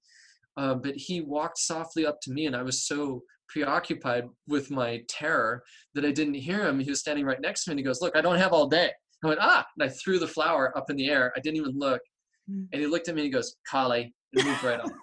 Uh, 0.57 0.75
but 0.75 0.95
he 0.95 1.21
walked 1.21 1.57
softly 1.57 2.05
up 2.05 2.19
to 2.21 2.31
me, 2.31 2.45
and 2.45 2.55
I 2.55 2.63
was 2.63 2.85
so 2.85 3.23
preoccupied 3.47 4.25
with 4.47 4.69
my 4.69 5.01
terror 5.07 5.63
that 5.95 6.05
I 6.05 6.11
didn't 6.11 6.33
hear 6.33 6.67
him. 6.67 6.79
He 6.79 6.89
was 6.89 6.99
standing 6.99 7.25
right 7.25 7.39
next 7.39 7.63
to 7.63 7.69
me, 7.69 7.73
and 7.73 7.79
he 7.79 7.83
goes, 7.83 8.01
"Look, 8.01 8.15
I 8.15 8.21
don't 8.21 8.37
have 8.37 8.51
all 8.51 8.67
day." 8.67 8.91
I 9.23 9.27
went, 9.27 9.39
"Ah!" 9.41 9.65
And 9.77 9.89
I 9.89 9.93
threw 9.93 10.19
the 10.19 10.27
flower 10.27 10.75
up 10.77 10.89
in 10.89 10.95
the 10.95 11.09
air. 11.09 11.33
I 11.35 11.39
didn't 11.39 11.57
even 11.57 11.77
look, 11.77 12.01
mm. 12.49 12.67
and 12.71 12.81
he 12.81 12.87
looked 12.87 13.07
at 13.09 13.15
me 13.15 13.21
and 13.21 13.25
he 13.25 13.31
goes, 13.31 13.55
"Kali," 13.69 14.13
and 14.33 14.45
moved 14.45 14.63
right 14.63 14.79
on. 14.79 14.91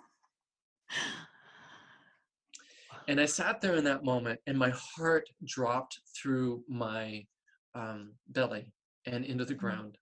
And 3.09 3.21
I 3.21 3.25
sat 3.25 3.61
there 3.61 3.77
in 3.77 3.85
that 3.85 4.03
moment, 4.03 4.41
and 4.49 4.59
my 4.59 4.71
heart 4.71 5.29
dropped 5.45 6.01
through 6.21 6.64
my 6.69 7.25
um, 7.77 8.14
belly 8.31 8.67
and 9.07 9.25
into 9.25 9.45
the 9.45 9.55
mm. 9.55 9.59
ground 9.59 9.97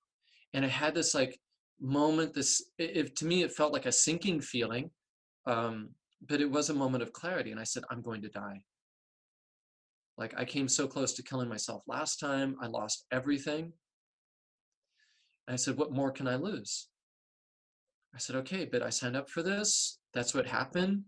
and 0.55 0.65
I 0.65 0.69
had 0.69 0.95
this 0.95 1.15
like 1.15 1.39
moment. 1.81 2.33
This, 2.33 2.71
if 2.79 3.15
to 3.17 3.27
me, 3.27 3.43
it 3.43 3.53
felt 3.53 3.73
like 3.73 3.87
a 3.87 3.93
sinking 3.93 4.41
feeling, 4.41 4.91
um, 5.47 5.91
but 6.27 6.41
it 6.41 6.51
was 6.51 6.71
a 6.71 6.75
moment 6.75 7.03
of 7.03 7.13
clarity. 7.13 7.51
And 7.51 7.61
I 7.61 7.65
said, 7.65 7.83
"I'm 7.91 8.01
going 8.01 8.23
to 8.23 8.29
die." 8.29 8.63
Like 10.17 10.33
I 10.39 10.45
came 10.45 10.69
so 10.69 10.87
close 10.87 11.13
to 11.15 11.23
killing 11.23 11.49
myself 11.49 11.83
last 11.87 12.21
time. 12.21 12.57
I 12.63 12.69
lost 12.69 13.05
everything. 13.13 13.73
I 15.49 15.57
said, 15.57 15.77
"What 15.77 15.93
more 15.93 16.11
can 16.11 16.27
I 16.27 16.37
lose?" 16.37 16.89
I 18.15 18.19
said, 18.19 18.37
"Okay, 18.37 18.65
but 18.65 18.83
I 18.83 18.91
signed 18.91 19.17
up 19.17 19.29
for 19.29 19.43
this. 19.43 19.99
That's 20.13 20.35
what 20.35 20.47
happened." 20.47 21.05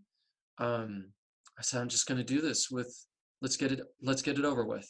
Um, 0.59 1.13
I 1.59 1.63
said, 1.63 1.81
"I'm 1.81 1.89
just 1.89 2.07
going 2.07 2.19
to 2.19 2.25
do 2.25 2.41
this 2.41 2.71
with. 2.71 2.95
Let's 3.41 3.57
get 3.57 3.73
it. 3.73 3.81
Let's 4.03 4.23
get 4.23 4.39
it 4.39 4.45
over 4.45 4.65
with." 4.65 4.89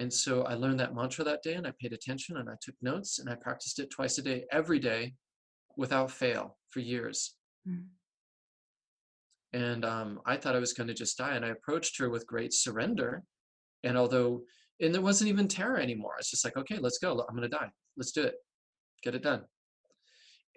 And 0.00 0.10
so 0.10 0.44
I 0.44 0.54
learned 0.54 0.80
that 0.80 0.94
mantra 0.94 1.24
that 1.24 1.42
day 1.42 1.54
and 1.54 1.66
I 1.66 1.74
paid 1.78 1.92
attention 1.92 2.38
and 2.38 2.48
I 2.48 2.54
took 2.62 2.74
notes 2.80 3.18
and 3.18 3.28
I 3.28 3.34
practiced 3.34 3.78
it 3.78 3.90
twice 3.90 4.16
a 4.16 4.22
day, 4.22 4.46
every 4.50 4.78
day, 4.78 5.14
without 5.76 6.10
fail 6.10 6.56
for 6.70 6.80
years. 6.80 7.34
Mm. 7.68 7.84
And 9.52 9.84
um, 9.84 10.20
I 10.24 10.36
thought 10.36 10.56
I 10.56 10.60
was 10.60 10.72
going 10.72 10.86
to 10.86 10.94
just 10.94 11.18
die. 11.18 11.34
And 11.34 11.44
I 11.44 11.48
approached 11.48 11.98
her 11.98 12.08
with 12.08 12.26
great 12.26 12.54
surrender. 12.54 13.24
And 13.84 13.98
although, 13.98 14.42
and 14.80 14.94
there 14.94 15.02
wasn't 15.02 15.28
even 15.28 15.48
terror 15.48 15.78
anymore, 15.78 16.14
it's 16.18 16.30
just 16.30 16.44
like, 16.44 16.56
okay, 16.56 16.78
let's 16.78 16.98
go. 16.98 17.10
I'm 17.28 17.36
going 17.36 17.48
to 17.48 17.56
die. 17.56 17.70
Let's 17.96 18.12
do 18.12 18.22
it. 18.22 18.34
Get 19.02 19.14
it 19.14 19.22
done. 19.22 19.42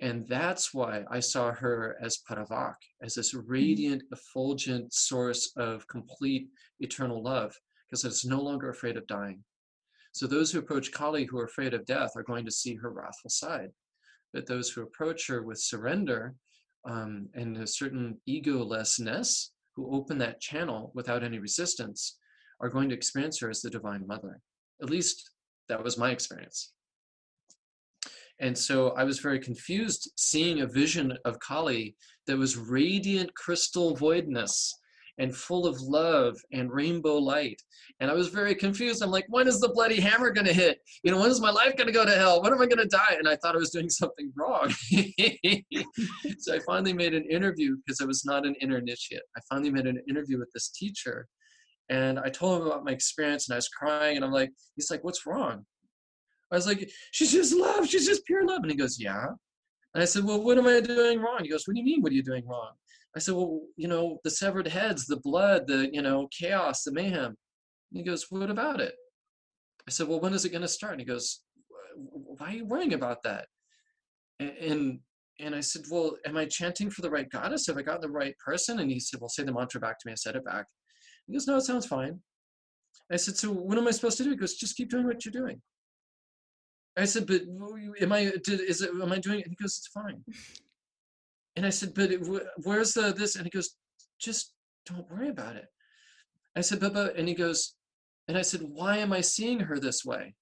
And 0.01 0.27
that's 0.27 0.73
why 0.73 1.03
I 1.09 1.19
saw 1.19 1.51
her 1.51 1.97
as 2.01 2.19
Paravak, 2.29 2.75
as 3.01 3.15
this 3.15 3.33
mm. 3.33 3.43
radiant, 3.45 4.03
effulgent 4.11 4.93
source 4.93 5.51
of 5.55 5.87
complete 5.87 6.47
eternal 6.79 7.23
love 7.23 7.55
because 7.89 8.03
it's 8.03 8.25
no 8.25 8.41
longer 8.41 8.69
afraid 8.69 8.97
of 8.97 9.07
dying. 9.07 9.43
So 10.13 10.27
those 10.27 10.51
who 10.51 10.59
approach 10.59 10.91
Kali 10.91 11.25
who 11.25 11.39
are 11.39 11.45
afraid 11.45 11.73
of 11.73 11.85
death 11.85 12.11
are 12.15 12.23
going 12.23 12.45
to 12.45 12.51
see 12.51 12.75
her 12.75 12.91
wrathful 12.91 13.29
side. 13.29 13.69
But 14.33 14.47
those 14.47 14.69
who 14.69 14.81
approach 14.81 15.27
her 15.27 15.43
with 15.43 15.59
surrender 15.59 16.35
um, 16.85 17.29
and 17.33 17.57
a 17.57 17.67
certain 17.67 18.17
egolessness, 18.27 19.49
who 19.75 19.95
open 19.95 20.19
that 20.19 20.39
channel 20.39 20.91
without 20.93 21.23
any 21.23 21.39
resistance, 21.39 22.17
are 22.61 22.69
going 22.69 22.89
to 22.89 22.95
experience 22.95 23.39
her 23.39 23.49
as 23.49 23.61
the 23.61 23.69
Divine 23.69 24.05
Mother. 24.07 24.39
At 24.81 24.89
least 24.89 25.31
that 25.69 25.83
was 25.83 25.97
my 25.97 26.11
experience. 26.11 26.73
And 28.39 28.57
so 28.57 28.89
I 28.91 29.03
was 29.03 29.19
very 29.19 29.39
confused 29.39 30.11
seeing 30.17 30.61
a 30.61 30.67
vision 30.67 31.17
of 31.25 31.39
Kali 31.39 31.95
that 32.27 32.37
was 32.37 32.57
radiant 32.57 33.33
crystal 33.35 33.95
voidness 33.95 34.73
and 35.19 35.35
full 35.35 35.67
of 35.67 35.79
love 35.81 36.35
and 36.51 36.71
rainbow 36.71 37.17
light. 37.17 37.61
And 37.99 38.09
I 38.09 38.15
was 38.15 38.29
very 38.29 38.55
confused. 38.55 39.03
I'm 39.03 39.11
like, 39.11 39.25
when 39.29 39.47
is 39.47 39.59
the 39.59 39.69
bloody 39.69 39.99
hammer 39.99 40.31
going 40.31 40.47
to 40.47 40.53
hit? 40.53 40.79
You 41.03 41.11
know, 41.11 41.19
when 41.19 41.29
is 41.29 41.39
my 41.39 41.51
life 41.51 41.77
going 41.77 41.87
to 41.87 41.93
go 41.93 42.05
to 42.05 42.15
hell? 42.15 42.41
When 42.41 42.51
am 42.51 42.61
I 42.61 42.65
going 42.65 42.77
to 42.77 42.87
die? 42.87 43.15
And 43.17 43.27
I 43.27 43.35
thought 43.35 43.55
I 43.55 43.59
was 43.59 43.69
doing 43.69 43.89
something 43.91 44.31
wrong. 44.35 44.69
so 46.39 46.55
I 46.55 46.59
finally 46.65 46.93
made 46.93 47.13
an 47.13 47.25
interview 47.29 47.77
because 47.85 48.01
I 48.01 48.05
was 48.05 48.25
not 48.25 48.45
an 48.45 48.55
inner 48.59 48.79
initiate. 48.79 49.21
I 49.37 49.41
finally 49.49 49.71
made 49.71 49.85
an 49.85 50.01
interview 50.09 50.39
with 50.39 50.49
this 50.53 50.69
teacher. 50.69 51.27
And 51.93 52.19
I 52.19 52.29
told 52.29 52.59
him 52.59 52.67
about 52.67 52.83
my 52.83 52.91
experience 52.91 53.47
and 53.47 53.53
I 53.53 53.57
was 53.57 53.69
crying. 53.69 54.15
And 54.15 54.25
I'm 54.25 54.31
like, 54.31 54.51
he's 54.75 54.89
like, 54.89 55.03
what's 55.03 55.27
wrong? 55.27 55.63
I 56.51 56.55
was 56.55 56.65
like, 56.65 56.89
she's 57.11 57.31
just 57.31 57.53
love. 57.53 57.87
She's 57.87 58.07
just 58.07 58.25
pure 58.25 58.45
love. 58.47 58.63
And 58.63 58.71
he 58.71 58.77
goes, 58.77 58.99
yeah. 58.99 59.27
And 59.93 60.01
I 60.01 60.05
said, 60.05 60.23
well, 60.23 60.43
what 60.43 60.57
am 60.57 60.65
I 60.65 60.79
doing 60.79 61.19
wrong? 61.19 61.39
He 61.43 61.49
goes, 61.49 61.67
what 61.67 61.75
do 61.75 61.79
you 61.79 61.85
mean? 61.85 62.01
What 62.01 62.11
are 62.11 62.15
you 62.15 62.23
doing 62.23 62.47
wrong? 62.47 62.71
I 63.15 63.19
said, 63.19 63.35
well, 63.35 63.61
you 63.77 63.87
know, 63.87 64.17
the 64.23 64.31
severed 64.31 64.67
heads, 64.67 65.05
the 65.05 65.17
blood, 65.17 65.67
the, 65.67 65.87
you 65.93 66.01
know, 66.01 66.27
chaos, 66.35 66.81
the 66.83 66.91
mayhem. 66.91 67.25
And 67.25 67.35
he 67.91 68.01
goes, 68.01 68.25
what 68.31 68.49
about 68.49 68.81
it? 68.81 68.95
I 69.87 69.91
said, 69.91 70.07
well, 70.07 70.19
when 70.19 70.33
is 70.33 70.45
it 70.45 70.49
going 70.49 70.63
to 70.63 70.67
start? 70.67 70.93
And 70.93 71.01
he 71.01 71.05
goes, 71.05 71.41
why 72.39 72.47
are 72.47 72.57
you 72.57 72.65
worrying 72.65 72.93
about 72.93 73.21
that? 73.23 73.45
And, 74.39 74.99
and 75.39 75.53
I 75.53 75.59
said, 75.59 75.83
well, 75.91 76.15
am 76.25 76.37
I 76.37 76.45
chanting 76.45 76.89
for 76.89 77.03
the 77.03 77.11
right 77.11 77.29
goddess? 77.29 77.67
Have 77.67 77.77
I 77.77 77.83
got 77.83 78.01
the 78.01 78.09
right 78.09 78.35
person? 78.43 78.79
And 78.79 78.89
he 78.89 78.99
said, 78.99 79.19
well, 79.19 79.29
say 79.29 79.43
the 79.43 79.53
mantra 79.53 79.79
back 79.79 79.99
to 79.99 80.07
me. 80.07 80.13
I 80.13 80.15
said 80.15 80.35
it 80.35 80.45
back. 80.45 80.65
He 81.27 81.33
goes, 81.33 81.47
no, 81.47 81.57
it 81.57 81.61
sounds 81.61 81.85
fine. 81.85 82.19
I 83.11 83.17
said, 83.17 83.37
so 83.37 83.51
what 83.51 83.77
am 83.77 83.87
I 83.87 83.91
supposed 83.91 84.17
to 84.17 84.23
do? 84.23 84.31
He 84.31 84.35
goes, 84.35 84.55
just 84.55 84.75
keep 84.75 84.89
doing 84.89 85.05
what 85.05 85.23
you're 85.25 85.31
doing. 85.31 85.61
I 86.97 87.05
said, 87.05 87.25
but 87.25 87.41
am 88.01 88.11
I, 88.11 88.31
did, 88.43 88.61
is 88.61 88.81
it, 88.81 88.91
am 88.91 89.11
I 89.11 89.19
doing 89.19 89.39
it? 89.39 89.45
And 89.45 89.55
he 89.57 89.63
goes, 89.63 89.77
it's 89.77 89.87
fine. 89.87 90.23
And 91.55 91.65
I 91.65 91.69
said, 91.69 91.93
but 91.93 92.11
it, 92.11 92.21
where's 92.63 92.93
the 92.93 93.13
this? 93.13 93.35
And 93.35 93.45
he 93.45 93.49
goes, 93.49 93.75
just 94.19 94.53
don't 94.85 95.09
worry 95.09 95.29
about 95.29 95.55
it. 95.55 95.65
I 96.55 96.61
said, 96.61 96.79
but, 96.79 97.15
and 97.15 97.27
he 97.27 97.33
goes, 97.33 97.75
and 98.27 98.37
I 98.37 98.41
said, 98.41 98.61
why 98.63 98.97
am 98.97 99.11
I 99.11 99.21
seeing 99.21 99.59
her 99.59 99.79
this 99.79 100.05
way? 100.05 100.35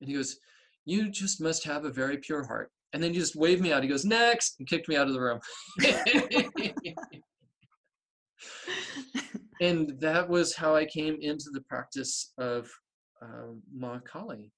And 0.00 0.08
he 0.08 0.14
goes, 0.14 0.38
you 0.84 1.08
just 1.08 1.40
must 1.40 1.64
have 1.64 1.84
a 1.84 1.90
very 1.90 2.18
pure 2.18 2.44
heart. 2.44 2.70
And 2.92 3.02
then 3.02 3.12
he 3.12 3.18
just 3.18 3.36
waved 3.36 3.62
me 3.62 3.72
out. 3.72 3.82
He 3.82 3.88
goes, 3.88 4.04
next, 4.04 4.56
and 4.58 4.68
kicked 4.68 4.88
me 4.88 4.96
out 4.96 5.08
of 5.08 5.12
the 5.12 5.20
room. 5.20 5.40
and 9.60 9.92
that 10.00 10.28
was 10.28 10.54
how 10.54 10.74
I 10.74 10.84
came 10.84 11.16
into 11.20 11.46
the 11.52 11.62
practice 11.62 12.32
of 12.38 12.70
uh, 13.22 13.52
Ma 13.72 13.98
Kali 14.00 14.52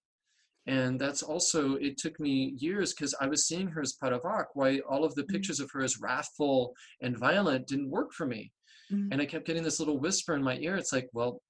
and 0.66 1.00
that's 1.00 1.22
also 1.22 1.76
it 1.76 1.96
took 1.96 2.18
me 2.20 2.52
years 2.58 2.92
because 2.92 3.14
i 3.20 3.26
was 3.26 3.46
seeing 3.46 3.68
her 3.68 3.80
as 3.80 3.94
paravak 4.02 4.46
why 4.52 4.80
all 4.80 5.02
of 5.02 5.14
the 5.14 5.22
mm-hmm. 5.22 5.32
pictures 5.32 5.60
of 5.60 5.70
her 5.72 5.82
as 5.82 5.98
wrathful 5.98 6.74
and 7.00 7.16
violent 7.16 7.66
didn't 7.66 7.88
work 7.88 8.12
for 8.12 8.26
me 8.26 8.52
mm-hmm. 8.92 9.10
and 9.10 9.22
i 9.22 9.24
kept 9.24 9.46
getting 9.46 9.62
this 9.62 9.78
little 9.78 9.98
whisper 9.98 10.34
in 10.34 10.42
my 10.42 10.58
ear 10.58 10.76
it's 10.76 10.92
like 10.92 11.08
well 11.14 11.40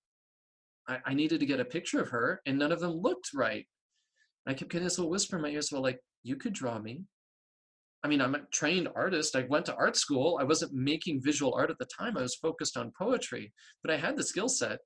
I, 0.86 0.98
I, 1.06 1.14
needed 1.14 1.40
to 1.40 1.46
get 1.46 1.58
a 1.58 1.64
picture 1.64 2.00
of 2.00 2.10
her 2.10 2.40
and 2.46 2.58
none 2.58 2.70
of 2.70 2.80
them 2.80 2.92
looked 2.92 3.30
right 3.34 3.66
I 4.48 4.54
kept 4.54 4.70
getting 4.70 4.86
this 4.86 4.98
little 4.98 5.10
whisper 5.10 5.36
in 5.36 5.42
my 5.42 5.50
ears 5.50 5.70
about 5.70 5.82
like, 5.82 6.00
you 6.22 6.36
could 6.36 6.54
draw 6.54 6.78
me. 6.78 7.02
I 8.04 8.08
mean, 8.08 8.20
I'm 8.20 8.34
a 8.34 8.40
trained 8.52 8.88
artist. 8.94 9.34
I 9.34 9.46
went 9.48 9.66
to 9.66 9.74
art 9.74 9.96
school. 9.96 10.38
I 10.40 10.44
wasn't 10.44 10.72
making 10.72 11.22
visual 11.22 11.54
art 11.54 11.70
at 11.70 11.78
the 11.78 11.88
time. 11.98 12.16
I 12.16 12.22
was 12.22 12.36
focused 12.36 12.76
on 12.76 12.92
poetry, 12.96 13.52
but 13.82 13.92
I 13.92 13.96
had 13.96 14.16
the 14.16 14.22
skill 14.22 14.48
set. 14.48 14.78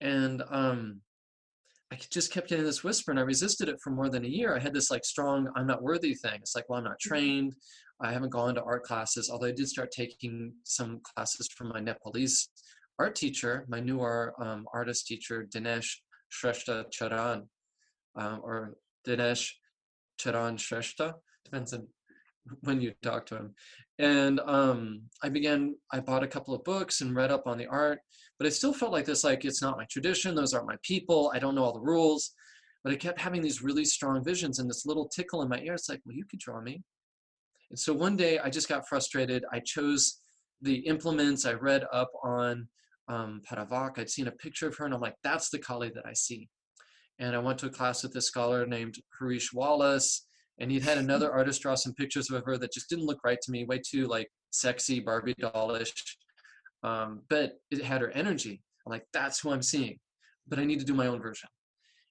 And 0.00 0.42
um, 0.50 1.00
I 1.92 1.98
just 2.10 2.32
kept 2.32 2.48
getting 2.48 2.64
this 2.64 2.84
whisper, 2.84 3.10
and 3.10 3.18
I 3.18 3.24
resisted 3.24 3.68
it 3.68 3.80
for 3.82 3.90
more 3.90 4.08
than 4.08 4.24
a 4.24 4.28
year. 4.28 4.54
I 4.54 4.60
had 4.60 4.74
this 4.74 4.90
like 4.90 5.04
strong 5.04 5.48
"I'm 5.56 5.66
not 5.66 5.82
worthy" 5.82 6.14
thing. 6.14 6.38
It's 6.40 6.54
like, 6.54 6.68
well, 6.68 6.78
I'm 6.78 6.84
not 6.84 6.94
mm-hmm. 6.94 7.08
trained. 7.08 7.54
I 8.00 8.12
haven't 8.12 8.30
gone 8.30 8.54
to 8.56 8.62
art 8.62 8.82
classes, 8.82 9.30
although 9.30 9.46
I 9.46 9.52
did 9.52 9.68
start 9.68 9.90
taking 9.90 10.52
some 10.64 11.00
classes 11.14 11.48
from 11.56 11.68
my 11.68 11.80
Nepalese 11.80 12.50
art 12.98 13.14
teacher, 13.14 13.64
my 13.68 13.80
newer 13.80 14.34
um, 14.38 14.66
artist 14.72 15.06
teacher, 15.06 15.46
Dinesh 15.54 15.88
Shrestha 16.30 16.84
Charan, 16.90 17.48
um, 18.16 18.40
or 18.42 18.74
Dinesh 19.06 19.50
Charan 20.18 20.56
Shrestha, 20.56 21.14
depends 21.44 21.72
on 21.72 21.86
when 22.60 22.80
you 22.80 22.92
talk 23.02 23.26
to 23.26 23.36
him. 23.36 23.54
And 23.98 24.40
um, 24.40 25.02
I 25.22 25.28
began, 25.28 25.76
I 25.92 26.00
bought 26.00 26.22
a 26.22 26.28
couple 26.28 26.54
of 26.54 26.64
books 26.64 27.00
and 27.00 27.16
read 27.16 27.30
up 27.30 27.46
on 27.46 27.58
the 27.58 27.66
art, 27.66 28.00
but 28.38 28.46
I 28.46 28.50
still 28.50 28.72
felt 28.72 28.92
like 28.92 29.06
this, 29.06 29.24
like 29.24 29.44
it's 29.44 29.62
not 29.62 29.78
my 29.78 29.86
tradition, 29.90 30.34
those 30.34 30.52
aren't 30.52 30.68
my 30.68 30.76
people, 30.82 31.32
I 31.34 31.38
don't 31.38 31.54
know 31.54 31.64
all 31.64 31.72
the 31.72 31.80
rules. 31.80 32.32
But 32.84 32.92
I 32.92 32.96
kept 32.96 33.20
having 33.20 33.42
these 33.42 33.62
really 33.62 33.84
strong 33.84 34.22
visions 34.22 34.60
and 34.60 34.70
this 34.70 34.86
little 34.86 35.08
tickle 35.08 35.42
in 35.42 35.48
my 35.48 35.58
ear. 35.58 35.74
It's 35.74 35.88
like, 35.88 36.00
well, 36.06 36.14
you 36.14 36.24
could 36.24 36.38
draw 36.38 36.60
me. 36.60 36.82
And 37.70 37.78
so 37.78 37.92
one 37.92 38.16
day 38.16 38.38
I 38.38 38.48
just 38.48 38.68
got 38.68 38.86
frustrated. 38.88 39.44
I 39.52 39.58
chose 39.58 40.20
the 40.62 40.76
implements. 40.86 41.46
I 41.46 41.54
read 41.54 41.84
up 41.92 42.12
on 42.22 42.68
um, 43.08 43.42
Paravak. 43.48 43.98
I'd 43.98 44.10
seen 44.10 44.28
a 44.28 44.32
picture 44.32 44.68
of 44.68 44.76
her 44.76 44.84
and 44.84 44.94
I'm 44.94 45.00
like, 45.00 45.16
that's 45.24 45.50
the 45.50 45.58
Kali 45.58 45.90
that 45.96 46.06
I 46.06 46.12
see. 46.12 46.48
And 47.18 47.34
I 47.34 47.38
went 47.38 47.58
to 47.60 47.66
a 47.66 47.70
class 47.70 48.02
with 48.02 48.12
this 48.12 48.26
scholar 48.26 48.66
named 48.66 48.96
Hareesh 49.20 49.54
Wallis. 49.54 50.26
And 50.58 50.70
he'd 50.70 50.82
had 50.82 50.98
another 50.98 51.32
artist 51.38 51.62
draw 51.62 51.74
some 51.74 51.94
pictures 51.94 52.30
of 52.30 52.44
her 52.44 52.58
that 52.58 52.72
just 52.72 52.88
didn't 52.88 53.06
look 53.06 53.24
right 53.24 53.40
to 53.42 53.50
me, 53.50 53.64
way 53.64 53.80
too 53.86 54.06
like 54.06 54.28
sexy, 54.50 55.00
Barbie 55.00 55.34
dollish. 55.38 55.92
Um, 56.82 57.22
but 57.28 57.54
it 57.70 57.82
had 57.82 58.00
her 58.00 58.10
energy. 58.10 58.62
I'm 58.86 58.90
like, 58.90 59.06
that's 59.12 59.40
who 59.40 59.50
I'm 59.50 59.62
seeing. 59.62 59.98
But 60.46 60.58
I 60.58 60.64
need 60.64 60.78
to 60.78 60.84
do 60.86 60.94
my 60.94 61.08
own 61.08 61.20
version. 61.20 61.48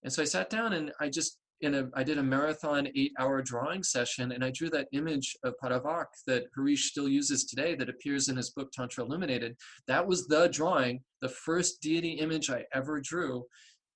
And 0.03 0.12
so 0.12 0.22
I 0.22 0.26
sat 0.26 0.49
down 0.49 0.74
and 0.74 0.91
I 0.99 1.10
just 1.10 1.39
in 1.62 1.74
a 1.74 1.89
I 1.93 2.03
did 2.03 2.18
a 2.18 2.24
marathon 2.24 2.88
eight 2.95 3.14
hour 3.18 3.41
drawing 3.41 3.82
session 3.82 4.34
and 4.34 4.43
I 4.43 4.51
drew 4.51 4.70
that 4.72 4.88
image 4.91 5.36
of 5.43 5.53
Paravak 5.64 6.06
that 6.28 6.43
Harish 6.56 6.89
still 6.89 7.08
uses 7.08 7.45
today 7.45 7.76
that 7.76 7.89
appears 7.89 8.28
in 8.28 8.36
his 8.36 8.51
book 8.51 8.72
Tantra 8.72 9.06
Illuminated. 9.06 9.56
That 9.88 10.06
was 10.06 10.28
the 10.28 10.49
drawing, 10.49 11.01
the 11.22 11.30
first 11.30 11.82
deity 11.82 12.12
image 12.12 12.49
I 12.49 12.66
ever 12.74 12.99
drew 12.99 13.45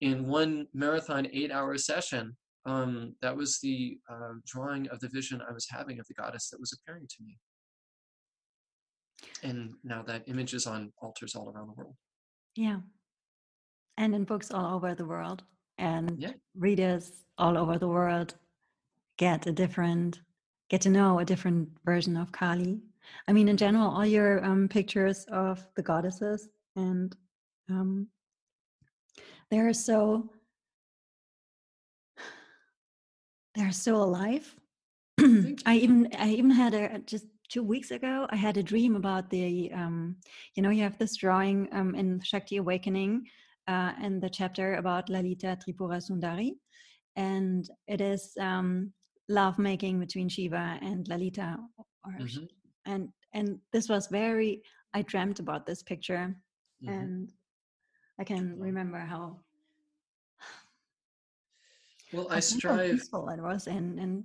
in 0.01 0.27
one 0.27 0.67
marathon 0.73 1.27
eight 1.31 1.51
hour 1.51 1.77
session. 1.77 2.35
Um, 2.65 3.15
that 3.21 3.35
was 3.35 3.59
the 3.61 3.97
uh, 4.09 4.33
drawing 4.45 4.87
of 4.89 4.99
the 4.99 5.09
vision 5.09 5.41
I 5.47 5.53
was 5.53 5.67
having 5.69 5.99
of 5.99 6.07
the 6.07 6.13
goddess 6.13 6.49
that 6.49 6.59
was 6.59 6.73
appearing 6.73 7.07
to 7.07 7.23
me. 7.23 7.37
And 9.43 9.73
now 9.83 10.03
that 10.03 10.23
image 10.27 10.53
is 10.53 10.67
on 10.67 10.91
altars 11.01 11.35
all 11.35 11.49
around 11.49 11.67
the 11.67 11.73
world. 11.73 11.95
Yeah. 12.55 12.79
And 13.97 14.13
in 14.13 14.23
books 14.23 14.51
all 14.51 14.75
over 14.75 14.93
the 14.93 15.05
world 15.05 15.43
and 15.79 16.21
yeah. 16.21 16.33
readers 16.55 17.25
all 17.37 17.57
over 17.57 17.77
the 17.77 17.87
world 17.87 18.35
get 19.17 19.47
a 19.47 19.51
different 19.51 20.19
get 20.69 20.81
to 20.81 20.89
know 20.89 21.19
a 21.19 21.25
different 21.25 21.69
version 21.85 22.15
of 22.17 22.31
kali 22.31 22.79
i 23.27 23.33
mean 23.33 23.47
in 23.47 23.57
general 23.57 23.89
all 23.89 24.05
your 24.05 24.43
um, 24.45 24.67
pictures 24.67 25.25
of 25.31 25.65
the 25.75 25.81
goddesses 25.81 26.49
and 26.75 27.15
um, 27.69 28.07
they're 29.51 29.73
so 29.73 30.29
they're 33.55 33.71
so 33.71 33.95
alive 33.95 34.55
i 35.65 35.75
even 35.75 36.07
i 36.17 36.29
even 36.29 36.51
had 36.51 36.73
a 36.73 36.99
just 36.99 37.25
two 37.49 37.63
weeks 37.63 37.91
ago 37.91 38.27
i 38.29 38.35
had 38.35 38.57
a 38.57 38.63
dream 38.63 38.95
about 38.95 39.29
the 39.29 39.71
um, 39.73 40.15
you 40.55 40.63
know 40.63 40.69
you 40.69 40.83
have 40.83 40.97
this 40.97 41.15
drawing 41.15 41.67
um, 41.71 41.95
in 41.95 42.21
shakti 42.21 42.57
awakening 42.57 43.25
uh, 43.69 43.93
in 44.01 44.19
the 44.19 44.29
chapter 44.29 44.75
about 44.75 45.09
Lalita 45.09 45.57
Tripura 45.61 46.01
Sundari. 46.01 46.53
And 47.15 47.69
it 47.87 48.01
is 48.01 48.33
um, 48.39 48.91
love 49.29 49.59
making 49.59 49.99
between 49.99 50.27
Shiva 50.27 50.79
and 50.81 51.07
Lalita. 51.07 51.57
Mm-hmm. 52.07 52.45
And 52.85 53.09
and 53.33 53.59
this 53.71 53.87
was 53.87 54.07
very 54.07 54.63
I 54.95 55.03
dreamt 55.03 55.39
about 55.39 55.67
this 55.67 55.83
picture 55.83 56.35
mm-hmm. 56.83 56.89
and 56.89 57.31
I 58.20 58.24
can 58.24 58.59
remember 58.59 58.99
how 58.99 59.38
well 62.11 62.28
I 62.30 62.39
strive 62.39 62.91
peaceful 62.91 63.30
it 63.30 63.41
was 63.41 63.67
and 63.67 63.99
and 63.99 64.24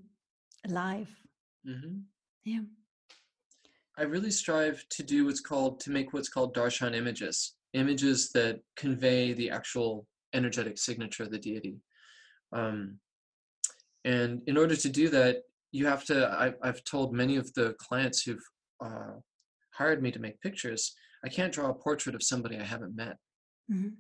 alive. 0.66 1.09
Mm-hmm. 1.66 1.99
Yeah. 2.45 2.61
I 3.97 4.03
really 4.03 4.32
strive 4.32 4.84
to 4.90 5.03
do 5.03 5.26
what's 5.26 5.40
called 5.40 5.80
to 5.80 5.90
make 5.90 6.12
what's 6.12 6.28
called 6.28 6.55
darshan 6.55 6.95
images 6.95 7.55
images 7.74 8.30
that 8.30 8.61
convey 8.76 9.32
the 9.32 9.51
actual 9.51 10.07
energetic 10.32 10.78
signature 10.78 11.24
of 11.24 11.30
the 11.30 11.38
deity. 11.38 11.76
Um, 12.53 12.99
and 14.05 14.42
in 14.47 14.57
order 14.57 14.76
to 14.76 14.88
do 14.88 15.09
that, 15.11 15.38
you 15.72 15.86
have 15.86 16.05
to, 16.05 16.28
I, 16.28 16.53
I've 16.62 16.84
told 16.84 17.12
many 17.12 17.36
of 17.36 17.53
the 17.55 17.74
clients 17.78 18.22
who've 18.22 18.45
uh, 18.84 19.14
hired 19.72 20.03
me 20.03 20.12
to 20.12 20.20
make 20.20 20.40
pictures, 20.40 20.95
I 21.24 21.28
can't 21.28 21.53
draw 21.53 21.70
a 21.70 21.74
portrait 21.74 22.14
of 22.14 22.22
somebody 22.22 22.59
I 22.59 22.64
haven't 22.64 22.95
met. 22.95 23.16
Mm-hmm. 23.70 23.90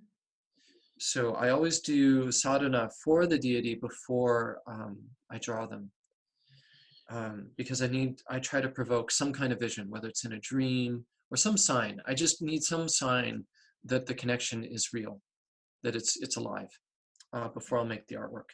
So 0.98 1.34
I 1.34 1.50
always 1.50 1.80
do 1.80 2.30
sadhana 2.30 2.88
for 3.02 3.26
the 3.26 3.38
deity 3.38 3.74
before 3.74 4.60
um, 4.66 4.98
I 5.30 5.38
draw 5.38 5.66
them. 5.66 5.90
Um, 7.10 7.50
because 7.58 7.82
I 7.82 7.86
need, 7.88 8.22
I 8.30 8.38
try 8.38 8.62
to 8.62 8.68
provoke 8.68 9.10
some 9.10 9.32
kind 9.32 9.52
of 9.52 9.60
vision, 9.60 9.90
whether 9.90 10.08
it's 10.08 10.24
in 10.24 10.32
a 10.32 10.38
dream 10.38 11.04
or 11.30 11.36
some 11.36 11.58
sign. 11.58 12.00
I 12.06 12.14
just 12.14 12.40
need 12.40 12.62
some 12.62 12.88
sign 12.88 13.44
that 13.84 14.06
the 14.06 14.14
connection 14.14 14.64
is 14.64 14.94
real, 14.94 15.20
that 15.82 15.94
it's 15.94 16.16
it's 16.22 16.36
alive 16.36 16.70
uh, 17.34 17.48
before 17.48 17.78
I'll 17.78 17.84
make 17.84 18.06
the 18.06 18.16
artwork. 18.16 18.48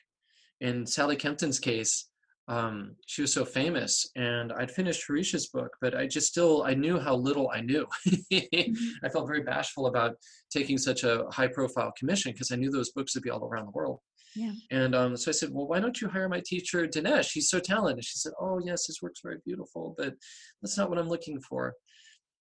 In 0.60 0.84
Sally 0.84 1.16
Kempton's 1.16 1.60
case, 1.60 2.09
um, 2.50 2.96
she 3.06 3.22
was 3.22 3.32
so 3.32 3.44
famous, 3.44 4.10
and 4.16 4.52
I'd 4.52 4.72
finished 4.72 5.04
Hareesh's 5.08 5.46
book, 5.46 5.70
but 5.80 5.94
I 5.94 6.08
just 6.08 6.26
still 6.26 6.64
I 6.64 6.74
knew 6.74 6.98
how 6.98 7.14
little 7.14 7.48
I 7.54 7.60
knew. 7.60 7.86
mm-hmm. 8.08 8.74
I 9.04 9.08
felt 9.08 9.28
very 9.28 9.42
bashful 9.42 9.86
about 9.86 10.16
taking 10.52 10.76
such 10.76 11.04
a 11.04 11.26
high-profile 11.30 11.92
commission 11.96 12.32
because 12.32 12.50
I 12.50 12.56
knew 12.56 12.70
those 12.70 12.90
books 12.90 13.14
would 13.14 13.22
be 13.22 13.30
all 13.30 13.44
around 13.44 13.66
the 13.66 13.70
world. 13.70 14.00
Yeah. 14.34 14.50
And 14.72 14.96
um, 14.96 15.16
so 15.16 15.30
I 15.30 15.32
said, 15.32 15.50
well, 15.52 15.68
why 15.68 15.78
don't 15.78 16.00
you 16.00 16.08
hire 16.08 16.28
my 16.28 16.42
teacher, 16.44 16.88
Dinesh? 16.88 17.30
He's 17.32 17.50
so 17.50 17.60
talented. 17.60 18.04
She 18.04 18.18
said, 18.18 18.32
oh, 18.40 18.60
yes, 18.64 18.86
his 18.86 19.00
work's 19.00 19.20
very 19.22 19.38
beautiful, 19.46 19.94
but 19.96 20.14
that's 20.60 20.76
not 20.76 20.90
what 20.90 20.98
I'm 20.98 21.08
looking 21.08 21.40
for. 21.48 21.74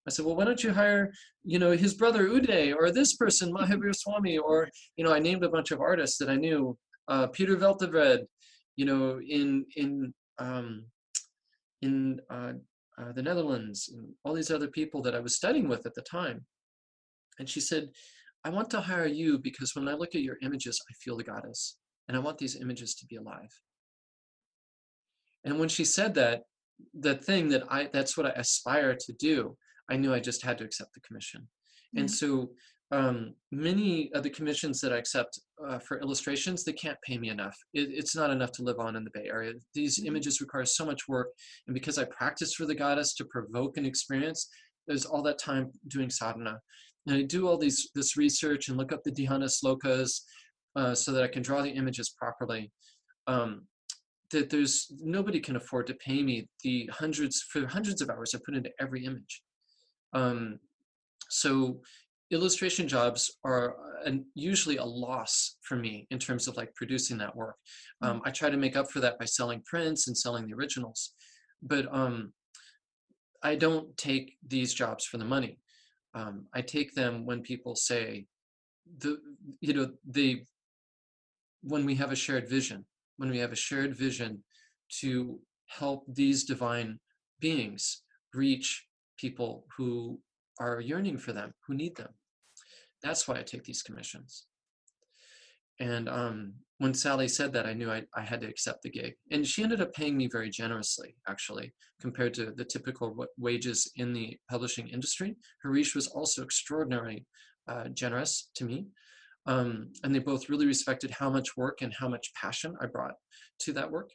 I 0.07 0.12
said, 0.12 0.26
well, 0.26 0.36
why 0.36 0.45
don't 0.45 0.64
you 0.64 0.74
hire, 0.74 1.12
you 1.43 1.60
know, 1.60 1.72
his 1.72 1.93
brother 1.93 2.28
Uday 2.28 2.74
or 2.76 2.91
this 2.91 3.16
person, 3.16 3.53
Mahavir 3.53 3.95
Swami, 3.95 4.39
or, 4.39 4.70
you 4.97 5.03
know, 5.03 5.14
I 5.14 5.20
named 5.20 5.43
a 5.43 5.49
bunch 5.49 5.70
of 5.70 5.82
artists 5.82 6.18
that 6.18 6.30
I 6.30 6.36
knew, 6.36 6.76
uh, 7.07 7.28
Peter 7.28 7.55
Veltevred, 7.55 8.26
you 8.80 8.86
know, 8.86 9.19
in, 9.38 9.65
in, 9.75 10.13
um, 10.38 10.86
in 11.82 12.21
uh, 12.30 12.53
uh, 12.99 13.11
the 13.11 13.21
Netherlands, 13.21 13.89
and 13.93 14.07
all 14.23 14.34
these 14.34 14.51
other 14.51 14.69
people 14.69 15.01
that 15.01 15.15
I 15.15 15.19
was 15.19 15.36
studying 15.36 15.67
with 15.67 15.86
at 15.86 15.95
the 15.95 16.01
time. 16.19 16.45
And 17.39 17.49
she 17.49 17.59
said, 17.59 17.89
I 18.45 18.49
want 18.49 18.69
to 18.69 18.80
hire 18.80 19.11
you 19.21 19.38
because 19.38 19.75
when 19.75 19.89
I 19.89 19.95
look 19.95 20.15
at 20.15 20.21
your 20.21 20.38
images, 20.41 20.80
I 20.89 20.93
feel 21.03 21.17
the 21.17 21.25
goddess, 21.25 21.77
and 22.07 22.15
I 22.15 22.21
want 22.21 22.38
these 22.38 22.55
images 22.55 22.95
to 22.95 23.05
be 23.05 23.17
alive. 23.17 23.53
And 25.43 25.59
when 25.59 25.69
she 25.69 25.84
said 25.84 26.13
that, 26.15 26.43
the 26.93 27.15
thing 27.15 27.49
that 27.49 27.63
I, 27.69 27.89
that's 27.91 28.15
what 28.15 28.27
I 28.27 28.34
aspire 28.43 28.95
to 28.95 29.13
do. 29.19 29.57
I 29.91 29.97
knew 29.97 30.13
I 30.13 30.21
just 30.21 30.41
had 30.41 30.57
to 30.59 30.63
accept 30.63 30.93
the 30.93 31.01
commission. 31.01 31.41
Mm-hmm. 31.41 31.99
And 31.99 32.11
so 32.11 32.51
um, 32.92 33.36
many 33.52 34.12
of 34.14 34.24
the 34.24 34.30
commissions 34.30 34.82
that 34.82 34.92
I 34.92 34.98
accept 34.98 35.40
uh, 35.68 35.78
for 35.80 36.00
illustrations, 36.02 36.64
they 36.64 36.74
can't 36.74 36.98
pay 37.06 37.18
me 37.18 37.30
enough. 37.30 37.56
It, 37.74 37.90
it's 37.92 38.16
not 38.16 38.32
enough 38.32 38.52
to 38.54 38.64
live 38.64 38.80
on 38.80 38.96
in 38.96 39.04
the 39.04 39.12
Bay 39.14 39.28
Area. 39.28 39.54
These 39.76 40.00
mm-hmm. 40.00 40.08
images 40.08 40.42
require 40.42 40.66
so 40.66 40.86
much 40.86 41.08
work. 41.08 41.30
And 41.68 41.74
because 41.74 42.00
I 42.00 42.06
practice 42.06 42.56
for 42.56 42.66
the 42.66 42.76
goddess 42.76 43.14
to 43.16 43.26
provoke 43.26 43.78
an 43.78 43.86
experience, 43.86 44.50
there's 44.88 45.06
all 45.06 45.22
that 45.24 45.38
time 45.38 45.72
doing 45.88 46.10
sadhana. 46.10 46.60
And 47.06 47.16
I 47.16 47.22
do 47.22 47.48
all 47.48 47.58
these 47.58 47.90
this 47.94 48.18
research 48.18 48.70
and 48.70 48.78
look 48.78 48.92
up 48.92 49.04
the 49.04 49.12
dhyana 49.12 49.50
slokas 49.50 50.22
uh, 50.76 50.96
so 50.96 51.12
that 51.12 51.24
I 51.24 51.28
can 51.28 51.44
draw 51.44 51.62
the 51.62 51.70
images 51.70 52.14
properly. 52.18 52.72
Um, 53.28 53.68
that 54.32 54.50
there's 54.50 54.92
nobody 55.00 55.40
can 55.40 55.56
afford 55.56 55.88
to 55.88 55.96
pay 55.96 56.22
me 56.22 56.48
the 56.64 56.90
hundreds 56.92 57.44
for 57.52 57.68
hundreds 57.68 58.02
of 58.02 58.10
hours 58.10 58.34
I 58.34 58.40
put 58.46 58.56
into 58.56 58.72
every 58.80 59.06
image. 59.06 59.42
Um, 60.14 60.60
so 61.30 61.82
illustration 62.32 62.88
jobs 62.88 63.32
are 63.43 63.75
an, 64.05 64.25
usually 64.36 64.77
a 64.77 64.84
loss 64.86 65.57
for 65.61 65.75
me 65.75 66.07
in 66.11 66.19
terms 66.19 66.47
of 66.47 66.57
like 66.57 66.73
producing 66.75 67.17
that 67.17 67.36
work. 67.36 67.55
Um, 68.01 68.21
I 68.25 68.32
try 68.32 68.49
to 68.49 68.57
make 68.57 68.75
up 68.75 68.91
for 68.91 68.99
that 68.99 69.19
by 69.19 69.25
selling 69.25 69.61
prints 69.65 70.07
and 70.07 70.17
selling 70.17 70.45
the 70.45 70.53
originals, 70.53 71.13
but 71.61 71.88
um, 71.93 72.34
I 73.43 73.55
don't 73.55 73.95
take 73.97 74.36
these 74.47 74.73
jobs 74.73 75.05
for 75.05 75.17
the 75.17 75.25
money. 75.25 75.59
Um, 76.13 76.45
I 76.53 76.61
take 76.61 76.93
them 76.93 77.25
when 77.25 77.41
people 77.41 77.75
say 77.75 78.25
the 78.97 79.17
you 79.61 79.73
know 79.73 79.91
the 80.09 80.43
when 81.61 81.86
we 81.86 81.95
have 81.95 82.11
a 82.11 82.15
shared 82.15 82.49
vision, 82.49 82.86
when 83.17 83.30
we 83.30 83.38
have 83.39 83.51
a 83.51 83.55
shared 83.55 83.95
vision 83.95 84.43
to 85.01 85.39
help 85.67 86.03
these 86.07 86.45
divine 86.45 86.99
beings 87.39 88.01
reach 88.34 88.86
people 89.17 89.65
who 89.77 90.19
are 90.60 90.82
yearning 90.82 91.18
for 91.18 91.34
them, 91.34 91.53
who 91.66 91.74
need 91.74 91.95
them. 91.95 92.10
That's 93.01 93.28
why 93.28 93.39
I 93.39 93.43
take 93.43 93.64
these 93.64 93.82
commissions. 93.82 94.45
And 95.80 96.10
um, 96.10 96.53
when 96.80 96.93
Sally 96.93 97.28
said 97.28 97.53
that, 97.53 97.66
I 97.66 97.74
knew 97.74 97.89
I, 97.89 98.03
I 98.14 98.22
had 98.22 98.41
to 98.41 98.47
accept 98.47 98.84
the 98.84 98.89
gig. 98.89 99.14
And 99.32 99.47
she 99.47 99.64
ended 99.64 99.82
up 99.82 99.93
paying 99.93 100.18
me 100.18 100.28
very 100.28 100.49
generously, 100.49 101.16
actually, 101.28 101.74
compared 102.01 102.34
to 102.36 102.51
the 102.51 102.66
typical 102.66 103.26
wages 103.38 103.89
in 103.95 104.14
the 104.14 104.38
publishing 104.49 104.89
industry. 104.89 105.38
Hareesh 105.66 105.95
was 105.95 106.07
also 106.07 106.43
extraordinarily 106.43 107.26
uh, 107.68 107.89
generous 107.89 108.49
to 108.55 108.66
me. 108.66 108.88
Um, 109.45 109.91
and 110.03 110.14
they 110.14 110.20
both 110.20 110.49
really 110.49 110.66
respected 110.66 111.12
how 111.12 111.30
much 111.30 111.55
work 111.55 111.82
and 111.82 111.93
how 111.93 112.10
much 112.10 112.34
passion 112.34 112.76
I 112.82 112.88
brought 112.88 113.16
to 113.60 113.74
that 113.74 113.89
work 113.89 114.10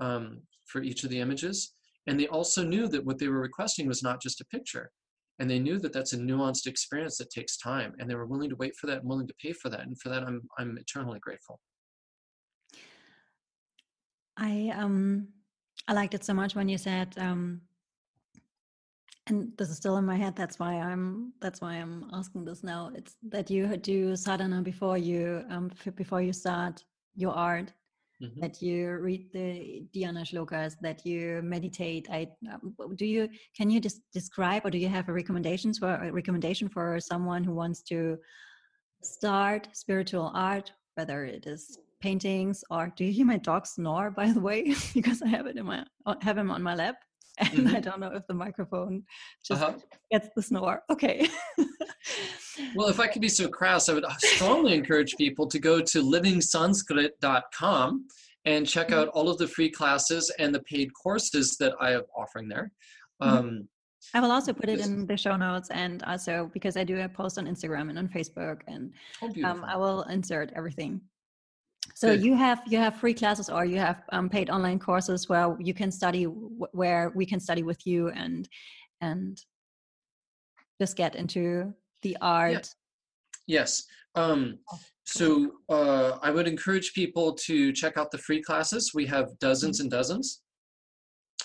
um, 0.00 0.40
for 0.66 0.82
each 0.82 1.04
of 1.04 1.10
the 1.10 1.20
images. 1.20 1.74
And 2.06 2.18
they 2.18 2.28
also 2.28 2.64
knew 2.64 2.88
that 2.88 3.04
what 3.04 3.18
they 3.18 3.28
were 3.28 3.40
requesting 3.40 3.86
was 3.86 4.02
not 4.02 4.22
just 4.22 4.40
a 4.40 4.46
picture, 4.46 4.90
and 5.40 5.50
they 5.50 5.58
knew 5.58 5.78
that 5.78 5.92
that's 5.92 6.12
a 6.12 6.18
nuanced 6.18 6.66
experience 6.66 7.16
that 7.16 7.30
takes 7.30 7.56
time 7.56 7.94
and 7.98 8.08
they 8.08 8.14
were 8.14 8.26
willing 8.26 8.50
to 8.50 8.56
wait 8.56 8.76
for 8.76 8.86
that 8.86 8.98
and 8.98 9.08
willing 9.08 9.26
to 9.26 9.34
pay 9.42 9.52
for 9.52 9.70
that 9.70 9.80
and 9.80 9.98
for 9.98 10.10
that 10.10 10.22
i'm 10.22 10.42
i'm 10.58 10.78
eternally 10.78 11.18
grateful. 11.18 11.58
I 14.36 14.72
um 14.76 15.28
i 15.88 15.92
liked 15.92 16.14
it 16.14 16.24
so 16.24 16.34
much 16.34 16.54
when 16.54 16.68
you 16.68 16.78
said 16.78 17.08
um 17.18 17.62
and 19.26 19.52
this 19.58 19.70
is 19.70 19.76
still 19.76 19.96
in 19.96 20.04
my 20.04 20.16
head 20.16 20.36
that's 20.36 20.58
why 20.58 20.74
i'm 20.74 21.32
that's 21.40 21.60
why 21.60 21.74
i'm 21.74 22.08
asking 22.12 22.44
this 22.44 22.62
now 22.62 22.90
it's 22.94 23.16
that 23.28 23.50
you 23.50 23.76
do 23.76 24.16
sadhana 24.16 24.62
before 24.62 24.98
you 24.98 25.44
um 25.50 25.70
before 25.96 26.22
you 26.22 26.32
start 26.32 26.84
your 27.16 27.32
art 27.32 27.72
mm-hmm. 28.22 28.40
that 28.40 28.60
you 28.62 28.98
read 28.98 29.32
the 29.32 29.84
dhyana 29.94 30.24
shlokas, 30.24 30.74
that 30.80 31.04
you 31.06 31.40
meditate. 31.42 32.08
I 32.10 32.28
um, 32.52 32.74
do 32.96 33.06
you 33.06 33.28
can 33.56 33.70
you 33.70 33.80
just 33.80 34.00
describe 34.12 34.64
or 34.64 34.70
do 34.70 34.78
you 34.78 34.88
have 34.88 35.08
a 35.08 35.12
recommendations 35.12 35.78
for 35.78 35.94
a 35.94 36.12
recommendation 36.12 36.68
for 36.68 37.00
someone 37.00 37.44
who 37.44 37.54
wants 37.54 37.82
to 37.82 38.18
start 39.02 39.68
spiritual 39.72 40.30
art, 40.34 40.72
whether 40.94 41.24
it 41.24 41.46
is 41.46 41.78
paintings 42.00 42.64
or 42.70 42.92
do 42.96 43.04
you 43.04 43.12
hear 43.12 43.26
my 43.26 43.36
dog 43.36 43.66
snore 43.66 44.10
by 44.10 44.32
the 44.32 44.40
way 44.40 44.74
because 44.94 45.20
I 45.20 45.28
have 45.28 45.46
it 45.46 45.56
in 45.56 45.66
my 45.66 45.84
uh, 46.06 46.14
have 46.22 46.38
him 46.38 46.50
on 46.50 46.62
my 46.62 46.74
lap 46.74 46.96
and 47.38 47.50
mm-hmm. 47.50 47.76
I 47.76 47.80
don't 47.80 48.00
know 48.00 48.12
if 48.12 48.26
the 48.26 48.34
microphone 48.34 49.02
just 49.44 49.62
uh-huh. 49.62 49.78
gets 50.10 50.28
the 50.36 50.42
snore. 50.42 50.82
Okay. 50.90 51.28
well, 52.74 52.88
if 52.88 53.00
I 53.00 53.06
could 53.06 53.22
be 53.22 53.28
so 53.28 53.48
crass, 53.48 53.88
I 53.88 53.94
would 53.94 54.04
strongly 54.18 54.74
encourage 54.74 55.16
people 55.16 55.46
to 55.46 55.58
go 55.58 55.80
to 55.80 56.02
livingsanskrit.com 56.02 58.06
and 58.46 58.66
check 58.66 58.88
mm-hmm. 58.88 59.00
out 59.00 59.08
all 59.08 59.28
of 59.28 59.38
the 59.38 59.46
free 59.46 59.70
classes 59.70 60.32
and 60.38 60.54
the 60.54 60.62
paid 60.62 60.90
courses 60.94 61.56
that 61.58 61.74
I 61.80 61.92
am 61.92 62.02
offering 62.16 62.48
there. 62.48 62.72
Mm-hmm. 63.22 63.36
Um, 63.36 63.68
I 64.14 64.20
will 64.20 64.32
also 64.32 64.52
put 64.52 64.68
it 64.68 64.80
in 64.80 65.06
the 65.06 65.16
show 65.16 65.36
notes 65.36 65.68
and 65.70 66.02
also 66.04 66.50
because 66.54 66.76
I 66.76 66.84
do 66.84 67.00
a 67.00 67.08
post 67.08 67.38
on 67.38 67.46
Instagram 67.46 67.90
and 67.90 67.98
on 67.98 68.08
Facebook 68.08 68.62
and 68.66 68.92
oh, 69.22 69.30
um, 69.44 69.64
I 69.64 69.76
will 69.76 70.02
insert 70.04 70.52
everything. 70.56 71.00
So 71.94 72.08
Good. 72.08 72.24
you 72.24 72.34
have 72.34 72.62
you 72.66 72.78
have 72.78 72.96
free 72.96 73.14
classes 73.14 73.50
or 73.50 73.64
you 73.64 73.78
have 73.78 74.02
um, 74.10 74.30
paid 74.30 74.48
online 74.48 74.78
courses 74.78 75.28
where 75.28 75.54
you 75.60 75.74
can 75.74 75.90
study 75.90 76.24
where 76.24 77.12
we 77.14 77.26
can 77.26 77.40
study 77.40 77.62
with 77.62 77.86
you 77.86 78.08
and 78.08 78.48
and 79.00 79.38
just 80.80 80.96
get 80.96 81.14
into 81.14 81.74
the 82.02 82.16
art. 82.20 82.52
Yeah. 83.46 83.60
Yes. 83.60 83.84
Um, 84.14 84.58
oh, 84.72 84.78
so 85.04 85.52
uh, 85.68 86.18
I 86.22 86.30
would 86.30 86.46
encourage 86.46 86.92
people 86.92 87.32
to 87.46 87.72
check 87.72 87.96
out 87.96 88.10
the 88.10 88.18
free 88.18 88.42
classes. 88.42 88.92
We 88.94 89.06
have 89.06 89.38
dozens 89.40 89.78
mm-hmm. 89.78 89.84
and 89.84 89.90
dozens. 89.90 90.42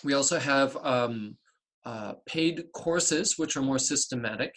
We 0.03 0.13
also 0.13 0.37
have 0.37 0.77
um, 0.83 1.35
uh, 1.85 2.13
paid 2.25 2.63
courses, 2.73 3.37
which 3.37 3.57
are 3.57 3.61
more 3.61 3.79
systematic 3.79 4.53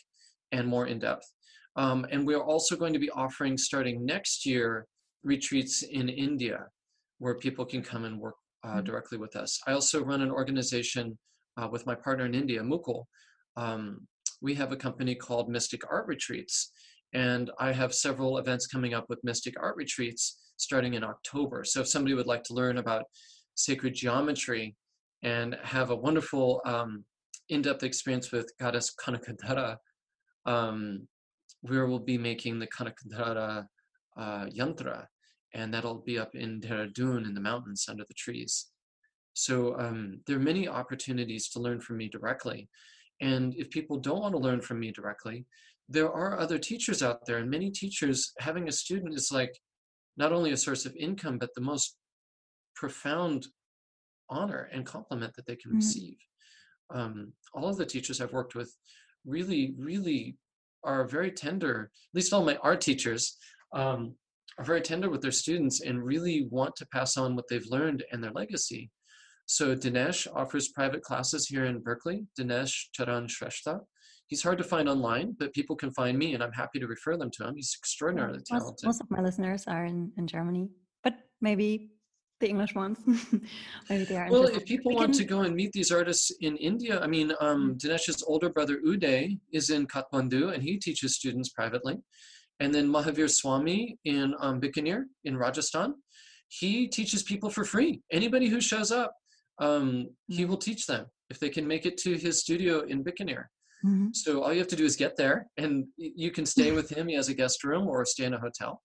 and 0.53 0.67
more 0.67 0.87
in 0.87 0.99
depth. 0.99 1.31
Um, 1.77 2.07
and 2.11 2.27
we're 2.27 2.43
also 2.43 2.77
going 2.77 2.93
to 2.93 2.99
be 2.99 3.11
offering 3.11 3.57
starting 3.57 4.05
next 4.05 4.45
year 4.45 4.87
retreats 5.23 5.83
in 5.83 6.09
India 6.09 6.67
where 7.19 7.37
people 7.37 7.65
can 7.65 7.83
come 7.83 8.05
and 8.05 8.19
work 8.19 8.35
uh, 8.65 8.69
mm-hmm. 8.69 8.85
directly 8.85 9.19
with 9.19 9.37
us. 9.37 9.61
I 9.67 9.73
also 9.73 10.05
run 10.05 10.23
an 10.23 10.31
organization 10.31 11.17
uh, 11.57 11.69
with 11.71 11.87
my 11.87 11.95
partner 11.95 12.27
in 12.27 12.35
India, 12.35 12.61
Mukul, 12.61 13.05
um, 13.57 14.07
we 14.41 14.55
have 14.55 14.73
a 14.73 14.77
company 14.77 15.15
called 15.15 15.49
Mystic 15.49 15.83
Art 15.91 16.07
Retreats. 16.07 16.73
And 17.15 17.51
I 17.59 17.73
have 17.73 17.95
several 17.95 18.39
events 18.39 18.67
coming 18.67 18.95
up 18.95 19.07
with 19.09 19.25
Mystic 19.25 19.55
Art 19.61 19.77
Retreats 19.77 20.39
starting 20.57 20.95
in 20.95 21.05
October. 21.05 21.65
So 21.65 21.81
if 21.81 21.89
somebody 21.89 22.15
would 22.15 22.27
like 22.27 22.45
to 22.45 22.55
learn 22.55 22.79
about 22.79 23.05
sacred 23.55 23.95
geometry 23.95 24.77
and 25.23 25.57
have 25.63 25.91
a 25.91 25.97
wonderful 25.97 26.61
um, 26.65 27.05
in-depth 27.49 27.83
experience 27.83 28.31
with 28.31 28.53
goddess 28.61 28.95
Kanakadhara, 29.03 29.77
um, 30.47 31.09
we 31.63 31.81
will 31.83 31.99
be 31.99 32.19
making 32.19 32.59
the 32.59 32.69
Kanakadhara 32.69 33.67
uh, 34.17 34.47
yantra, 34.47 35.07
and 35.55 35.73
that'll 35.73 36.03
be 36.05 36.19
up 36.19 36.35
in 36.35 36.61
Dehradun 36.61 37.27
in 37.27 37.35
the 37.35 37.41
mountains 37.41 37.87
under 37.89 38.05
the 38.07 38.15
trees. 38.15 38.67
So 39.35 39.79
um, 39.79 40.21
there 40.27 40.37
are 40.37 40.41
many 40.41 40.69
opportunities 40.69 41.49
to 41.51 41.61
learn 41.61 41.81
from 41.81 41.97
me 41.97 42.09
directly. 42.09 42.69
And 43.21 43.55
if 43.57 43.71
people 43.71 43.99
don't 43.99 44.21
want 44.21 44.35
to 44.35 44.41
learn 44.41 44.61
from 44.61 44.81
me 44.81 44.93
directly, 44.93 45.47
there 45.89 46.13
are 46.13 46.39
other 46.39 46.59
teachers 46.59 47.03
out 47.03 47.25
there. 47.27 47.39
And 47.39 47.51
many 47.51 47.71
teachers, 47.71 48.33
having 48.39 48.69
a 48.69 48.73
student 48.73 49.15
is 49.15 49.31
like 49.33 49.59
not 50.17 50.33
only 50.33 50.53
a 50.53 50.57
source 50.57 50.85
of 50.87 50.95
income, 50.97 51.39
but 51.39 51.51
the 51.55 51.61
most 51.61 51.97
profound 52.75 53.47
honor 54.31 54.69
and 54.73 54.85
compliment 54.85 55.35
that 55.35 55.47
they 55.47 55.57
can 55.57 55.71
mm-hmm. 55.71 55.79
receive. 55.79 56.17
Um, 56.91 57.33
all 57.55 57.69
of 57.69 57.77
the 57.77 57.87
teachers 57.87 58.21
I've 58.21 58.33
worked 58.33 58.55
with 58.55 58.75
really, 59.25 59.75
really 59.79 60.37
are 60.85 61.07
very 61.07 61.31
tender, 61.31 61.91
at 61.93 62.15
least 62.15 62.33
all 62.33 62.45
my 62.45 62.57
art 62.63 62.81
teachers 62.81 63.37
um, 63.73 64.15
are 64.59 64.65
very 64.65 64.81
tender 64.81 65.11
with 65.11 65.23
their 65.23 65.33
students 65.33 65.81
and 65.81 66.03
really 66.03 66.47
want 66.51 66.75
to 66.77 66.87
pass 66.87 67.17
on 67.17 67.37
what 67.37 67.47
they've 67.49 67.67
learned 67.69 68.05
and 68.13 68.23
their 68.23 68.33
legacy. 68.33 68.91
So 69.49 69.75
Dinesh 69.75 70.27
offers 70.35 70.69
private 70.69 71.01
classes 71.01 71.47
here 71.47 71.65
in 71.65 71.81
Berkeley, 71.81 72.27
Dinesh 72.39 72.91
Charan 72.93 73.27
Shrestha. 73.27 73.81
He's 74.27 74.43
hard 74.43 74.59
to 74.59 74.65
find 74.65 74.91
online, 74.91 75.35
but 75.39 75.55
people 75.55 75.75
can 75.75 75.91
find 75.93 76.19
me 76.19 76.35
and 76.35 76.43
I'm 76.43 76.53
happy 76.53 76.79
to 76.81 76.87
refer 76.87 77.17
them 77.17 77.31
to 77.39 77.49
him. 77.49 77.57
He's 77.57 77.75
extraordinarily 77.81 78.41
talented. 78.47 78.85
Most, 78.85 78.85
most 78.85 79.01
of 79.01 79.11
my 79.11 79.23
listeners 79.23 79.65
are 79.67 79.87
in, 79.87 80.13
in 80.19 80.27
Germany, 80.27 80.69
but 81.03 81.15
maybe 81.41 81.93
the 82.41 82.49
English 82.51 82.75
ones. 82.75 82.99
maybe 83.89 84.05
they 84.05 84.19
are. 84.19 84.31
Well, 84.31 84.45
if 84.45 84.67
people 84.67 84.95
want 84.95 85.15
to 85.15 85.25
go 85.25 85.41
and 85.41 85.57
meet 85.57 85.73
these 85.73 85.91
artists 85.91 86.31
in 86.43 86.59
India, 86.59 87.01
I 87.01 87.07
mean, 87.07 87.33
um, 87.41 87.73
mm. 87.73 87.81
Dinesh's 87.81 88.23
older 88.27 88.51
brother 88.51 88.81
Uday 88.87 89.41
is 89.51 89.71
in 89.71 89.87
Kathmandu 89.87 90.53
and 90.53 90.63
he 90.63 90.77
teaches 90.77 91.17
students 91.17 91.49
privately. 91.49 91.97
And 92.61 92.75
then 92.75 92.87
Mahavir 92.87 93.31
Swami 93.31 93.97
in 94.05 94.35
um, 94.41 94.61
Bikaner 94.61 95.05
in 95.25 95.39
Rajasthan, 95.39 95.95
he 96.49 96.87
teaches 96.87 97.23
people 97.23 97.49
for 97.49 97.65
free. 97.65 98.03
Anybody 98.13 98.49
who 98.49 98.61
shows 98.61 98.93
up, 98.93 99.15
um, 99.61 100.09
he 100.27 100.45
will 100.45 100.57
teach 100.57 100.87
them 100.87 101.07
if 101.31 101.39
they 101.39 101.49
can 101.49 101.67
make 101.67 101.87
it 101.87 101.97
to 101.99 102.17
his 102.17 102.41
studio 102.41 102.81
in 102.81 103.05
Bikaner. 103.05 103.45
Mm-hmm. 103.85 104.09
So 104.13 104.43
all 104.43 104.53
you 104.53 104.59
have 104.59 104.69
to 104.69 104.77
do 104.77 104.85
is 104.85 104.97
get 104.97 105.17
there, 105.17 105.47
and 105.57 105.87
you 105.97 106.31
can 106.31 106.47
stay 106.47 106.73
with 106.79 106.91
him. 106.91 107.09
He 107.09 107.15
has 107.15 107.29
a 107.29 107.35
guest 107.35 107.65
room 107.65 107.87
or 107.87 108.05
stay 108.05 108.25
in 108.25 108.35
a 108.35 108.41
hotel. 108.41 108.83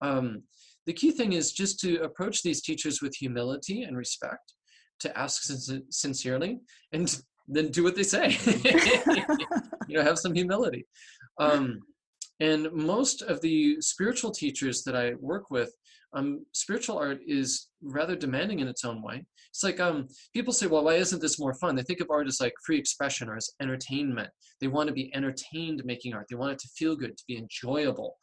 Um, 0.00 0.42
the 0.86 0.92
key 0.92 1.12
thing 1.12 1.32
is 1.32 1.52
just 1.52 1.80
to 1.80 2.02
approach 2.02 2.42
these 2.42 2.62
teachers 2.62 3.00
with 3.00 3.14
humility 3.14 3.82
and 3.82 3.96
respect, 3.96 4.54
to 5.00 5.18
ask 5.18 5.42
sin- 5.42 5.84
sincerely, 5.90 6.60
and 6.92 7.20
then 7.48 7.68
do 7.68 7.82
what 7.82 7.94
they 7.94 8.02
say. 8.02 8.36
you 9.88 9.96
know, 9.96 10.02
have 10.02 10.18
some 10.18 10.34
humility. 10.34 10.86
Um, 11.38 11.80
and 12.40 12.72
most 12.72 13.22
of 13.22 13.40
the 13.40 13.80
spiritual 13.80 14.30
teachers 14.30 14.82
that 14.84 14.96
I 14.96 15.14
work 15.20 15.50
with, 15.50 15.72
um, 16.14 16.44
spiritual 16.52 16.98
art 16.98 17.20
is 17.26 17.68
rather 17.82 18.16
demanding 18.16 18.60
in 18.60 18.68
its 18.68 18.84
own 18.84 19.02
way. 19.02 19.24
It's 19.50 19.62
like 19.62 19.80
um, 19.80 20.08
people 20.32 20.52
say, 20.52 20.66
well, 20.66 20.84
why 20.84 20.94
isn't 20.94 21.20
this 21.20 21.38
more 21.38 21.54
fun? 21.54 21.76
They 21.76 21.82
think 21.82 22.00
of 22.00 22.10
art 22.10 22.26
as 22.26 22.40
like 22.40 22.54
free 22.64 22.78
expression 22.78 23.28
or 23.28 23.36
as 23.36 23.50
entertainment. 23.60 24.30
They 24.60 24.68
want 24.68 24.88
to 24.88 24.94
be 24.94 25.14
entertained 25.14 25.82
making 25.84 26.14
art. 26.14 26.26
They 26.28 26.36
want 26.36 26.52
it 26.52 26.58
to 26.60 26.68
feel 26.76 26.96
good, 26.96 27.16
to 27.16 27.24
be 27.28 27.36
enjoyable. 27.36 28.16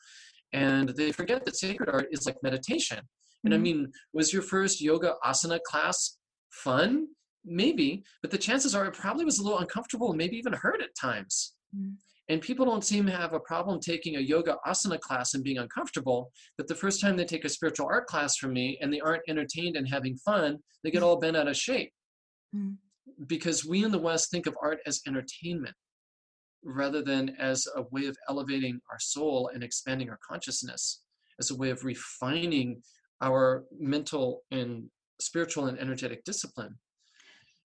And 0.54 0.90
they 0.90 1.12
forget 1.12 1.46
that 1.46 1.56
sacred 1.56 1.90
art 1.90 2.08
is 2.12 2.26
like 2.26 2.38
meditation. 2.44 3.00
And 3.44 3.54
mm-hmm. 3.54 3.60
I 3.60 3.64
mean, 3.64 3.92
was 4.14 4.34
your 4.34 4.42
first 4.42 4.82
yoga 4.82 5.16
asana 5.26 5.60
class 5.62 6.18
fun? 6.52 7.08
Maybe, 7.44 8.04
but 8.22 8.30
the 8.30 8.38
chances 8.38 8.76
are 8.76 8.86
it 8.86 8.94
probably 8.94 9.26
was 9.26 9.40
a 9.40 9.44
little 9.44 9.58
uncomfortable, 9.58 10.10
and 10.10 10.18
maybe 10.18 10.38
even 10.38 10.54
hurt 10.54 10.80
at 10.84 10.90
times. 11.00 11.56
Mm-hmm. 11.76 11.94
And 12.30 12.42
people 12.42 12.66
don't 12.66 12.86
seem 12.86 13.06
to 13.08 13.12
have 13.12 13.34
a 13.34 13.40
problem 13.40 13.80
taking 13.80 14.16
a 14.16 14.20
yoga 14.20 14.58
asana 14.66 15.00
class 15.00 15.34
and 15.34 15.44
being 15.44 15.58
uncomfortable. 15.58 16.32
But 16.58 16.68
the 16.68 16.76
first 16.76 17.02
time 17.02 17.18
they 17.18 17.26
take 17.26 17.46
a 17.46 17.50
spiritual 17.50 17.88
art 17.88 18.08
class 18.08 18.38
from 18.38 18.54
me 18.54 18.78
and 18.82 18.94
they 18.94 19.02
aren't 19.02 19.24
entertained 19.28 19.76
and 19.76 19.88
having 19.88 20.16
fun, 20.18 20.60
they 20.84 20.92
get 20.92 21.04
all 21.04 21.20
bent 21.20 21.36
out 21.36 21.48
of 21.48 21.58
shape. 21.58 21.92
Mm. 22.56 22.78
Because 23.28 23.66
we 23.66 23.84
in 23.84 23.92
the 23.92 24.00
West 24.00 24.32
think 24.32 24.48
of 24.48 24.56
art 24.62 24.80
as 24.86 25.02
entertainment 25.08 25.76
rather 26.64 27.02
than 27.02 27.36
as 27.40 27.68
a 27.76 27.84
way 27.92 28.06
of 28.06 28.16
elevating 28.30 28.80
our 28.92 29.00
soul 29.00 29.50
and 29.54 29.64
expanding 29.64 30.10
our 30.10 30.20
consciousness, 30.28 31.02
as 31.40 31.52
a 31.52 31.56
way 31.56 31.70
of 31.70 31.84
refining 31.84 32.82
our 33.22 33.66
mental 33.78 34.42
and 34.52 34.86
spiritual 35.20 35.68
and 35.68 35.80
energetic 35.80 36.24
discipline. 36.24 36.76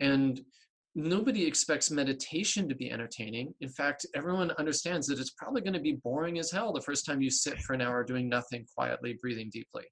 And 0.01 0.41
nobody 0.97 1.45
expects 1.47 1.91
meditation 1.91 2.67
to 2.69 2.75
be 2.75 2.91
entertaining. 2.91 3.53
In 3.61 3.69
fact, 3.69 4.07
everyone 4.15 4.51
understands 4.53 5.07
that 5.07 5.21
it's 5.21 5.35
probably 5.37 5.61
going 5.61 5.75
to 5.75 5.81
be 5.81 6.01
boring 6.03 6.39
as 6.39 6.51
hell 6.51 6.73
the 6.73 6.81
first 6.81 7.05
time 7.05 7.21
you 7.21 7.31
sit 7.31 7.61
for 7.61 7.75
an 7.75 7.83
hour 7.83 8.03
doing 8.03 8.31
nothing 8.31 8.65
quietly, 8.75 9.19
breathing 9.21 9.51
deeply. 9.53 9.85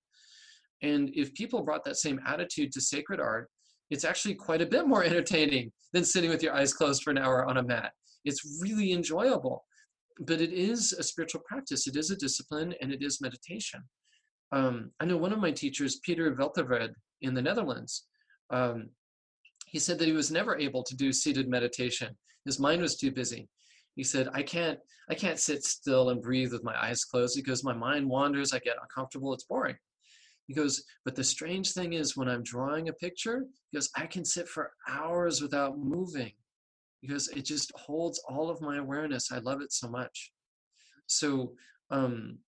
And 0.82 1.10
if 1.14 1.34
people 1.34 1.62
brought 1.62 1.84
that 1.84 1.98
same 1.98 2.18
attitude 2.26 2.72
to 2.72 2.80
sacred 2.80 3.20
art, 3.20 3.50
it's 3.90 4.06
actually 4.06 4.34
quite 4.34 4.62
a 4.62 4.66
bit 4.66 4.88
more 4.88 5.04
entertaining 5.04 5.70
than 5.92 6.04
sitting 6.04 6.30
with 6.30 6.42
your 6.42 6.54
eyes 6.54 6.72
closed 6.72 7.02
for 7.02 7.10
an 7.10 7.18
hour 7.18 7.44
on 7.44 7.58
a 7.58 7.62
mat. 7.62 7.92
It's 8.24 8.58
really 8.62 8.92
enjoyable. 8.92 9.62
But 10.20 10.40
it 10.40 10.52
is 10.52 10.92
a 10.92 11.02
spiritual 11.02 11.42
practice, 11.44 11.86
it 11.86 11.96
is 11.96 12.10
a 12.10 12.16
discipline, 12.16 12.72
and 12.80 12.92
it 12.92 13.02
is 13.02 13.20
meditation. 13.20 13.82
Um, 14.52 14.92
I 15.00 15.04
know 15.04 15.18
one 15.18 15.32
of 15.34 15.40
my 15.40 15.50
teachers, 15.50 16.00
Peter 16.02 16.34
Veltevred 16.34 16.90
in 17.20 17.34
the 17.34 17.42
Netherlands, 17.42 18.06
um, 18.50 18.88
he 19.74 19.80
said 19.80 19.98
that 19.98 20.06
he 20.06 20.12
was 20.12 20.30
never 20.30 20.56
able 20.56 20.84
to 20.84 20.94
do 20.94 21.12
seated 21.12 21.48
meditation. 21.48 22.16
His 22.44 22.60
mind 22.60 22.80
was 22.80 22.94
too 22.94 23.10
busy. 23.10 23.48
He 23.96 24.04
said, 24.04 24.28
I 24.32 24.40
can't, 24.40 24.78
I 25.10 25.16
can't 25.16 25.36
sit 25.36 25.64
still 25.64 26.10
and 26.10 26.22
breathe 26.22 26.52
with 26.52 26.62
my 26.62 26.80
eyes 26.80 27.04
closed 27.04 27.34
because 27.34 27.64
my 27.64 27.72
mind 27.72 28.08
wanders, 28.08 28.52
I 28.52 28.60
get 28.60 28.76
uncomfortable, 28.80 29.34
it's 29.34 29.42
boring. 29.42 29.74
He 30.46 30.54
goes, 30.54 30.84
but 31.04 31.16
the 31.16 31.24
strange 31.24 31.72
thing 31.72 31.94
is 31.94 32.16
when 32.16 32.28
I'm 32.28 32.44
drawing 32.44 32.88
a 32.88 32.92
picture, 32.92 33.46
because 33.72 33.90
I 33.96 34.06
can 34.06 34.24
sit 34.24 34.46
for 34.48 34.70
hours 34.88 35.42
without 35.42 35.76
moving 35.76 36.30
because 37.02 37.26
it 37.30 37.44
just 37.44 37.72
holds 37.74 38.22
all 38.28 38.50
of 38.50 38.60
my 38.60 38.76
awareness. 38.76 39.32
I 39.32 39.38
love 39.38 39.60
it 39.60 39.72
so 39.72 39.88
much. 39.88 40.30
So, 41.08 41.54
um, 41.90 42.38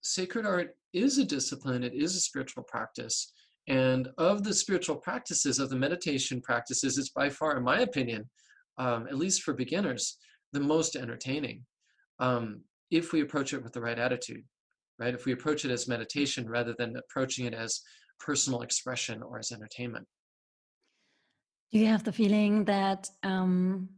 sacred 0.00 0.46
art 0.46 0.78
is 0.94 1.18
a 1.18 1.26
discipline, 1.26 1.84
it 1.84 1.92
is 1.92 2.16
a 2.16 2.20
spiritual 2.20 2.62
practice. 2.62 3.34
And 3.70 4.08
of 4.18 4.42
the 4.42 4.52
spiritual 4.52 4.96
practices, 4.96 5.60
of 5.60 5.70
the 5.70 5.76
meditation 5.76 6.40
practices, 6.40 6.98
it's 6.98 7.10
by 7.10 7.30
far, 7.30 7.56
in 7.56 7.62
my 7.62 7.82
opinion, 7.82 8.28
um, 8.78 9.06
at 9.06 9.16
least 9.16 9.44
for 9.44 9.54
beginners, 9.54 10.18
the 10.52 10.58
most 10.58 10.96
entertaining 10.96 11.64
um, 12.18 12.62
if 12.90 13.12
we 13.12 13.20
approach 13.20 13.54
it 13.54 13.62
with 13.62 13.72
the 13.72 13.80
right 13.80 13.98
attitude, 13.98 14.42
right? 14.98 15.14
If 15.14 15.24
we 15.24 15.30
approach 15.30 15.64
it 15.64 15.70
as 15.70 15.86
meditation 15.86 16.48
rather 16.48 16.74
than 16.76 16.96
approaching 16.96 17.46
it 17.46 17.54
as 17.54 17.80
personal 18.18 18.62
expression 18.62 19.22
or 19.22 19.38
as 19.38 19.52
entertainment. 19.52 20.06
Do 21.70 21.78
you 21.78 21.86
have 21.86 22.02
the 22.02 22.12
feeling 22.12 22.64
that 22.64 23.08
um, 23.22 23.88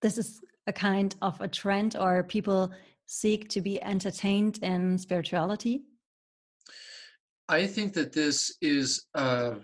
this 0.00 0.16
is 0.16 0.40
a 0.66 0.72
kind 0.72 1.14
of 1.20 1.38
a 1.42 1.48
trend 1.48 1.96
or 2.00 2.22
people 2.22 2.72
seek 3.04 3.50
to 3.50 3.60
be 3.60 3.82
entertained 3.82 4.58
in 4.62 4.96
spirituality? 4.96 5.82
I 7.48 7.66
think 7.66 7.92
that 7.94 8.12
this 8.12 8.56
is 8.60 9.04
a, 9.14 9.56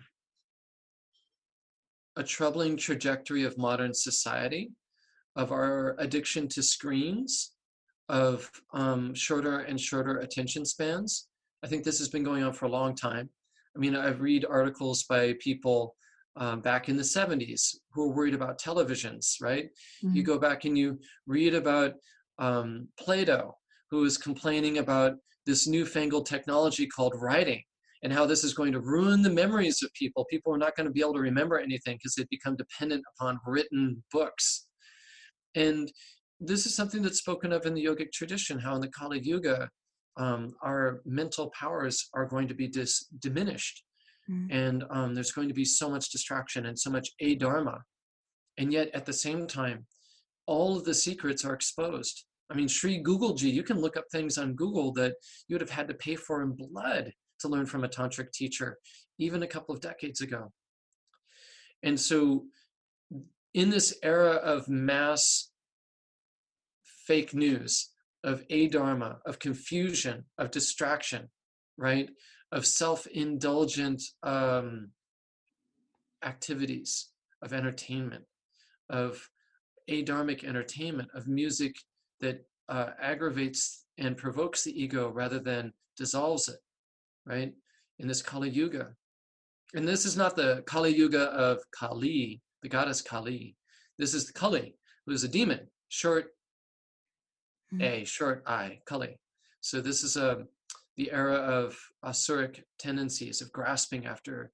a 2.17 2.23
troubling 2.23 2.77
trajectory 2.77 3.45
of 3.45 3.57
modern 3.57 3.95
society, 3.95 4.73
of 5.37 5.53
our 5.53 5.95
addiction 5.99 6.49
to 6.49 6.63
screens, 6.63 7.53
of 8.09 8.51
um, 8.73 9.15
shorter 9.15 9.61
and 9.61 9.81
shorter 9.81 10.19
attention 10.19 10.65
spans. 10.65 11.29
I 11.63 11.69
think 11.69 11.85
this 11.85 11.99
has 11.99 12.09
been 12.09 12.25
going 12.25 12.43
on 12.43 12.53
for 12.53 12.67
a 12.67 12.71
long 12.71 12.95
time. 12.95 13.31
I 13.77 13.79
mean, 13.79 13.95
I've 13.95 14.21
read 14.21 14.45
articles 14.49 15.05
by 15.05 15.35
people 15.41 15.95
um, 16.37 16.61
back 16.61 16.89
in 16.89 16.97
the 16.97 17.03
70s 17.03 17.77
who 17.93 18.09
were 18.09 18.15
worried 18.15 18.35
about 18.35 18.61
televisions, 18.61 19.37
right? 19.41 19.69
Mm-hmm. 20.05 20.17
You 20.17 20.23
go 20.23 20.39
back 20.39 20.65
and 20.65 20.77
you 20.77 20.99
read 21.27 21.55
about 21.55 21.95
um, 22.39 22.89
Plato, 22.99 23.57
who 23.91 23.99
was 23.99 24.17
complaining 24.17 24.79
about 24.79 25.17
this 25.47 25.67
newfangled 25.67 26.27
technology 26.27 26.87
called 26.87 27.15
writing 27.17 27.63
and 28.03 28.13
how 28.13 28.27
this 28.27 28.45
is 28.45 28.55
going 28.55 28.73
to 28.73 28.81
ruin 28.81 29.23
the 29.23 29.31
memories 29.31 29.83
of 29.83 29.93
people. 29.95 30.25
People 30.27 30.55
are 30.55 30.59
not 30.59 30.77
going 30.77 30.87
to 30.87 30.93
be 30.93 31.01
able 31.01 31.15
to 31.15 31.21
remember 31.21 31.59
anything 31.59 31.97
because 31.97 32.15
they've 32.15 32.29
become 32.29 32.57
dependent 32.57 33.05
upon 33.15 33.41
written 33.47 34.03
books. 34.13 34.67
And 35.55 35.91
this 36.41 36.67
is 36.67 36.75
something 36.75 37.03
that's 37.03 37.19
spoken 37.19 37.53
of 37.53 37.67
in 37.67 37.75
the 37.75 37.85
yogic 37.85 38.13
tradition, 38.13 38.59
how 38.59 38.75
in 38.77 38.81
the 38.81 38.89
Kali 38.89 39.21
Yuga, 39.21 39.69
um, 40.17 40.55
our 40.63 41.01
mental 41.05 41.51
powers 41.59 42.09
are 42.15 42.27
going 42.27 42.49
to 42.49 42.55
be 42.55 42.69
dis- 42.69 43.07
diminished. 43.21 43.83
Mm. 44.31 44.49
And 44.51 44.85
um, 44.91 45.15
there's 45.15 45.33
going 45.33 45.49
to 45.49 45.55
be 45.55 45.65
so 45.65 45.89
much 45.89 46.11
distraction 46.11 46.67
and 46.67 46.79
so 46.79 46.91
much 46.91 47.09
adharma. 47.23 47.81
And 48.59 48.73
yet, 48.73 48.91
at 48.95 49.07
the 49.07 49.13
same 49.13 49.47
time, 49.47 49.87
all 50.47 50.77
of 50.77 50.85
the 50.85 50.95
secrets 50.95 51.45
are 51.45 51.55
exposed. 51.55 52.25
I 52.51 52.55
mean, 52.55 52.69
Sri 52.69 52.99
Google 52.99 53.35
G, 53.35 53.51
you 53.51 53.63
can 53.63 53.81
look 53.81 53.97
up 53.97 54.07
things 54.11 54.39
on 54.39 54.55
Google 54.55 54.93
that 54.95 55.15
you 55.49 55.55
would 55.55 55.61
have 55.61 55.71
had 55.71 55.89
to 55.89 55.95
pay 55.95 56.15
for 56.15 56.43
in 56.43 56.53
blood 56.53 57.13
to 57.41 57.49
learn 57.49 57.67
from 57.67 57.85
a 57.85 57.89
tantric 57.89 58.33
teacher, 58.33 58.79
even 59.19 59.43
a 59.43 59.47
couple 59.47 59.75
of 59.75 59.81
decades 59.81 60.21
ago. 60.21 60.53
And 61.83 61.99
so, 61.99 62.47
in 63.55 63.71
this 63.71 63.97
era 64.03 64.33
of 64.33 64.69
mass 64.69 65.51
fake 67.07 67.35
news, 67.35 67.91
of 68.25 68.47
adharma, 68.49 69.19
of 69.25 69.39
confusion, 69.39 70.25
of 70.37 70.51
distraction, 70.51 71.29
right, 71.77 72.11
of 72.53 72.67
self-indulgent 72.67 74.03
um, 74.23 74.91
activities, 76.25 77.11
of 77.43 77.53
entertainment, 77.53 78.25
of 78.91 79.31
adharmic 79.89 80.45
entertainment, 80.45 81.09
of 81.15 81.29
music 81.29 81.77
that 82.21 82.45
uh, 82.69 82.91
aggravates 83.01 83.85
and 83.97 84.17
provokes 84.17 84.65
the 84.65 84.83
ego 84.83 85.09
rather 85.09 85.39
than 85.39 85.73
dissolves 85.97 86.49
it 86.49 86.59
right? 87.29 87.53
In 87.99 88.09
this 88.09 88.23
Kali 88.23 88.49
Yuga. 88.49 88.89
And 89.75 89.87
this 89.87 90.07
is 90.07 90.17
not 90.17 90.35
the 90.35 90.63
Kali 90.67 90.97
Yuga 90.97 91.25
of 91.25 91.59
Kali, 91.79 92.41
the 92.63 92.69
goddess 92.69 93.03
Kali. 93.03 93.55
This 93.99 94.15
is 94.15 94.27
the 94.27 94.33
Kali, 94.33 94.77
who 95.07 95.13
is 95.13 95.25
a 95.25 95.29
demon, 95.29 95.61
short 95.89 96.29
mm-hmm. 97.73 97.83
A, 97.83 98.05
short 98.05 98.43
I, 98.47 98.79
Kali. 98.87 99.19
So 99.61 99.81
this 99.81 100.03
is 100.03 100.17
a, 100.17 100.33
um, 100.33 100.49
the 100.97 101.13
era 101.13 101.35
of 101.35 101.79
asuric 102.05 102.63
tendencies, 102.79 103.41
of 103.41 103.53
grasping 103.53 104.07
after 104.07 104.51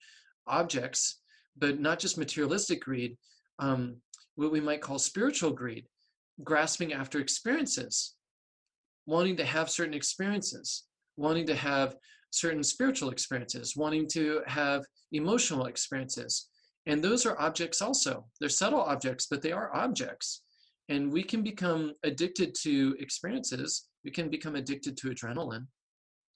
objects, 0.46 1.20
but 1.56 1.80
not 1.80 1.98
just 1.98 2.18
materialistic 2.18 2.82
greed, 2.82 3.16
um, 3.60 3.96
what 4.34 4.52
we 4.52 4.60
might 4.60 4.82
call 4.82 4.98
spiritual 4.98 5.52
greed, 5.52 5.86
grasping 6.42 6.92
after 6.92 7.18
experiences, 7.18 8.14
wanting 9.06 9.36
to 9.36 9.44
have 9.44 9.70
certain 9.70 9.94
experiences, 9.94 10.84
wanting 11.16 11.46
to 11.46 11.54
have 11.54 11.96
certain 12.34 12.62
spiritual 12.62 13.10
experiences, 13.10 13.76
wanting 13.76 14.08
to 14.08 14.42
have 14.46 14.84
emotional 15.12 15.66
experiences. 15.66 16.48
And 16.86 17.02
those 17.02 17.24
are 17.24 17.40
objects 17.40 17.80
also. 17.80 18.26
They're 18.40 18.48
subtle 18.48 18.80
objects, 18.80 19.26
but 19.30 19.40
they 19.40 19.52
are 19.52 19.74
objects. 19.74 20.42
And 20.88 21.12
we 21.12 21.22
can 21.22 21.42
become 21.42 21.94
addicted 22.02 22.54
to 22.62 22.94
experiences. 22.98 23.88
We 24.04 24.10
can 24.10 24.28
become 24.28 24.56
addicted 24.56 24.96
to 24.98 25.08
adrenaline. 25.08 25.66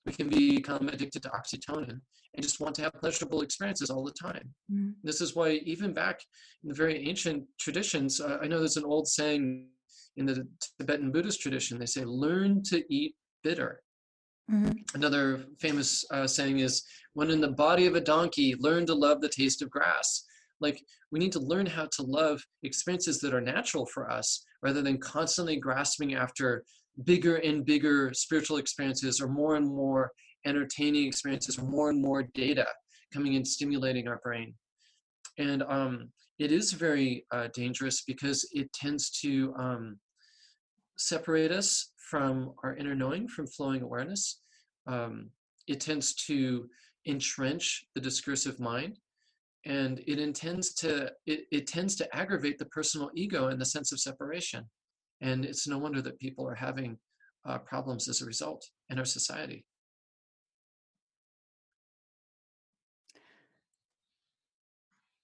We 0.07 0.13
can 0.13 0.29
become 0.29 0.89
addicted 0.89 1.23
to 1.25 1.31
oxytocin 1.31 2.01
and 2.35 2.43
just 2.43 2.61
want 2.61 2.75
to 2.77 2.83
have 2.83 2.95
pleasurable 3.01 3.43
experiences 3.43 3.91
all 3.91 4.05
the 4.05 4.13
time. 4.13 4.49
Mm. 4.73 4.95
This 5.03 5.21
is 5.21 5.35
why, 5.35 5.51
even 5.65 5.93
back 5.93 6.21
in 6.63 6.69
the 6.69 6.75
very 6.75 7.07
ancient 7.09 7.45
traditions, 7.59 8.21
uh, 8.21 8.39
I 8.41 8.47
know 8.47 8.59
there's 8.59 8.77
an 8.77 8.85
old 8.85 9.09
saying 9.09 9.67
in 10.17 10.25
the 10.27 10.47
Tibetan 10.79 11.11
Buddhist 11.13 11.41
tradition, 11.41 11.79
they 11.79 11.87
say, 11.87 12.05
learn 12.05 12.63
to 12.65 12.83
eat 12.93 13.15
bitter. 13.43 13.83
Mm-hmm. 14.51 14.73
Another 14.95 15.45
famous 15.59 16.05
uh, 16.11 16.27
saying 16.27 16.61
is, 16.61 16.83
when 17.13 17.31
in 17.31 17.41
the 17.41 17.53
body 17.53 17.87
of 17.87 17.97
a 17.97 18.01
donkey, 18.01 18.55
learn 18.59 18.87
to 18.87 18.95
love 18.95 19.21
the 19.21 19.29
taste 19.29 19.63
of 19.63 19.71
grass. 19.71 20.25
Like, 20.61 20.83
we 21.13 21.19
need 21.19 21.33
to 21.33 21.41
learn 21.41 21.67
how 21.67 21.87
to 21.97 22.03
love 22.03 22.43
experiences 22.63 23.19
that 23.21 23.35
are 23.35 23.41
natural 23.41 23.87
for 23.87 24.11
us 24.11 24.45
rather 24.63 24.83
than 24.83 24.99
constantly 24.99 25.57
grasping 25.57 26.15
after 26.15 26.65
bigger 27.05 27.37
and 27.37 27.65
bigger 27.65 28.13
spiritual 28.13 28.57
experiences 28.57 29.21
or 29.21 29.29
more 29.29 29.57
and 29.57 29.67
more 29.67 30.11
entertaining 30.47 31.07
experiences 31.07 31.59
or 31.59 31.65
more 31.65 31.91
and 31.91 32.03
more 32.03 32.25
data 32.35 32.67
coming 33.13 33.35
in 33.35 33.45
stimulating 33.45 34.09
our 34.09 34.21
brain. 34.23 34.55
And 35.39 35.63
um, 35.63 36.11
it 36.39 36.53
is 36.53 36.73
very 36.73 37.25
uh, 37.33 37.49
dangerous 37.55 38.03
because 38.07 38.49
it 38.53 38.73
tends 38.73 39.11
to 39.21 39.55
um, 39.59 39.99
separate 40.99 41.53
us 41.53 41.93
from 42.11 42.53
our 42.63 42.77
inner 42.77 42.95
knowing, 42.95 43.29
from 43.29 43.47
flowing 43.47 43.83
awareness. 43.83 44.41
Um, 44.87 45.31
it 45.67 45.81
tends 45.81 46.15
to 46.27 46.69
entrench 47.07 47.87
the 47.95 48.01
discursive 48.01 48.61
mind 48.61 48.99
and 49.65 50.01
it 50.07 50.19
intends 50.19 50.73
to 50.75 51.11
it, 51.27 51.47
it 51.51 51.67
tends 51.67 51.97
to 51.97 52.17
aggravate 52.17 52.59
the 52.59 52.67
personal 52.67 53.11
ego 53.15 53.49
and 53.49 53.61
the 53.61 53.65
sense 53.65 53.93
of 53.93 54.01
separation 54.01 54.65
and 55.21 55.45
it's 55.45 55.67
no 55.67 55.79
wonder 55.79 56.03
that 56.03 56.19
people 56.19 56.47
are 56.47 56.55
having 56.55 56.97
uh, 57.47 57.59
problems 57.59 58.09
as 58.09 58.21
a 58.21 58.27
result 58.27 58.65
in 58.91 58.99
our 58.99 59.05
society 59.05 59.65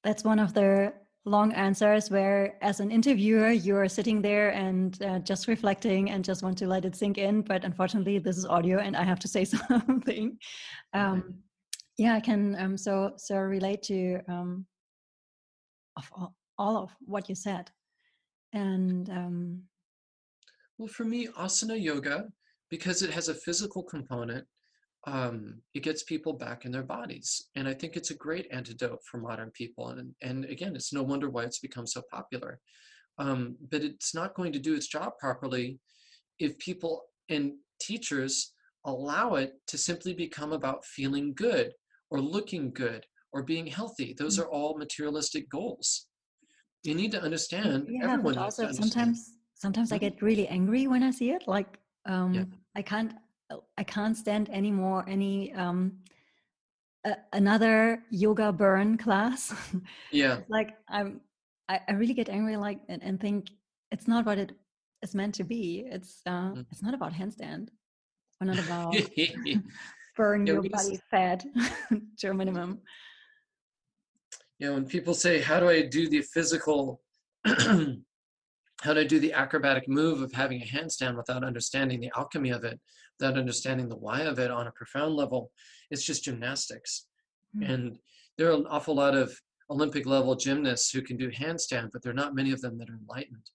that's 0.03 0.25
one 0.25 0.39
of 0.39 0.55
the 0.55 0.93
long 1.27 1.53
answers 1.53 2.11
where 2.11 2.59
as 2.61 2.81
an 2.81 2.91
interviewer 2.91 3.51
you're 3.51 3.89
sitting 3.89 4.21
there 4.21 4.51
and 4.51 5.03
uh, 5.03 5.19
just 5.21 5.49
reflecting 5.49 6.11
and 6.11 6.23
just 6.23 6.43
want 6.43 6.59
to 6.59 6.67
let 6.67 6.85
it 6.85 6.95
sink 6.95 7.17
in 7.17 7.41
but 7.41 7.65
unfortunately 7.65 8.19
this 8.19 8.37
is 8.37 8.45
audio 8.45 8.79
and 8.79 8.95
i 8.95 9.03
have 9.03 9.19
to 9.19 9.29
say 9.29 9.45
something. 9.69 10.39
Um, 10.93 11.35
yeah 11.97 12.15
i 12.15 12.21
can 12.21 12.57
um, 12.59 12.77
so 12.77 13.13
so 13.17 13.37
relate 13.37 13.83
to 13.83 14.21
um, 14.29 14.67
of 15.97 16.11
all, 16.13 16.35
all 16.59 16.77
of 16.77 16.91
what 17.01 17.29
you 17.29 17.35
said. 17.35 17.71
And 18.53 19.09
um, 19.11 19.63
well 20.79 20.89
for 20.89 21.05
me 21.05 21.29
asana 21.39 21.81
yoga 21.81 22.27
because 22.71 23.03
it 23.03 23.11
has 23.11 23.29
a 23.29 23.35
physical 23.35 23.83
component 23.83 24.47
um, 25.07 25.61
it 25.75 25.83
gets 25.83 26.03
people 26.03 26.33
back 26.33 26.65
in 26.65 26.73
their 26.73 26.83
bodies. 26.83 27.49
And 27.57 27.69
I 27.69 27.75
think 27.75 27.97
it's 27.97 28.11
a 28.11 28.17
great 28.17 28.47
antidote 28.51 29.01
for 29.05 29.19
modern 29.19 29.51
people. 29.51 29.89
And, 29.89 30.15
and 30.23 30.45
again, 30.47 30.75
it's 30.75 30.93
no 30.93 31.03
wonder 31.03 31.29
why 31.29 31.43
it's 31.45 31.59
become 31.59 31.87
so 31.87 32.03
popular. 32.11 32.61
Um, 33.19 33.57
but 33.71 33.83
it's 33.83 34.15
not 34.15 34.35
going 34.35 34.53
to 34.53 34.59
do 34.59 34.75
its 34.75 34.89
job 34.89 35.13
properly 35.19 35.79
if 36.39 36.59
people 36.59 37.03
and 37.29 37.53
teachers 37.81 38.53
allow 38.87 39.35
it 39.35 39.53
to 39.69 39.79
simply 39.79 40.15
become 40.15 40.53
about 40.53 40.85
feeling 40.85 41.33
good 41.35 41.73
or 42.11 42.21
looking 42.21 42.73
good 42.73 43.05
or 43.33 43.43
being 43.43 43.67
healthy. 43.67 44.15
Those 44.19 44.39
are 44.39 44.47
all 44.47 44.79
materialistic 44.79 45.49
goals. 45.49 46.07
You 46.83 46.95
need 46.95 47.13
to 47.13 47.23
understand. 47.23 47.87
Yeah, 47.89 48.13
everyone 48.13 48.35
but 48.35 48.43
also 48.43 48.71
sometimes 48.73 49.33
sometimes 49.55 49.91
I 49.91 49.97
mm-hmm. 49.97 50.05
get 50.05 50.23
really 50.23 50.47
angry 50.49 50.87
when 50.87 51.03
I 51.03 51.11
see 51.11 51.31
it. 51.31 51.45
Like 51.47 51.79
um, 52.07 52.35
yeah. 52.35 52.45
I 52.77 52.83
can't 52.83 53.13
I 53.79 53.85
can't 53.85 54.17
stand 54.17 54.49
anymore 54.51 55.05
any 55.09 55.53
um, 55.55 55.99
another 57.33 58.03
yoga 58.11 58.53
burn 58.53 58.97
class. 58.97 59.55
Yeah. 60.11 60.41
like 60.49 60.71
I'm, 60.89 61.21
I, 61.69 61.81
I, 61.89 61.93
really 61.93 62.15
get 62.15 62.29
angry 62.29 62.57
like 62.57 62.79
and, 62.89 63.03
and, 63.03 63.21
think 63.21 63.49
it's 63.91 64.07
not 64.07 64.25
what 64.27 64.39
it 64.39 64.53
is 65.03 65.15
meant 65.15 65.35
to 65.37 65.45
be. 65.45 65.87
It's 65.91 66.21
uh, 66.27 66.53
mm. 66.53 66.67
it's 66.71 66.83
not 66.83 66.95
about 66.95 67.13
handstand. 67.13 67.69
Or 68.41 68.47
not 68.47 68.59
about 68.59 68.95
burn 70.17 70.47
yeah, 70.47 70.53
your 70.53 70.63
body 70.63 71.01
fat 71.11 71.45
to 72.19 72.31
a 72.31 72.35
minimum. 72.35 72.81
Yeah, 74.59 74.71
when 74.71 74.87
people 74.87 75.15
say, 75.15 75.41
"How 75.41 75.59
do 75.61 75.69
I 75.69 75.83
do 75.83 76.09
the 76.09 76.23
physical 76.23 77.01
how 78.85 78.93
to 78.93 79.05
do 79.05 79.19
the 79.19 79.33
acrobatic 79.33 79.89
move 79.89 80.21
of 80.21 80.33
having 80.33 80.63
a 80.63 80.67
handstand 80.67 81.17
without 81.17 81.43
understanding 81.43 82.01
the 82.01 82.13
alchemy 82.17 82.51
of 82.51 82.65
it, 82.65 82.79
without 83.19 83.39
understanding 83.39 83.89
the 83.89 83.97
why 83.97 84.23
of 84.23 84.39
it 84.39 84.51
on 84.51 84.67
a 84.67 84.73
profound 84.73 85.15
level. 85.15 85.51
It's 85.91 86.05
just 86.05 86.25
gymnastics. 86.25 87.07
Mm-hmm. 87.57 87.71
And 87.71 87.99
there 88.37 88.51
are 88.51 88.55
an 88.55 88.67
awful 88.69 88.97
lot 88.97 89.15
of 89.15 89.35
Olympic 89.71 90.07
level 90.07 90.35
gymnasts 90.35 90.91
who 90.91 91.03
can 91.03 91.17
do 91.17 91.31
handstand, 91.31 91.91
but 91.93 92.03
there 92.03 92.11
are 92.13 92.17
not 92.17 92.35
many 92.35 92.53
of 92.53 92.61
them 92.61 92.79
that 92.79 92.91
are 92.91 92.99
enlightened. 93.01 93.51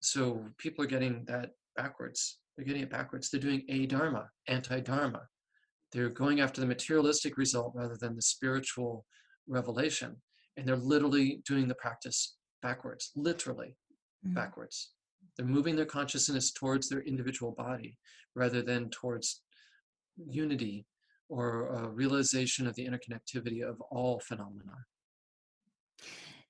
So 0.00 0.44
people 0.58 0.84
are 0.84 0.88
getting 0.88 1.24
that 1.26 1.50
backwards. 1.76 2.38
They're 2.56 2.66
getting 2.66 2.82
it 2.82 2.90
backwards. 2.90 3.30
They're 3.30 3.40
doing 3.40 3.64
adharma, 3.70 4.26
anti 4.48 4.80
dharma. 4.80 5.22
They're 5.92 6.10
going 6.10 6.40
after 6.40 6.60
the 6.60 6.66
materialistic 6.66 7.36
result 7.36 7.72
rather 7.74 7.96
than 8.00 8.14
the 8.14 8.22
spiritual 8.22 9.04
revelation. 9.46 10.16
And 10.56 10.66
they're 10.66 10.76
literally 10.76 11.42
doing 11.46 11.68
the 11.68 11.74
practice 11.74 12.36
backwards, 12.62 13.12
literally 13.14 13.76
mm-hmm. 14.24 14.34
backwards. 14.34 14.92
They're 15.36 15.46
moving 15.46 15.76
their 15.76 15.86
consciousness 15.86 16.52
towards 16.52 16.88
their 16.88 17.00
individual 17.00 17.52
body 17.52 17.98
rather 18.34 18.62
than 18.62 18.90
towards 18.90 19.42
unity 20.28 20.86
or 21.28 21.68
a 21.68 21.88
realization 21.88 22.66
of 22.66 22.74
the 22.74 22.86
interconnectivity 22.86 23.62
of 23.62 23.80
all 23.90 24.20
phenomena. 24.20 24.74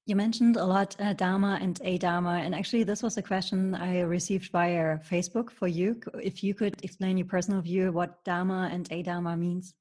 You 0.06 0.14
mentioned 0.14 0.56
a 0.56 0.64
lot 0.64 0.94
uh, 1.00 1.14
Dharma 1.14 1.58
and 1.60 1.80
Adharma, 1.80 2.44
and 2.44 2.54
actually, 2.54 2.84
this 2.84 3.02
was 3.02 3.16
a 3.16 3.22
question 3.22 3.74
I 3.74 4.00
received 4.02 4.52
via 4.52 4.98
Facebook 4.98 5.50
for 5.50 5.66
you. 5.66 6.00
If 6.22 6.44
you 6.44 6.54
could 6.54 6.76
explain 6.84 7.16
your 7.16 7.26
personal 7.26 7.60
view 7.60 7.90
what 7.90 8.22
Dharma 8.24 8.70
and 8.72 8.88
Adharma 8.90 9.36
means. 9.36 9.74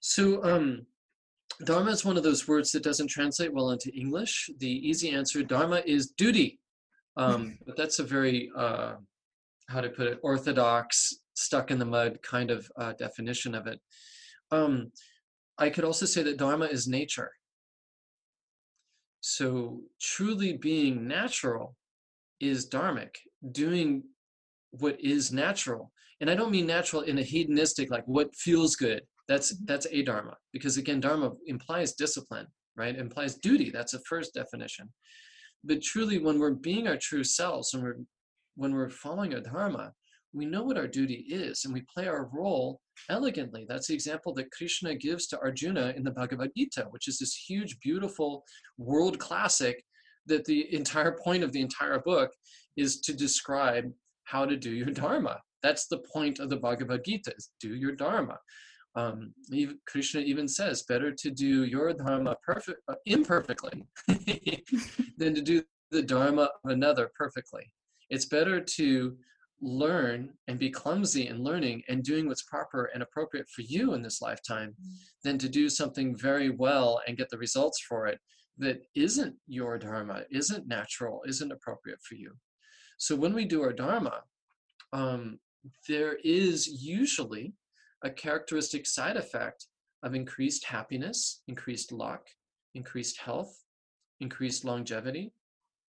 So, 0.00 0.42
um, 0.42 0.86
Dharma 1.64 1.90
is 1.90 2.04
one 2.04 2.16
of 2.16 2.22
those 2.22 2.48
words 2.48 2.72
that 2.72 2.82
doesn't 2.82 3.08
translate 3.08 3.52
well 3.52 3.70
into 3.70 3.90
English. 3.90 4.48
The 4.58 4.70
easy 4.88 5.10
answer, 5.10 5.42
Dharma, 5.42 5.82
is 5.84 6.08
duty. 6.08 6.58
Um, 7.16 7.58
but 7.66 7.76
that's 7.76 7.98
a 7.98 8.04
very, 8.04 8.50
uh, 8.56 8.94
how 9.68 9.80
to 9.80 9.88
put 9.88 10.06
it, 10.06 10.18
orthodox, 10.22 11.14
stuck 11.34 11.70
in 11.70 11.78
the 11.78 11.84
mud 11.84 12.18
kind 12.22 12.50
of 12.50 12.68
uh, 12.78 12.92
definition 12.94 13.54
of 13.54 13.66
it. 13.66 13.80
Um, 14.50 14.92
I 15.58 15.70
could 15.70 15.84
also 15.84 16.06
say 16.06 16.22
that 16.22 16.38
Dharma 16.38 16.66
is 16.66 16.86
nature. 16.86 17.30
So 19.20 19.80
truly 20.00 20.56
being 20.56 21.08
natural 21.08 21.76
is 22.40 22.68
dharmic, 22.68 23.16
doing 23.52 24.04
what 24.70 25.00
is 25.00 25.32
natural. 25.32 25.90
And 26.20 26.30
I 26.30 26.34
don't 26.34 26.52
mean 26.52 26.66
natural 26.66 27.02
in 27.02 27.18
a 27.18 27.22
hedonistic, 27.22 27.90
like 27.90 28.04
what 28.06 28.34
feels 28.36 28.76
good 28.76 29.02
that's 29.28 29.52
mm-hmm. 29.52 29.64
that's 29.66 29.86
adharma 29.88 30.34
because 30.52 30.76
again 30.76 31.00
dharma 31.00 31.32
implies 31.46 31.92
discipline 31.92 32.46
right 32.76 32.94
it 32.94 33.00
implies 33.00 33.36
duty 33.36 33.70
that's 33.70 33.92
the 33.92 34.02
first 34.08 34.34
definition 34.34 34.88
but 35.66 35.82
truly 35.82 36.18
when 36.18 36.38
we're 36.38 36.52
being 36.52 36.88
our 36.88 36.96
true 36.96 37.24
selves 37.24 37.74
and 37.74 37.82
we're 37.82 37.96
when 38.54 38.72
we're 38.72 38.88
following 38.88 39.34
our 39.34 39.40
dharma 39.40 39.92
we 40.32 40.44
know 40.44 40.62
what 40.62 40.76
our 40.76 40.86
duty 40.86 41.24
is 41.28 41.64
and 41.64 41.72
we 41.72 41.82
play 41.92 42.06
our 42.06 42.28
role 42.30 42.80
elegantly. 43.08 43.64
That's 43.68 43.86
the 43.88 43.94
example 43.94 44.34
that 44.34 44.50
krishna 44.50 44.94
gives 44.94 45.26
to 45.28 45.40
arjuna 45.40 45.94
in 45.96 46.04
the 46.04 46.10
bhagavad 46.10 46.50
gita 46.56 46.86
which 46.90 47.08
is 47.08 47.18
this 47.18 47.34
huge 47.34 47.78
beautiful 47.80 48.44
world 48.78 49.18
classic 49.18 49.82
that 50.26 50.44
the 50.44 50.72
entire 50.74 51.16
point 51.24 51.42
of 51.42 51.52
the 51.52 51.60
entire 51.60 51.98
book 52.00 52.30
is 52.76 53.00
to 53.00 53.12
describe 53.14 53.90
how 54.24 54.44
to 54.44 54.56
do 54.56 54.70
your 54.70 54.90
dharma. 54.90 55.40
That's 55.62 55.86
the 55.86 56.02
point 56.12 56.38
of 56.38 56.50
the 56.50 56.56
bhagavad 56.56 57.04
gita 57.04 57.32
is 57.36 57.50
do 57.60 57.74
your 57.74 57.92
dharma 57.92 58.38
um, 58.96 59.34
Krishna 59.86 60.22
even 60.22 60.48
says, 60.48 60.82
better 60.82 61.12
to 61.12 61.30
do 61.30 61.64
your 61.64 61.92
dharma 61.92 62.34
perfect, 62.44 62.80
uh, 62.88 62.94
imperfectly 63.04 63.84
than 65.18 65.34
to 65.34 65.42
do 65.42 65.62
the 65.90 66.02
dharma 66.02 66.50
of 66.64 66.70
another 66.70 67.10
perfectly. 67.14 67.70
It's 68.08 68.24
better 68.24 68.60
to 68.60 69.16
learn 69.60 70.32
and 70.48 70.58
be 70.58 70.70
clumsy 70.70 71.28
in 71.28 71.42
learning 71.42 71.82
and 71.88 72.02
doing 72.02 72.26
what's 72.26 72.42
proper 72.42 72.90
and 72.94 73.02
appropriate 73.02 73.48
for 73.48 73.62
you 73.62 73.94
in 73.94 74.02
this 74.02 74.20
lifetime 74.22 74.74
than 75.24 75.38
to 75.38 75.48
do 75.48 75.68
something 75.68 76.16
very 76.16 76.50
well 76.50 77.00
and 77.06 77.16
get 77.16 77.28
the 77.30 77.38
results 77.38 77.80
for 77.80 78.06
it 78.06 78.18
that 78.58 78.82
isn't 78.94 79.34
your 79.46 79.78
dharma, 79.78 80.22
isn't 80.30 80.66
natural, 80.66 81.22
isn't 81.26 81.52
appropriate 81.52 82.00
for 82.02 82.14
you. 82.14 82.32
So 82.98 83.14
when 83.14 83.34
we 83.34 83.44
do 83.44 83.62
our 83.62 83.72
dharma, 83.72 84.22
um, 84.92 85.38
there 85.88 86.16
is 86.24 86.82
usually 86.82 87.52
a 88.04 88.10
characteristic 88.10 88.86
side 88.86 89.16
effect 89.16 89.66
of 90.02 90.14
increased 90.14 90.64
happiness, 90.64 91.42
increased 91.48 91.92
luck, 91.92 92.28
increased 92.74 93.18
health, 93.18 93.64
increased 94.20 94.64
longevity, 94.64 95.32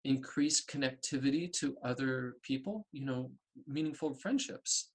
increased 0.03 0.69
connectivity 0.69 1.51
to 1.51 1.75
other 1.83 2.35
people, 2.43 2.87
you 2.91 3.05
know, 3.05 3.31
meaningful 3.67 4.13
friendships. 4.13 4.91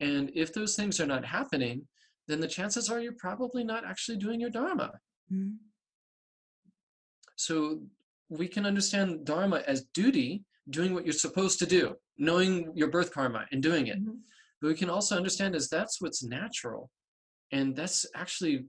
And 0.00 0.30
if 0.34 0.52
those 0.52 0.76
things 0.76 1.00
are 1.00 1.06
not 1.06 1.24
happening, 1.24 1.86
then 2.28 2.40
the 2.40 2.48
chances 2.48 2.90
are 2.90 3.00
you're 3.00 3.12
probably 3.12 3.64
not 3.64 3.84
actually 3.84 4.18
doing 4.18 4.40
your 4.40 4.50
Dharma. 4.50 4.92
Mm-hmm. 5.32 5.54
So 7.36 7.80
we 8.28 8.48
can 8.48 8.66
understand 8.66 9.24
Dharma 9.24 9.62
as 9.66 9.84
duty, 9.94 10.44
doing 10.70 10.94
what 10.94 11.04
you're 11.04 11.12
supposed 11.12 11.58
to 11.58 11.66
do, 11.66 11.96
knowing 12.18 12.72
your 12.74 12.88
birth 12.88 13.12
karma 13.12 13.46
and 13.52 13.62
doing 13.62 13.88
it. 13.88 14.00
Mm-hmm. 14.00 14.12
But 14.64 14.68
we 14.68 14.76
can 14.76 14.88
also 14.88 15.14
understand 15.14 15.54
is 15.54 15.68
that's 15.68 16.00
what's 16.00 16.24
natural. 16.24 16.88
And 17.52 17.76
that's 17.76 18.06
actually 18.16 18.64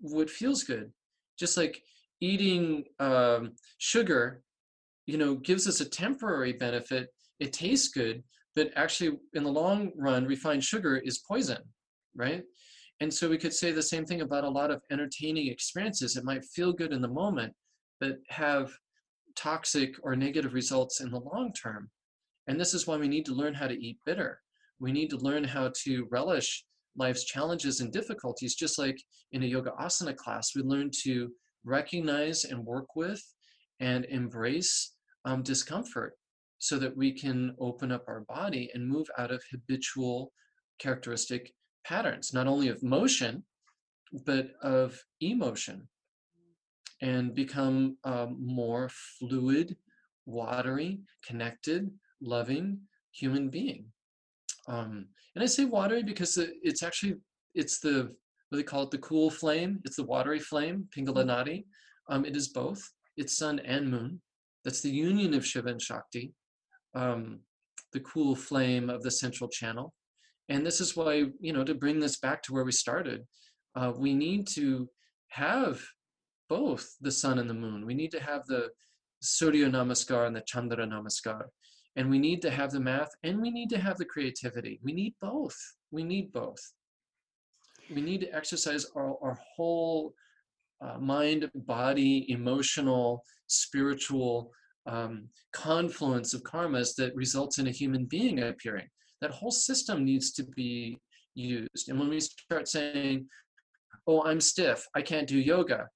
what 0.00 0.28
feels 0.28 0.64
good. 0.64 0.90
Just 1.38 1.56
like 1.56 1.80
eating 2.20 2.86
um, 2.98 3.52
sugar, 3.78 4.42
you 5.06 5.18
know, 5.18 5.36
gives 5.36 5.68
us 5.68 5.80
a 5.80 5.88
temporary 5.88 6.54
benefit. 6.54 7.10
It 7.38 7.52
tastes 7.52 7.86
good, 7.86 8.24
but 8.56 8.72
actually 8.74 9.16
in 9.34 9.44
the 9.44 9.52
long 9.52 9.92
run, 9.96 10.26
refined 10.26 10.64
sugar 10.64 10.96
is 10.96 11.18
poison, 11.18 11.62
right? 12.16 12.42
And 12.98 13.14
so 13.14 13.28
we 13.28 13.38
could 13.38 13.54
say 13.54 13.70
the 13.70 13.80
same 13.80 14.04
thing 14.04 14.22
about 14.22 14.42
a 14.42 14.50
lot 14.50 14.72
of 14.72 14.82
entertaining 14.90 15.46
experiences. 15.46 16.16
It 16.16 16.24
might 16.24 16.44
feel 16.46 16.72
good 16.72 16.92
in 16.92 17.00
the 17.00 17.06
moment, 17.06 17.52
but 18.00 18.16
have 18.30 18.72
toxic 19.36 19.94
or 20.02 20.16
negative 20.16 20.52
results 20.52 21.00
in 21.00 21.12
the 21.12 21.20
long 21.20 21.52
term. 21.52 21.90
And 22.48 22.58
this 22.58 22.74
is 22.74 22.88
why 22.88 22.96
we 22.96 23.06
need 23.06 23.26
to 23.26 23.34
learn 23.34 23.54
how 23.54 23.68
to 23.68 23.80
eat 23.80 24.00
bitter 24.04 24.41
we 24.82 24.90
need 24.90 25.10
to 25.10 25.16
learn 25.18 25.44
how 25.44 25.70
to 25.84 26.08
relish 26.10 26.64
life's 26.96 27.24
challenges 27.24 27.80
and 27.80 27.92
difficulties, 27.92 28.56
just 28.56 28.78
like 28.78 28.98
in 29.30 29.44
a 29.44 29.46
yoga 29.46 29.70
asana 29.80 30.14
class, 30.14 30.50
we 30.56 30.62
learn 30.62 30.90
to 31.04 31.30
recognize 31.64 32.44
and 32.44 32.66
work 32.66 32.96
with 32.96 33.22
and 33.78 34.04
embrace 34.06 34.94
um, 35.24 35.42
discomfort 35.44 36.14
so 36.58 36.78
that 36.78 36.96
we 36.96 37.12
can 37.12 37.54
open 37.60 37.92
up 37.92 38.04
our 38.08 38.22
body 38.28 38.70
and 38.74 38.86
move 38.86 39.06
out 39.18 39.30
of 39.30 39.42
habitual 39.52 40.32
characteristic 40.80 41.52
patterns, 41.84 42.32
not 42.34 42.48
only 42.48 42.68
of 42.68 42.82
motion, 42.82 43.44
but 44.26 44.48
of 44.62 45.00
emotion. 45.20 45.88
and 47.00 47.34
become 47.34 47.96
um, 48.04 48.36
more 48.40 48.88
fluid, 49.18 49.76
watery, 50.26 51.00
connected, 51.26 51.90
loving 52.20 52.78
human 53.12 53.48
being. 53.48 53.86
Um, 54.68 55.06
and 55.34 55.42
I 55.42 55.46
say 55.46 55.64
watery 55.64 56.02
because 56.02 56.38
it's 56.38 56.82
actually 56.82 57.16
it's 57.54 57.80
the 57.80 58.14
what 58.48 58.58
they 58.58 58.62
call 58.62 58.82
it 58.82 58.90
the 58.90 58.98
cool 58.98 59.30
flame. 59.30 59.80
It's 59.84 59.96
the 59.96 60.04
watery 60.04 60.38
flame, 60.38 60.86
Pingala 60.94 61.24
Nadi. 61.24 61.64
Um, 62.08 62.24
it 62.24 62.36
is 62.36 62.48
both. 62.48 62.82
It's 63.16 63.36
sun 63.36 63.58
and 63.60 63.90
moon. 63.90 64.20
That's 64.64 64.80
the 64.80 64.90
union 64.90 65.34
of 65.34 65.46
Shiva 65.46 65.70
and 65.70 65.80
Shakti, 65.80 66.32
um, 66.94 67.40
the 67.92 68.00
cool 68.00 68.36
flame 68.36 68.90
of 68.90 69.02
the 69.02 69.10
central 69.10 69.48
channel. 69.48 69.92
And 70.48 70.66
this 70.66 70.80
is 70.80 70.96
why, 70.96 71.26
you 71.40 71.52
know, 71.52 71.64
to 71.64 71.74
bring 71.74 71.98
this 71.98 72.18
back 72.18 72.42
to 72.42 72.52
where 72.52 72.64
we 72.64 72.72
started, 72.72 73.22
uh, 73.74 73.92
we 73.96 74.14
need 74.14 74.46
to 74.48 74.88
have 75.28 75.82
both 76.48 76.94
the 77.00 77.10
sun 77.10 77.38
and 77.38 77.48
the 77.48 77.54
moon. 77.54 77.86
We 77.86 77.94
need 77.94 78.10
to 78.12 78.20
have 78.20 78.44
the 78.46 78.68
Surya 79.22 79.68
Namaskar 79.68 80.26
and 80.26 80.36
the 80.36 80.42
Chandra 80.42 80.86
Namaskar. 80.86 81.44
And 81.96 82.08
we 82.10 82.18
need 82.18 82.40
to 82.42 82.50
have 82.50 82.70
the 82.70 82.80
math 82.80 83.10
and 83.22 83.40
we 83.40 83.50
need 83.50 83.68
to 83.70 83.78
have 83.78 83.98
the 83.98 84.04
creativity. 84.04 84.80
We 84.82 84.92
need 84.92 85.14
both. 85.20 85.56
We 85.90 86.02
need 86.02 86.32
both. 86.32 86.60
We 87.94 88.00
need 88.00 88.22
to 88.22 88.34
exercise 88.34 88.86
our, 88.96 89.16
our 89.22 89.38
whole 89.56 90.14
uh, 90.80 90.98
mind, 90.98 91.50
body, 91.54 92.30
emotional, 92.30 93.24
spiritual 93.46 94.52
um, 94.86 95.28
confluence 95.52 96.34
of 96.34 96.42
karmas 96.42 96.94
that 96.96 97.14
results 97.14 97.58
in 97.58 97.66
a 97.66 97.70
human 97.70 98.06
being 98.06 98.42
appearing. 98.42 98.88
That 99.20 99.30
whole 99.30 99.50
system 99.52 100.04
needs 100.04 100.32
to 100.32 100.44
be 100.44 100.98
used. 101.34 101.88
And 101.88 101.98
when 101.98 102.08
we 102.08 102.20
start 102.20 102.68
saying, 102.68 103.28
"Oh, 104.06 104.22
I'm 104.24 104.40
stiff, 104.40 104.84
I 104.94 105.02
can't 105.02 105.28
do 105.28 105.38
yoga," 105.38 105.88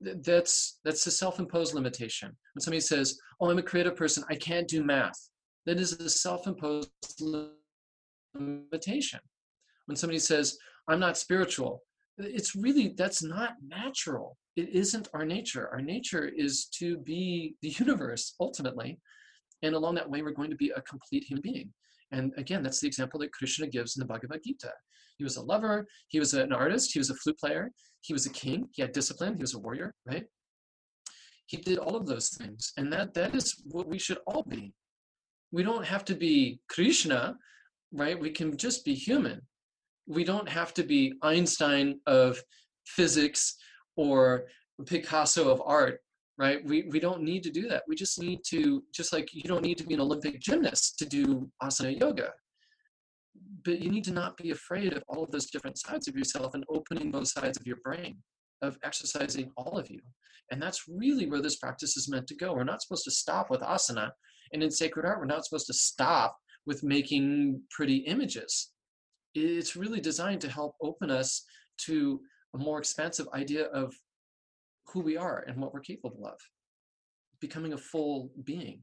that's 0.00 0.80
that's 0.84 1.06
a 1.06 1.10
self-imposed 1.10 1.74
limitation. 1.74 2.36
When 2.52 2.60
somebody 2.60 2.80
says, 2.80 3.18
"Oh, 3.40 3.50
I'm 3.50 3.58
a 3.58 3.62
creative 3.62 3.96
person, 3.96 4.24
I 4.28 4.34
can't 4.34 4.68
do 4.68 4.84
math," 4.84 5.18
that 5.66 5.78
is 5.78 5.92
a 5.92 6.08
self-imposed 6.08 6.90
limitation. 8.34 9.20
When 9.86 9.96
somebody 9.96 10.18
says, 10.18 10.58
"I'm 10.88 11.00
not 11.00 11.18
spiritual," 11.18 11.82
it's 12.18 12.54
really 12.54 12.88
that's 12.88 13.22
not 13.22 13.54
natural. 13.62 14.36
It 14.56 14.68
isn't 14.70 15.08
our 15.14 15.24
nature. 15.24 15.68
Our 15.68 15.80
nature 15.80 16.26
is 16.28 16.66
to 16.78 16.98
be 16.98 17.56
the 17.60 17.70
universe 17.70 18.34
ultimately 18.40 19.00
and 19.64 19.74
along 19.74 19.94
that 19.94 20.08
way 20.08 20.22
we're 20.22 20.30
going 20.30 20.50
to 20.50 20.56
be 20.56 20.70
a 20.70 20.82
complete 20.82 21.24
human 21.24 21.42
being. 21.42 21.72
And 22.12 22.32
again 22.36 22.62
that's 22.62 22.80
the 22.80 22.86
example 22.86 23.18
that 23.20 23.32
krishna 23.32 23.66
gives 23.66 23.96
in 23.96 24.00
the 24.00 24.06
bhagavad 24.06 24.40
gita. 24.44 24.72
He 25.16 25.24
was 25.24 25.36
a 25.36 25.42
lover. 25.42 25.86
He 26.08 26.18
was 26.18 26.34
an 26.34 26.52
artist. 26.52 26.92
He 26.92 26.98
was 26.98 27.10
a 27.10 27.14
flute 27.14 27.38
player. 27.38 27.70
He 28.02 28.12
was 28.12 28.26
a 28.26 28.30
king. 28.30 28.68
He 28.72 28.82
had 28.82 28.92
discipline. 28.92 29.34
He 29.36 29.42
was 29.42 29.54
a 29.54 29.58
warrior 29.58 29.94
right? 30.06 30.24
He 31.46 31.56
did 31.56 31.78
all 31.78 31.96
of 31.96 32.06
those 32.06 32.28
things. 32.30 32.72
And 32.76 32.92
that 32.92 33.14
that 33.14 33.34
is 33.34 33.62
what 33.64 33.88
we 33.88 33.98
should 33.98 34.18
all 34.26 34.42
be 34.42 34.72
we 35.54 35.62
don't 35.62 35.86
have 35.92 36.04
to 36.04 36.14
be 36.14 36.36
krishna 36.68 37.20
right 37.92 38.18
we 38.18 38.30
can 38.30 38.56
just 38.56 38.84
be 38.84 38.94
human 38.94 39.40
we 40.06 40.24
don't 40.24 40.48
have 40.48 40.74
to 40.74 40.82
be 40.82 41.14
Einstein 41.22 42.00
of 42.06 42.42
physics 42.86 43.56
or 43.96 44.44
Picasso 44.86 45.50
of 45.50 45.62
art, 45.64 46.00
right? 46.36 46.64
We, 46.64 46.88
we 46.90 47.00
don't 47.00 47.22
need 47.22 47.42
to 47.44 47.50
do 47.50 47.68
that. 47.68 47.84
We 47.88 47.94
just 47.94 48.20
need 48.20 48.40
to, 48.48 48.82
just 48.92 49.12
like 49.12 49.32
you 49.32 49.44
don't 49.44 49.62
need 49.62 49.78
to 49.78 49.86
be 49.86 49.94
an 49.94 50.00
Olympic 50.00 50.40
gymnast 50.40 50.98
to 50.98 51.06
do 51.06 51.48
asana 51.62 51.98
yoga. 51.98 52.32
But 53.64 53.80
you 53.80 53.90
need 53.90 54.04
to 54.04 54.12
not 54.12 54.36
be 54.36 54.50
afraid 54.50 54.92
of 54.92 55.02
all 55.08 55.24
of 55.24 55.30
those 55.30 55.50
different 55.50 55.78
sides 55.78 56.06
of 56.06 56.16
yourself 56.16 56.54
and 56.54 56.64
opening 56.68 57.10
those 57.10 57.32
sides 57.32 57.56
of 57.58 57.66
your 57.66 57.78
brain, 57.82 58.16
of 58.62 58.78
exercising 58.84 59.50
all 59.56 59.78
of 59.78 59.90
you. 59.90 60.00
And 60.50 60.60
that's 60.60 60.84
really 60.88 61.26
where 61.26 61.40
this 61.40 61.56
practice 61.56 61.96
is 61.96 62.10
meant 62.10 62.26
to 62.26 62.36
go. 62.36 62.52
We're 62.52 62.64
not 62.64 62.82
supposed 62.82 63.04
to 63.04 63.10
stop 63.10 63.48
with 63.48 63.60
asana. 63.60 64.10
And 64.52 64.62
in 64.62 64.70
sacred 64.70 65.04
art, 65.06 65.18
we're 65.18 65.26
not 65.26 65.44
supposed 65.44 65.66
to 65.66 65.74
stop 65.74 66.36
with 66.66 66.82
making 66.82 67.60
pretty 67.70 67.96
images 67.96 68.70
it's 69.34 69.76
really 69.76 70.00
designed 70.00 70.40
to 70.42 70.48
help 70.48 70.76
open 70.80 71.10
us 71.10 71.44
to 71.76 72.20
a 72.54 72.58
more 72.58 72.78
expansive 72.78 73.26
idea 73.34 73.64
of 73.66 73.94
who 74.86 75.00
we 75.00 75.16
are 75.16 75.44
and 75.48 75.56
what 75.60 75.74
we're 75.74 75.80
capable 75.80 76.26
of, 76.26 76.38
becoming 77.40 77.72
a 77.72 77.78
full 77.78 78.30
being. 78.44 78.80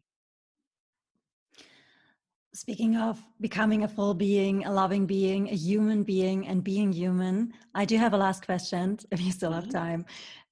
Speaking 2.54 2.98
of 2.98 3.22
becoming 3.40 3.86
a 3.86 3.88
full 3.88 4.14
being, 4.14 4.66
a 4.66 4.72
loving 4.72 5.06
being, 5.06 5.48
a 5.50 5.56
human 5.56 6.04
being, 6.04 6.48
and 6.48 6.62
being 6.62 6.92
human, 6.92 7.54
I 7.74 7.86
do 7.86 7.98
have 7.98 8.14
a 8.14 8.18
last 8.18 8.46
question 8.46 9.00
if 9.10 9.22
you 9.22 9.32
still 9.32 9.54
have 9.54 9.66
mm-hmm. 9.66 9.78
time. 9.78 10.06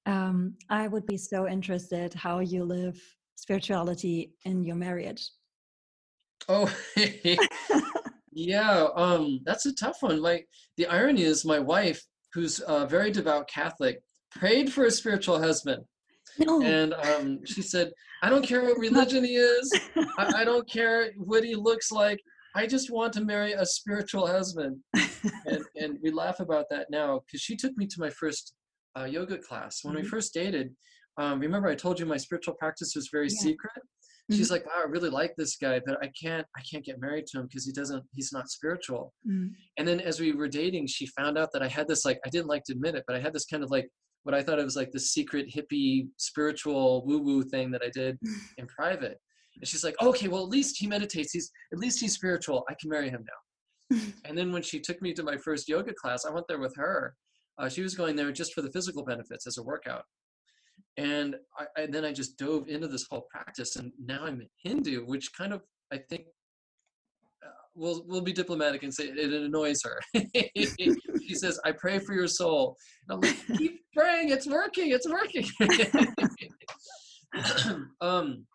Um, 0.05 0.55
I 0.69 0.87
would 0.87 1.05
be 1.07 1.17
so 1.17 1.45
interested 1.45 2.13
how 2.13 2.39
you 2.39 2.63
live 2.63 3.01
spirituality 3.39 4.33
in 4.45 4.63
your 4.63 4.75
marriage. 4.75 5.29
Oh, 6.47 6.73
Yeah, 8.31 8.87
um, 8.95 9.41
that's 9.43 9.65
a 9.65 9.73
tough 9.73 9.97
one. 10.01 10.21
Like 10.21 10.47
the 10.77 10.87
irony 10.87 11.23
is, 11.23 11.45
my 11.45 11.59
wife, 11.59 12.01
who's 12.33 12.61
a 12.67 12.85
very 12.85 13.11
devout 13.11 13.49
Catholic, 13.49 14.01
prayed 14.31 14.71
for 14.71 14.85
a 14.85 14.91
spiritual 14.91 15.41
husband. 15.41 15.83
No. 16.37 16.61
And 16.61 16.93
um, 16.93 17.39
she 17.45 17.61
said, 17.61 17.91
I 18.21 18.29
don't 18.29 18.45
care 18.45 18.63
what 18.63 18.77
religion 18.87 19.23
he 19.23 19.35
is. 19.35 19.71
I, 20.17 20.41
I, 20.41 20.43
don't 20.45 20.69
care 20.71 21.11
what 21.17 21.43
he 21.43 21.55
looks 21.55 21.91
like. 21.91 22.19
I 22.55 22.67
just 22.67 22.91
want 22.91 23.13
to 23.13 23.25
marry 23.25 23.53
a 23.53 23.65
spiritual 23.65 24.27
husband. 24.27 24.77
and, 25.45 25.63
and 25.75 25.97
we 26.01 26.11
laugh 26.11 26.39
about 26.39 26.65
that 26.69 26.87
now 26.89 27.21
because 27.25 27.41
she 27.41 27.55
took 27.55 27.75
me 27.77 27.87
to 27.87 27.99
my 27.99 28.09
first 28.09 28.53
uh, 28.97 29.05
yoga 29.05 29.37
class. 29.37 29.79
When 29.83 29.95
mm-hmm. 29.95 30.03
we 30.03 30.09
first 30.09 30.33
dated, 30.33 30.73
um, 31.17 31.39
remember 31.39 31.67
I 31.67 31.75
told 31.75 31.99
you 31.99 32.05
my 32.05 32.17
spiritual 32.17 32.55
practice 32.55 32.93
was 32.95 33.09
very 33.11 33.27
yeah. 33.27 33.39
secret? 33.39 33.81
she's 34.31 34.47
mm-hmm. 34.47 34.53
like 34.53 34.65
wow 34.65 34.83
i 34.85 34.87
really 34.87 35.09
like 35.09 35.35
this 35.35 35.55
guy 35.55 35.79
but 35.85 35.97
i 36.03 36.11
can't 36.21 36.45
i 36.57 36.61
can't 36.69 36.85
get 36.85 36.99
married 36.99 37.25
to 37.25 37.39
him 37.39 37.47
because 37.47 37.65
he 37.65 37.71
doesn't 37.71 38.03
he's 38.13 38.31
not 38.31 38.49
spiritual 38.49 39.13
mm-hmm. 39.27 39.47
and 39.77 39.87
then 39.87 39.99
as 39.99 40.19
we 40.19 40.31
were 40.31 40.47
dating 40.47 40.87
she 40.87 41.07
found 41.07 41.37
out 41.37 41.49
that 41.51 41.63
i 41.63 41.67
had 41.67 41.87
this 41.87 42.05
like 42.05 42.19
i 42.25 42.29
didn't 42.29 42.47
like 42.47 42.63
to 42.63 42.73
admit 42.73 42.95
it 42.95 43.03
but 43.07 43.15
i 43.15 43.19
had 43.19 43.33
this 43.33 43.45
kind 43.45 43.63
of 43.63 43.71
like 43.71 43.87
what 44.23 44.35
i 44.35 44.41
thought 44.41 44.59
it 44.59 44.65
was 44.65 44.75
like 44.75 44.91
the 44.91 44.99
secret 44.99 45.47
hippie 45.53 46.07
spiritual 46.17 47.03
woo 47.05 47.19
woo 47.19 47.43
thing 47.43 47.71
that 47.71 47.81
i 47.83 47.89
did 47.93 48.17
in 48.57 48.67
private 48.67 49.17
and 49.55 49.67
she's 49.67 49.83
like 49.83 49.95
okay 50.01 50.27
well 50.27 50.43
at 50.43 50.49
least 50.49 50.77
he 50.77 50.87
meditates 50.87 51.31
he's 51.31 51.51
at 51.73 51.79
least 51.79 51.99
he's 51.99 52.13
spiritual 52.13 52.63
i 52.69 52.73
can 52.79 52.89
marry 52.89 53.09
him 53.09 53.23
now 53.25 53.99
and 54.25 54.37
then 54.37 54.51
when 54.51 54.61
she 54.61 54.79
took 54.79 55.01
me 55.01 55.13
to 55.13 55.23
my 55.23 55.37
first 55.37 55.67
yoga 55.67 55.93
class 55.93 56.25
i 56.25 56.31
went 56.31 56.45
there 56.47 56.59
with 56.59 56.75
her 56.75 57.15
uh, 57.57 57.67
she 57.67 57.81
was 57.81 57.93
going 57.93 58.15
there 58.15 58.31
just 58.31 58.53
for 58.53 58.61
the 58.61 58.71
physical 58.71 59.03
benefits 59.03 59.45
as 59.47 59.57
a 59.57 59.63
workout 59.63 60.03
and 60.97 61.35
I, 61.77 61.85
then 61.87 62.05
I 62.05 62.11
just 62.11 62.37
dove 62.37 62.67
into 62.67 62.87
this 62.87 63.05
whole 63.09 63.25
practice, 63.29 63.75
and 63.75 63.91
now 64.03 64.25
I'm 64.25 64.45
Hindu, 64.63 65.05
which 65.05 65.31
kind 65.33 65.53
of 65.53 65.61
I 65.91 65.97
think 66.09 66.25
uh, 67.45 67.49
we'll 67.75 68.03
we'll 68.07 68.21
be 68.21 68.33
diplomatic 68.33 68.83
and 68.83 68.93
say 68.93 69.05
it 69.05 69.33
annoys 69.33 69.81
her. 69.83 69.99
she 70.55 71.35
says, 71.35 71.59
"I 71.65 71.71
pray 71.71 71.99
for 71.99 72.13
your 72.13 72.27
soul." 72.27 72.75
And 73.07 73.15
I'm 73.15 73.21
like, 73.21 73.57
"Keep 73.57 73.81
praying. 73.95 74.29
It's 74.29 74.47
working. 74.47 74.91
It's 74.91 75.07
working." 75.07 75.45
um, 78.01 78.45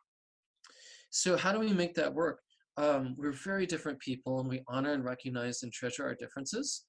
so 1.10 1.36
how 1.36 1.52
do 1.52 1.60
we 1.60 1.72
make 1.72 1.94
that 1.94 2.12
work? 2.12 2.40
Um, 2.76 3.14
we're 3.16 3.32
very 3.32 3.66
different 3.66 4.00
people, 4.00 4.40
and 4.40 4.48
we 4.48 4.62
honor 4.68 4.92
and 4.92 5.04
recognize 5.04 5.62
and 5.62 5.72
treasure 5.72 6.04
our 6.04 6.14
differences. 6.14 6.84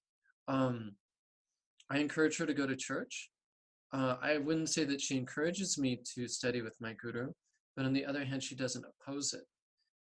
Um, 0.47 0.95
I 1.89 1.99
encourage 1.99 2.37
her 2.37 2.45
to 2.45 2.53
go 2.53 2.65
to 2.65 2.75
church. 2.75 3.29
Uh, 3.95 4.17
I 4.21 4.39
wouldn't 4.39 4.69
say 4.69 4.83
that 4.83 4.99
she 4.99 5.15
encourages 5.15 5.77
me 5.77 6.01
to 6.15 6.27
study 6.27 6.61
with 6.61 6.75
my 6.81 6.93
guru, 6.93 7.31
but 7.77 7.85
on 7.85 7.93
the 7.93 8.05
other 8.05 8.25
hand, 8.25 8.43
she 8.43 8.53
doesn't 8.53 8.83
oppose 8.83 9.33
it. 9.33 9.43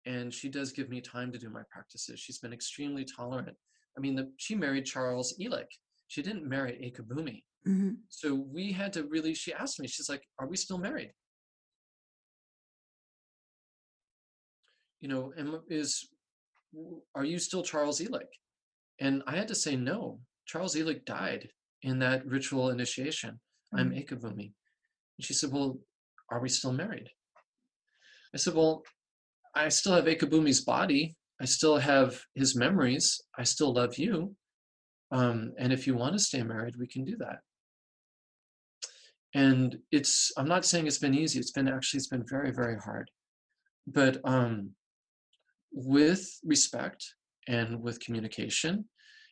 And 0.05 0.31
she 0.31 0.47
does 0.47 0.71
give 0.71 0.89
me 0.89 1.01
time 1.01 1.31
to 1.31 1.39
do 1.39 1.49
my 1.49 1.63
practices. 1.71 2.19
She's 2.19 2.37
been 2.37 2.53
extremely 2.53 3.03
tolerant. 3.03 3.57
I 3.97 3.99
mean, 3.99 4.15
the, 4.15 4.31
she 4.37 4.53
married 4.53 4.85
Charles 4.85 5.35
Ellik. 5.41 5.65
She 6.07 6.21
didn't 6.21 6.47
marry 6.47 6.73
Ekabhumi. 6.73 7.41
Mm-hmm. 7.67 7.89
So 8.09 8.35
we 8.35 8.71
had 8.71 8.93
to 8.93 9.05
really, 9.05 9.33
she 9.33 9.53
asked 9.53 9.79
me, 9.79 9.87
she's 9.87 10.09
like, 10.09 10.23
Are 10.39 10.47
we 10.47 10.55
still 10.55 10.77
married? 10.77 11.11
You 15.01 15.09
know, 15.09 15.33
is, 15.67 16.09
are 17.15 17.25
you 17.25 17.39
still 17.39 17.63
Charles 17.63 17.99
Ellik? 17.99 18.29
And 18.99 19.23
I 19.25 19.35
had 19.35 19.47
to 19.47 19.55
say 19.55 19.75
no. 19.75 20.19
Charles 20.45 20.75
Ellik 20.75 21.05
died 21.05 21.49
in 21.81 21.97
that 21.99 22.25
ritual 22.27 22.69
initiation. 22.69 23.39
I'm 23.73 23.91
mm. 23.91 24.05
Ekabhumi. 24.05 24.51
And 25.17 25.25
she 25.25 25.33
said, 25.33 25.51
Well, 25.51 25.79
are 26.31 26.39
we 26.39 26.49
still 26.49 26.73
married? 26.73 27.09
I 28.33 28.37
said, 28.37 28.55
Well, 28.55 28.83
I 29.55 29.69
still 29.69 29.93
have 29.93 30.05
Ekabhumi's 30.05 30.61
body. 30.61 31.15
I 31.41 31.45
still 31.45 31.77
have 31.77 32.21
his 32.35 32.55
memories. 32.55 33.21
I 33.37 33.43
still 33.43 33.73
love 33.73 33.97
you. 33.97 34.35
Um, 35.11 35.53
and 35.57 35.73
if 35.73 35.87
you 35.87 35.95
want 35.95 36.13
to 36.13 36.19
stay 36.19 36.43
married, 36.43 36.75
we 36.77 36.87
can 36.87 37.03
do 37.03 37.17
that. 37.17 37.39
And 39.33 39.77
it's, 39.91 40.31
I'm 40.37 40.47
not 40.47 40.65
saying 40.65 40.87
it's 40.87 40.97
been 40.97 41.15
easy. 41.15 41.39
It's 41.39 41.51
been 41.51 41.67
actually, 41.67 41.99
it's 41.99 42.07
been 42.07 42.25
very, 42.27 42.51
very 42.51 42.77
hard. 42.77 43.09
But 43.87 44.19
um, 44.23 44.71
with 45.71 46.27
respect 46.43 47.03
and 47.47 47.81
with 47.81 47.99
communication 47.99 48.85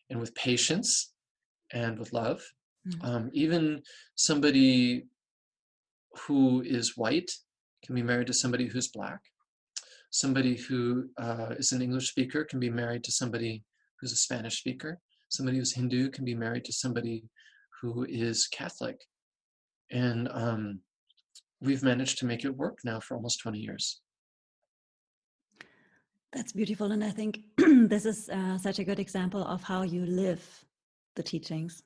and 0.10 0.20
with 0.20 0.34
patience 0.36 1.14
and 1.74 2.00
with 2.00 2.14
love, 2.14 2.42
Mm-hmm. 2.88 3.06
Um, 3.06 3.30
even 3.34 3.82
somebody 4.16 5.06
who 6.20 6.62
is 6.62 6.98
white 6.98 7.32
can 7.86 7.96
be 7.96 8.04
married 8.04 8.28
to 8.28 8.34
somebody 8.34 8.68
who's 8.68 8.88
black. 8.88 9.20
Somebody 10.10 10.56
who 10.56 11.10
uh, 11.18 11.56
is 11.58 11.72
an 11.72 11.82
English 11.82 12.10
speaker 12.10 12.44
can 12.44 12.60
be 12.60 12.70
married 12.70 13.04
to 13.04 13.12
somebody 13.12 13.64
who's 14.00 14.12
a 14.12 14.16
Spanish 14.16 14.60
speaker. 14.60 15.00
Somebody 15.30 15.58
who's 15.58 15.74
Hindu 15.74 16.10
can 16.10 16.26
be 16.26 16.36
married 16.36 16.66
to 16.66 16.74
somebody 16.74 17.26
who 17.82 18.06
is 18.10 18.48
Catholic. 18.48 19.00
And 19.92 20.30
um, 20.32 20.80
we've 21.62 21.84
managed 21.84 22.18
to 22.20 22.26
make 22.26 22.46
it 22.46 22.56
work 22.56 22.80
now 22.84 23.00
for 23.00 23.16
almost 23.16 23.42
20 23.42 23.60
years. 23.60 24.02
That's 26.34 26.54
beautiful. 26.54 26.92
And 26.92 27.04
I 27.04 27.10
think 27.10 27.40
this 27.58 28.06
is 28.06 28.30
uh, 28.30 28.58
such 28.58 28.80
a 28.80 28.84
good 28.84 29.00
example 29.00 29.46
of 29.46 29.64
how 29.64 29.84
you 29.84 30.06
live 30.06 30.44
the 31.16 31.24
teachings. 31.24 31.84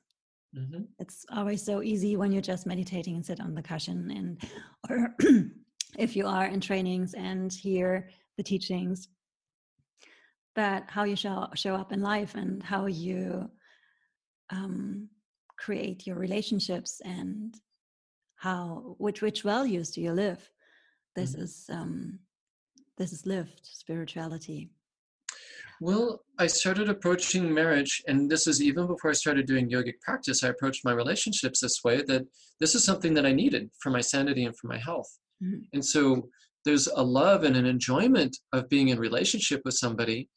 Mm-hmm. 0.56 0.82
It's 0.98 1.24
always 1.34 1.64
so 1.64 1.82
easy 1.82 2.16
when 2.16 2.30
you're 2.30 2.42
just 2.42 2.66
meditating 2.66 3.14
and 3.14 3.24
sit 3.24 3.40
on 3.40 3.54
the 3.54 3.62
cushion, 3.62 4.10
and 4.10 4.42
or 4.90 5.14
if 5.98 6.14
you 6.14 6.26
are 6.26 6.46
in 6.46 6.60
trainings 6.60 7.14
and 7.14 7.52
hear 7.52 8.10
the 8.36 8.42
teachings, 8.42 9.08
that 10.54 10.84
how 10.88 11.04
you 11.04 11.16
show 11.16 11.48
show 11.54 11.74
up 11.74 11.92
in 11.92 12.02
life 12.02 12.34
and 12.34 12.62
how 12.62 12.86
you 12.86 13.50
um, 14.50 15.08
create 15.58 16.06
your 16.06 16.16
relationships 16.16 17.00
and 17.04 17.54
how 18.36 18.94
which 18.98 19.22
which 19.22 19.42
values 19.42 19.90
do 19.90 20.02
you 20.02 20.12
live. 20.12 20.50
This 21.16 21.32
mm-hmm. 21.32 21.44
is 21.44 21.66
um, 21.70 22.18
this 22.98 23.12
is 23.12 23.24
lived 23.24 23.60
spirituality. 23.62 24.70
Well, 25.82 26.20
I 26.38 26.46
started 26.46 26.88
approaching 26.88 27.52
marriage, 27.52 28.02
and 28.06 28.30
this 28.30 28.46
is 28.46 28.62
even 28.62 28.86
before 28.86 29.10
I 29.10 29.14
started 29.14 29.46
doing 29.46 29.68
yogic 29.68 29.98
practice. 30.00 30.44
I 30.44 30.48
approached 30.48 30.84
my 30.84 30.92
relationships 30.92 31.58
this 31.58 31.80
way 31.84 32.02
that 32.02 32.22
this 32.60 32.76
is 32.76 32.84
something 32.84 33.14
that 33.14 33.26
I 33.26 33.32
needed 33.32 33.68
for 33.80 33.90
my 33.90 34.00
sanity 34.00 34.44
and 34.44 34.56
for 34.56 34.68
my 34.68 34.78
health. 34.78 35.10
Mm-hmm. 35.42 35.62
And 35.72 35.84
so 35.84 36.28
there's 36.64 36.86
a 36.86 37.02
love 37.02 37.42
and 37.42 37.56
an 37.56 37.66
enjoyment 37.66 38.36
of 38.52 38.68
being 38.68 38.90
in 38.90 38.98
relationship 39.00 39.60
with 39.64 39.74
somebody 39.74 40.28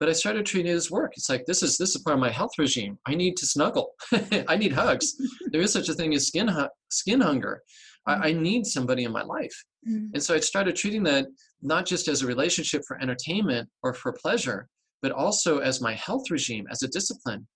but 0.00 0.08
i 0.08 0.12
started 0.12 0.46
treating 0.46 0.72
it 0.72 0.74
as 0.74 0.90
work 0.90 1.12
it's 1.16 1.28
like 1.28 1.44
this 1.46 1.62
is 1.62 1.76
this 1.76 1.94
is 1.94 2.02
part 2.02 2.14
of 2.14 2.20
my 2.20 2.30
health 2.30 2.52
regime 2.58 2.98
i 3.06 3.14
need 3.14 3.36
to 3.36 3.46
snuggle 3.46 3.90
i 4.48 4.56
need 4.56 4.72
hugs 4.72 5.14
there 5.52 5.60
is 5.60 5.72
such 5.72 5.88
a 5.88 5.94
thing 5.94 6.14
as 6.14 6.26
skin 6.26 6.48
hu- 6.48 6.68
skin 6.90 7.20
hunger 7.20 7.62
I, 8.06 8.14
I, 8.28 8.32
need 8.32 8.66
somebody 8.66 9.04
in 9.04 9.12
my 9.12 9.22
life 9.22 9.64
mm-hmm. 9.86 10.08
and 10.14 10.22
so 10.22 10.34
i 10.34 10.40
started 10.40 10.74
treating 10.74 11.02
that 11.04 11.26
not 11.62 11.86
just 11.86 12.08
as 12.08 12.22
a 12.22 12.26
relationship 12.26 12.82
for 12.88 13.00
entertainment 13.00 13.68
or 13.82 13.94
for 13.94 14.12
pleasure 14.12 14.68
but 15.04 15.12
also 15.12 15.58
as 15.58 15.82
my 15.82 15.92
health 15.92 16.30
regime 16.30 16.66
as 16.70 16.82
a 16.82 16.88
discipline. 16.88 17.46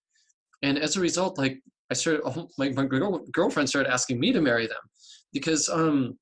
And 0.61 0.79
as 0.79 0.99
a 0.99 1.01
result 1.01 1.39
like 1.39 1.59
i 1.91 1.95
started 1.95 2.23
like 2.59 2.75
my 2.75 2.85
girl, 2.85 3.25
girlfriend 3.33 3.71
started 3.71 3.91
asking 3.91 4.21
me 4.21 4.33
to 4.33 4.43
marry 4.43 4.67
them 4.67 4.85
because 5.33 5.67
um 5.71 6.19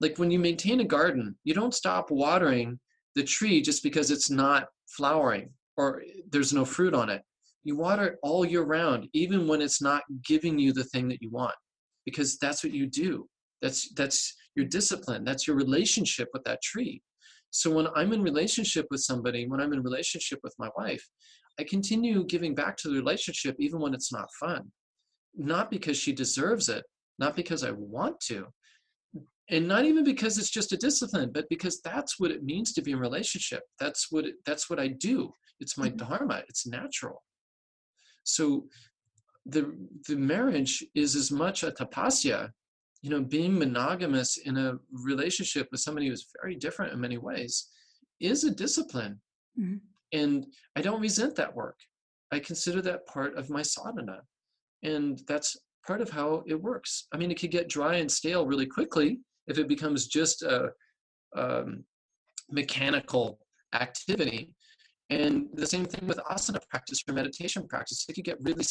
like 0.00 0.16
when 0.16 0.30
you 0.30 0.38
maintain 0.38 0.80
a 0.80 0.84
garden 0.96 1.36
you 1.44 1.52
don't 1.52 1.74
stop 1.74 2.10
watering 2.10 2.80
the 3.14 3.22
tree 3.22 3.60
just 3.60 3.82
because 3.82 4.10
it's 4.10 4.30
not 4.30 4.68
flowering 4.96 5.50
or 5.76 6.02
there's 6.30 6.54
no 6.54 6.64
fruit 6.64 6.94
on 6.94 7.10
it. 7.10 7.20
You 7.64 7.76
water 7.76 8.04
it 8.06 8.18
all 8.22 8.46
year 8.46 8.62
round 8.62 9.06
even 9.12 9.46
when 9.46 9.60
it's 9.60 9.82
not 9.82 10.02
giving 10.24 10.58
you 10.58 10.72
the 10.72 10.88
thing 10.92 11.08
that 11.08 11.20
you 11.20 11.30
want 11.30 11.56
because 12.06 12.38
that's 12.38 12.64
what 12.64 12.72
you 12.72 12.86
do. 12.86 13.28
That's 13.60 13.92
that's 13.92 14.34
your 14.54 14.64
discipline. 14.64 15.24
That's 15.24 15.46
your 15.46 15.56
relationship 15.56 16.28
with 16.32 16.44
that 16.44 16.62
tree 16.62 17.02
so 17.50 17.70
when 17.70 17.86
i'm 17.96 18.12
in 18.12 18.22
relationship 18.22 18.86
with 18.90 19.00
somebody 19.00 19.46
when 19.46 19.60
i'm 19.60 19.72
in 19.72 19.82
relationship 19.82 20.38
with 20.42 20.54
my 20.58 20.68
wife 20.76 21.04
i 21.58 21.64
continue 21.64 22.24
giving 22.24 22.54
back 22.54 22.76
to 22.76 22.88
the 22.88 22.94
relationship 22.94 23.56
even 23.58 23.80
when 23.80 23.94
it's 23.94 24.12
not 24.12 24.28
fun. 24.38 24.70
Not 25.34 25.70
because 25.70 25.96
she 25.96 26.12
deserves 26.12 26.68
it 26.68 26.84
not 27.18 27.36
because 27.36 27.62
i 27.62 27.70
want 27.70 28.18
to 28.20 28.46
and 29.50 29.66
not 29.66 29.84
even 29.84 30.04
because 30.04 30.36
it's 30.38 30.50
just 30.50 30.72
a 30.72 30.76
discipline 30.76 31.30
but 31.32 31.48
because 31.48 31.80
that's 31.80 32.18
what 32.18 32.30
it 32.30 32.44
means 32.44 32.72
to 32.72 32.82
be 32.82 32.92
in 32.92 32.98
relationship. 32.98 33.62
That's 33.80 34.08
what 34.10 34.26
it, 34.26 34.34
that's 34.44 34.68
what 34.68 34.80
i 34.80 34.88
do. 34.88 35.32
It's 35.60 35.78
my 35.78 35.88
mm-hmm. 35.88 36.08
dharma. 36.08 36.42
It's 36.48 36.66
natural. 36.66 37.22
So 38.24 38.66
the 39.46 39.74
the 40.06 40.16
marriage 40.16 40.84
is 40.94 41.16
as 41.16 41.30
much 41.30 41.62
a 41.62 41.70
tapasya 41.70 42.50
you 43.02 43.10
know 43.10 43.20
being 43.20 43.58
monogamous 43.58 44.38
in 44.38 44.56
a 44.56 44.78
relationship 44.92 45.68
with 45.70 45.80
somebody 45.80 46.08
who's 46.08 46.26
very 46.40 46.54
different 46.54 46.92
in 46.92 47.00
many 47.00 47.18
ways 47.18 47.68
is 48.20 48.44
a 48.44 48.50
discipline 48.50 49.20
mm-hmm. 49.58 49.76
and 50.12 50.46
i 50.76 50.80
don't 50.80 51.00
resent 51.00 51.34
that 51.36 51.54
work 51.54 51.78
i 52.32 52.38
consider 52.38 52.82
that 52.82 53.06
part 53.06 53.36
of 53.36 53.50
my 53.50 53.62
sadhana 53.62 54.20
and 54.82 55.22
that's 55.28 55.56
part 55.86 56.00
of 56.00 56.10
how 56.10 56.42
it 56.46 56.60
works 56.60 57.06
i 57.12 57.16
mean 57.16 57.30
it 57.30 57.38
could 57.38 57.50
get 57.50 57.68
dry 57.68 57.96
and 57.96 58.10
stale 58.10 58.46
really 58.46 58.66
quickly 58.66 59.20
if 59.46 59.58
it 59.58 59.68
becomes 59.68 60.08
just 60.08 60.42
a 60.42 60.70
um, 61.36 61.84
mechanical 62.50 63.38
activity. 63.74 64.50
And 65.10 65.46
the 65.54 65.66
same 65.66 65.86
thing 65.86 66.06
with 66.06 66.18
asana 66.30 66.60
practice 66.68 67.02
or 67.08 67.14
meditation 67.14 67.66
practice. 67.66 68.04
It 68.08 68.14
can 68.14 68.22
get 68.22 68.38
really 68.42 68.64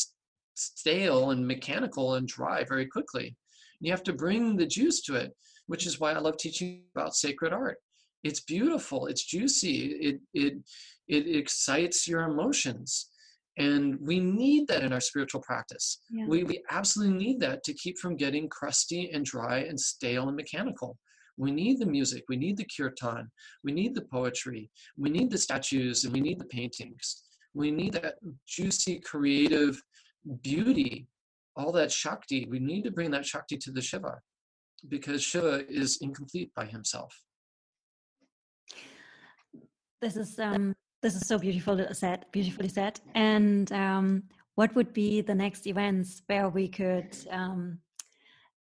stale 0.56 1.32
and 1.32 1.46
mechanical 1.46 2.16
and 2.16 2.28
dry 2.28 2.64
very 2.64 2.86
quickly. 2.86 3.36
You 3.80 3.92
have 3.92 4.04
to 4.04 4.14
bring 4.14 4.56
the 4.56 4.66
juice 4.66 5.02
to 5.04 5.16
it, 5.16 5.32
which 5.68 5.86
is 5.86 6.00
why 6.00 6.14
I 6.14 6.20
love 6.20 6.38
teaching 6.38 6.84
about 6.96 7.16
sacred 7.16 7.54
art. 7.54 7.78
It's 8.24 8.42
beautiful, 8.42 9.08
it's 9.08 9.26
juicy, 9.26 9.88
it, 10.02 10.20
it, 10.34 10.54
it 11.08 11.36
excites 11.36 12.08
your 12.08 12.24
emotions. 12.24 13.10
And 13.58 13.98
we 14.00 14.20
need 14.20 14.68
that 14.68 14.84
in 14.84 14.94
our 14.94 15.00
spiritual 15.00 15.42
practice. 15.42 16.02
Yeah. 16.12 16.26
We, 16.28 16.44
we 16.44 16.64
absolutely 16.70 17.18
need 17.18 17.40
that 17.42 17.64
to 17.64 17.74
keep 17.74 17.98
from 17.98 18.16
getting 18.16 18.50
crusty 18.50 19.10
and 19.12 19.26
dry 19.26 19.60
and 19.60 19.80
stale 19.80 20.28
and 20.28 20.36
mechanical. 20.36 20.98
We 21.38 21.52
need 21.52 21.80
the 21.80 21.86
music, 21.86 22.24
we 22.30 22.36
need 22.36 22.58
the 22.58 22.66
kirtan, 22.66 23.30
we 23.64 23.72
need 23.72 23.94
the 23.94 24.06
poetry, 24.12 24.72
we 24.98 25.10
need 25.10 25.30
the 25.30 25.38
statues, 25.38 26.04
and 26.04 26.14
we 26.14 26.20
need 26.20 26.40
the 26.40 26.46
paintings. 26.46 27.24
We 27.54 27.70
need 27.72 27.94
that 27.94 28.16
juicy, 28.48 29.00
creative 29.00 29.80
beauty, 30.42 31.08
all 31.58 31.72
that 31.74 31.92
Shakti. 31.92 32.48
We 32.50 32.60
need 32.60 32.84
to 32.84 32.92
bring 32.92 33.12
that 33.12 33.26
Shakti 33.26 33.58
to 33.58 33.72
the 33.72 33.82
Shiva 33.82 34.20
because 34.88 35.24
Shiva 35.24 35.66
is 35.68 35.98
incomplete 36.02 36.52
by 36.56 36.66
himself. 36.66 37.22
This 40.00 40.16
is 40.16 40.40
um, 40.40 40.76
this 41.02 41.16
is 41.16 41.28
so 41.28 41.40
beautiful 41.40 41.86
said, 41.94 42.26
beautifully 42.32 42.70
said. 42.70 43.00
And 43.16 43.72
um, 43.72 44.24
what 44.56 44.74
would 44.76 44.94
be 44.94 45.22
the 45.22 45.36
next 45.36 45.68
events 45.68 46.22
where 46.28 46.50
we 46.50 46.68
could 46.68 47.16
um, 47.32 47.80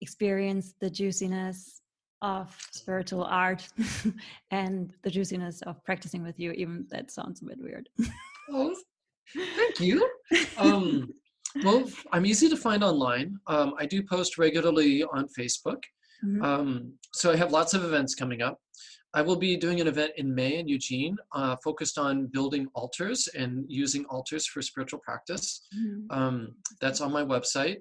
experience 0.01 0.73
the 0.79 0.89
juiciness 0.89 1.81
of 2.23 2.55
spiritual 2.71 3.23
art 3.23 3.67
and 4.51 4.93
the 5.03 5.11
juiciness 5.11 5.61
of 5.63 5.83
practicing 5.83 6.23
with 6.23 6.39
you? 6.39 6.51
Even 6.53 6.87
that 6.89 7.11
sounds 7.11 7.41
a 7.41 7.45
bit 7.45 7.59
weird. 7.59 7.89
oh, 8.51 8.75
thank 9.35 9.79
you. 9.79 10.09
Um, 10.57 11.13
well, 11.63 11.89
I'm 12.11 12.25
easy 12.25 12.49
to 12.49 12.57
find 12.57 12.83
online. 12.83 13.39
Um, 13.47 13.73
I 13.79 13.85
do 13.85 14.03
post 14.03 14.37
regularly 14.37 15.03
on 15.03 15.27
Facebook. 15.37 15.81
Mm-hmm. 16.23 16.43
Um, 16.43 16.93
so 17.13 17.31
I 17.31 17.35
have 17.35 17.51
lots 17.51 17.73
of 17.73 17.83
events 17.83 18.15
coming 18.15 18.41
up. 18.41 18.59
I 19.13 19.21
will 19.21 19.35
be 19.37 19.57
doing 19.57 19.81
an 19.81 19.87
event 19.87 20.11
in 20.17 20.35
May 20.35 20.59
in 20.59 20.67
Eugene 20.67 21.17
uh, 21.33 21.55
focused 21.63 21.97
on 21.97 22.27
building 22.27 22.67
altars 22.75 23.27
and 23.35 23.65
using 23.67 24.05
altars 24.05 24.45
for 24.45 24.61
spiritual 24.61 24.99
practice. 24.99 25.65
Mm-hmm. 25.75 26.11
Um, 26.11 26.49
that's 26.81 27.01
on 27.01 27.11
my 27.11 27.23
website, 27.23 27.77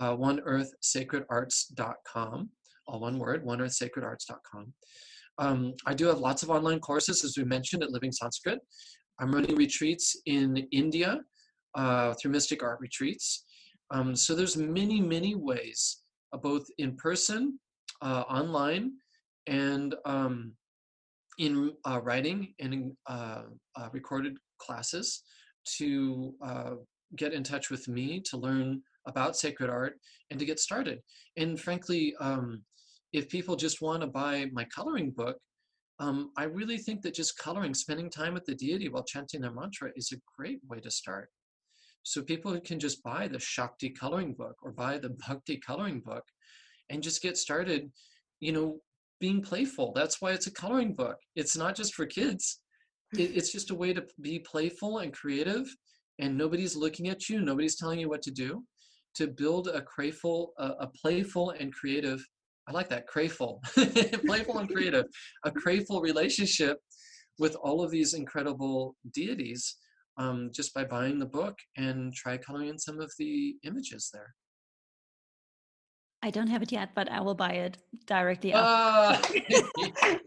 uh, 0.00 0.16
oneearthsacredarts.com, 0.16 2.50
all 2.86 3.00
one 3.00 3.18
word, 3.18 3.44
oneearthsacredarts.com. 3.44 4.72
Um, 5.38 5.74
I 5.86 5.94
do 5.94 6.06
have 6.06 6.18
lots 6.18 6.42
of 6.42 6.50
online 6.50 6.80
courses, 6.80 7.24
as 7.24 7.36
we 7.36 7.44
mentioned, 7.44 7.82
at 7.82 7.90
Living 7.90 8.12
Sanskrit. 8.12 8.60
I'm 9.20 9.32
running 9.32 9.56
retreats 9.56 10.16
in 10.26 10.56
India 10.72 11.20
uh, 11.74 12.14
through 12.14 12.32
Mystic 12.32 12.62
Art 12.62 12.80
Retreats. 12.80 13.44
Um, 13.90 14.14
so 14.14 14.34
there's 14.34 14.56
many, 14.56 15.00
many 15.00 15.34
ways, 15.34 16.02
uh, 16.32 16.38
both 16.38 16.66
in 16.78 16.96
person, 16.96 17.58
uh, 18.02 18.24
online, 18.28 18.92
and 19.46 19.94
um, 20.04 20.52
in 21.38 21.72
uh, 21.84 22.00
writing 22.02 22.54
and 22.60 22.74
in, 22.74 22.96
uh, 23.06 23.42
uh, 23.76 23.88
recorded 23.92 24.36
classes 24.58 25.22
to 25.78 26.34
get 27.16 27.32
in 27.32 27.42
touch 27.42 27.70
with 27.70 27.88
me 27.88 28.20
to 28.20 28.36
learn 28.36 28.80
about 29.06 29.36
sacred 29.36 29.68
art 29.68 29.94
and 30.30 30.38
to 30.38 30.46
get 30.46 30.60
started. 30.60 31.00
And 31.36 31.58
frankly, 31.58 32.14
um, 32.20 32.62
if 33.12 33.28
people 33.28 33.56
just 33.56 33.82
want 33.82 34.02
to 34.02 34.06
buy 34.06 34.46
my 34.52 34.64
coloring 34.64 35.10
book, 35.10 35.36
um, 35.98 36.30
I 36.36 36.44
really 36.44 36.78
think 36.78 37.02
that 37.02 37.14
just 37.14 37.36
coloring, 37.36 37.74
spending 37.74 38.08
time 38.08 38.32
with 38.32 38.44
the 38.46 38.54
deity 38.54 38.88
while 38.88 39.04
chanting 39.04 39.40
their 39.40 39.52
mantra 39.52 39.90
is 39.96 40.12
a 40.12 40.20
great 40.36 40.60
way 40.68 40.78
to 40.80 40.90
start. 40.90 41.30
So 42.02 42.22
people 42.22 42.58
can 42.60 42.80
just 42.80 43.02
buy 43.02 43.28
the 43.28 43.38
Shakti 43.38 43.90
coloring 43.90 44.34
book 44.34 44.56
or 44.62 44.72
buy 44.72 44.98
the 44.98 45.10
Bhakti 45.26 45.58
coloring 45.58 46.00
book 46.00 46.24
and 46.88 47.02
just 47.02 47.22
get 47.22 47.36
started, 47.36 47.90
you 48.40 48.52
know, 48.52 48.78
being 49.20 49.42
playful. 49.42 49.92
That's 49.94 50.20
why 50.20 50.32
it's 50.32 50.46
a 50.46 50.52
coloring 50.52 50.94
book. 50.94 51.16
It's 51.36 51.56
not 51.56 51.76
just 51.76 51.94
for 51.94 52.06
kids. 52.06 52.60
It, 53.16 53.30
it's 53.34 53.52
just 53.52 53.70
a 53.70 53.74
way 53.74 53.92
to 53.92 54.04
be 54.20 54.38
playful 54.38 54.98
and 54.98 55.12
creative, 55.12 55.66
and 56.18 56.36
nobody's 56.36 56.76
looking 56.76 57.08
at 57.08 57.28
you. 57.28 57.40
Nobody's 57.40 57.76
telling 57.76 58.00
you 58.00 58.08
what 58.08 58.22
to 58.22 58.30
do. 58.30 58.64
To 59.16 59.26
build 59.26 59.68
a 59.68 59.82
playful, 59.94 60.52
a, 60.58 60.66
a 60.80 60.86
playful 60.86 61.50
and 61.50 61.72
creative 61.72 62.24
I 62.70 62.72
like 62.72 62.88
that 62.90 63.08
crayful, 63.08 63.60
playful 64.26 64.58
and 64.58 64.68
creative, 64.70 65.06
a 65.44 65.50
crayful 65.50 66.00
relationship 66.02 66.78
with 67.38 67.56
all 67.56 67.82
of 67.82 67.90
these 67.90 68.14
incredible 68.14 68.94
deities 69.12 69.76
um, 70.16 70.50
just 70.52 70.74
by 70.74 70.84
buying 70.84 71.18
the 71.18 71.26
book 71.26 71.58
and 71.76 72.12
try 72.14 72.36
coloring 72.36 72.68
in 72.68 72.78
some 72.78 73.00
of 73.00 73.12
the 73.18 73.56
images 73.64 74.10
there. 74.12 74.34
I 76.22 76.30
don't 76.30 76.48
have 76.48 76.62
it 76.62 76.70
yet, 76.70 76.90
but 76.94 77.10
I 77.10 77.20
will 77.20 77.34
buy 77.34 77.52
it 77.52 77.78
directly. 78.06 78.52
Uh. 78.52 79.20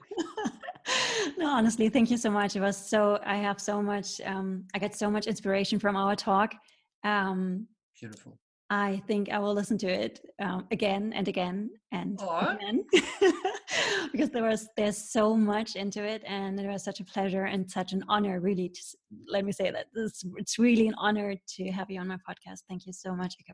no, 1.38 1.48
honestly, 1.48 1.90
thank 1.90 2.10
you 2.10 2.18
so 2.18 2.32
much. 2.32 2.56
It 2.56 2.62
was 2.62 2.78
so, 2.78 3.20
I 3.24 3.38
have 3.38 3.62
so 3.62 3.82
much, 3.82 4.20
um, 4.26 4.66
I 4.74 4.80
get 4.80 4.96
so 4.96 5.12
much 5.12 5.28
inspiration 5.28 5.78
from 5.78 5.96
our 5.96 6.16
talk. 6.16 6.56
Um, 7.04 7.68
Beautiful. 8.00 8.40
I 8.74 9.04
think 9.06 9.30
I 9.30 9.38
will 9.38 9.54
listen 9.54 9.78
to 9.80 9.88
it 9.88 10.20
um, 10.40 10.66
again 10.72 11.14
and 11.14 11.28
again 11.28 11.70
and 11.92 12.18
Aww. 12.18 12.56
again 12.56 12.84
because 14.12 14.32
there 14.32 14.42
was 14.42 14.68
there's 14.76 14.98
so 15.12 15.38
much 15.38 15.76
into 15.76 16.04
it, 16.04 16.24
and 16.26 16.60
it 16.60 16.68
was 16.68 16.84
such 16.84 17.00
a 17.00 17.04
pleasure 17.04 17.44
and 17.44 17.70
such 17.70 17.94
an 17.94 18.04
honor, 18.10 18.40
really. 18.40 18.70
To 18.70 18.82
let 19.28 19.46
me 19.46 19.52
say 19.52 19.70
that 19.70 19.86
it's, 19.96 20.24
it's 20.38 20.58
really 20.58 20.88
an 20.88 20.96
honor 20.98 21.36
to 21.56 21.72
have 21.72 21.92
you 21.92 22.00
on 22.00 22.08
my 22.08 22.18
podcast. 22.28 22.62
Thank 22.68 22.88
you 22.88 22.94
so 22.94 23.16
much, 23.16 23.36
Eka. 23.36 23.54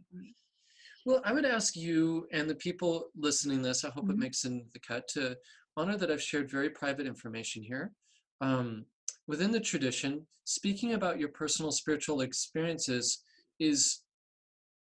Well, 1.05 1.21
I 1.25 1.33
would 1.33 1.45
ask 1.45 1.75
you 1.75 2.25
and 2.31 2.49
the 2.49 2.55
people 2.55 3.09
listening 3.13 3.61
this. 3.61 3.83
I 3.83 3.89
hope 3.89 4.05
mm-hmm. 4.05 4.13
it 4.13 4.19
makes 4.19 4.45
in 4.45 4.65
the 4.71 4.79
cut 4.79 5.05
to 5.09 5.35
honor 5.75 5.97
that 5.97 6.09
I've 6.09 6.23
shared 6.23 6.49
very 6.49 6.69
private 6.69 7.07
information 7.07 7.61
here. 7.61 7.91
Um, 8.39 8.85
within 9.27 9.51
the 9.51 9.59
tradition, 9.59 10.25
speaking 10.45 10.93
about 10.93 11.19
your 11.19 11.29
personal 11.29 11.73
spiritual 11.73 12.21
experiences 12.21 13.21
is 13.59 14.03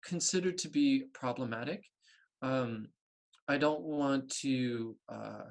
considered 0.04 0.58
to 0.58 0.68
be 0.68 1.04
problematic. 1.14 1.84
Um, 2.42 2.88
I 3.48 3.56
don't 3.56 3.82
want 3.82 4.30
to 4.40 4.96
uh, 5.08 5.44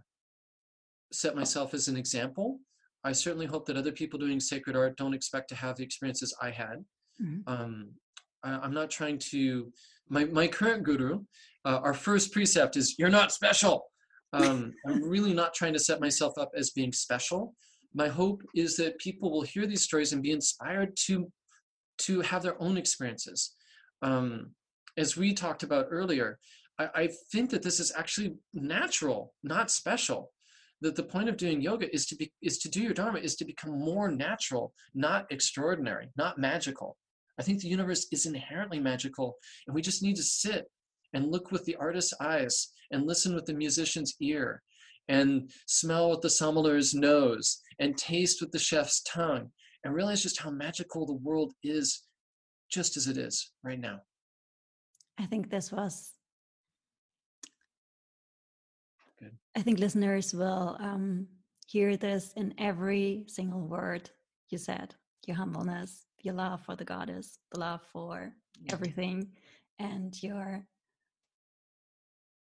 set 1.11 1.35
myself 1.35 1.73
as 1.73 1.87
an 1.87 1.97
example. 1.97 2.59
I 3.03 3.11
certainly 3.11 3.45
hope 3.45 3.65
that 3.67 3.77
other 3.77 3.91
people 3.91 4.19
doing 4.19 4.39
sacred 4.39 4.75
art 4.75 4.97
don't 4.97 5.13
expect 5.13 5.49
to 5.49 5.55
have 5.55 5.77
the 5.77 5.83
experiences 5.83 6.35
I 6.41 6.51
had. 6.51 6.83
Mm-hmm. 7.21 7.41
Um, 7.47 7.89
I, 8.43 8.65
am 8.65 8.73
not 8.73 8.89
trying 8.89 9.19
to. 9.31 9.71
My 10.09 10.25
my 10.25 10.47
current 10.47 10.83
guru, 10.83 11.23
uh, 11.65 11.79
our 11.83 11.93
first 11.93 12.31
precept 12.33 12.75
is 12.75 12.95
"You're 12.97 13.09
not 13.09 13.31
special." 13.31 13.85
Um, 14.33 14.73
I'm 14.85 15.01
really 15.01 15.33
not 15.33 15.53
trying 15.53 15.73
to 15.73 15.79
set 15.79 16.01
myself 16.01 16.37
up 16.37 16.51
as 16.57 16.71
being 16.71 16.91
special. 16.91 17.55
My 17.93 18.09
hope 18.09 18.41
is 18.53 18.75
that 18.77 18.97
people 18.99 19.31
will 19.31 19.43
hear 19.43 19.65
these 19.65 19.83
stories 19.83 20.11
and 20.11 20.21
be 20.21 20.31
inspired 20.31 20.97
to 21.05 21.31
to 21.99 22.21
have 22.21 22.43
their 22.43 22.61
own 22.61 22.75
experiences 22.75 23.55
um, 24.05 24.51
as 24.97 25.17
we 25.17 25.33
talked 25.33 25.63
about 25.63 25.87
earlier, 25.89 26.37
I, 26.79 26.89
I 26.95 27.09
think 27.31 27.49
that 27.49 27.63
this 27.63 27.79
is 27.79 27.91
actually 27.97 28.35
natural, 28.53 29.33
not 29.43 29.71
special. 29.71 30.31
That 30.81 30.95
the 30.95 31.03
point 31.03 31.29
of 31.29 31.37
doing 31.37 31.61
yoga 31.61 31.93
is 31.93 32.05
to 32.07 32.15
be 32.15 32.31
is 32.41 32.59
to 32.59 32.69
do 32.69 32.81
your 32.83 32.93
dharma 32.93 33.19
is 33.19 33.35
to 33.37 33.45
become 33.45 33.71
more 33.71 34.11
natural, 34.11 34.73
not 34.93 35.25
extraordinary, 35.31 36.09
not 36.17 36.37
magical. 36.37 36.97
I 37.39 37.43
think 37.43 37.59
the 37.61 37.69
universe 37.69 38.07
is 38.11 38.25
inherently 38.25 38.79
magical, 38.79 39.37
and 39.65 39.73
we 39.73 39.81
just 39.81 40.03
need 40.03 40.17
to 40.17 40.23
sit 40.23 40.65
and 41.13 41.31
look 41.31 41.51
with 41.51 41.65
the 41.65 41.77
artist's 41.77 42.13
eyes 42.19 42.69
and 42.91 43.07
listen 43.07 43.33
with 43.33 43.45
the 43.45 43.53
musician's 43.53 44.15
ear 44.21 44.61
and 45.07 45.49
smell 45.65 46.11
with 46.11 46.21
the 46.21 46.29
sommelier's 46.29 46.93
nose 46.93 47.61
and 47.79 47.97
taste 47.97 48.41
with 48.41 48.51
the 48.51 48.59
chef's 48.59 49.01
tongue 49.03 49.49
and 49.83 49.93
realize 49.93 50.21
just 50.21 50.41
how 50.41 50.49
magical 50.49 51.05
the 51.05 51.13
world 51.13 51.53
is 51.63 52.04
just 52.75 52.97
as 52.97 53.07
it 53.07 53.17
is 53.17 53.51
right 53.63 53.79
now. 53.79 54.01
I 55.17 55.25
think 55.25 55.49
this 55.49 55.71
was. 55.71 56.11
Good. 59.17 59.31
I 59.55 59.61
think 59.61 59.79
listeners 59.79 60.33
will 60.33 60.75
um, 60.81 61.27
hear 61.67 61.95
this 61.95 62.33
in 62.35 62.53
every 62.57 63.23
single 63.27 63.61
word 63.61 64.09
you 64.49 64.57
said 64.57 64.93
your 65.25 65.37
humbleness, 65.37 66.05
your 66.21 66.35
love 66.35 66.61
for 66.65 66.75
the 66.75 66.83
goddess, 66.83 67.39
the 67.51 67.59
love 67.59 67.81
for 67.91 68.31
yeah. 68.61 68.73
everything, 68.73 69.27
and 69.79 70.21
your 70.21 70.63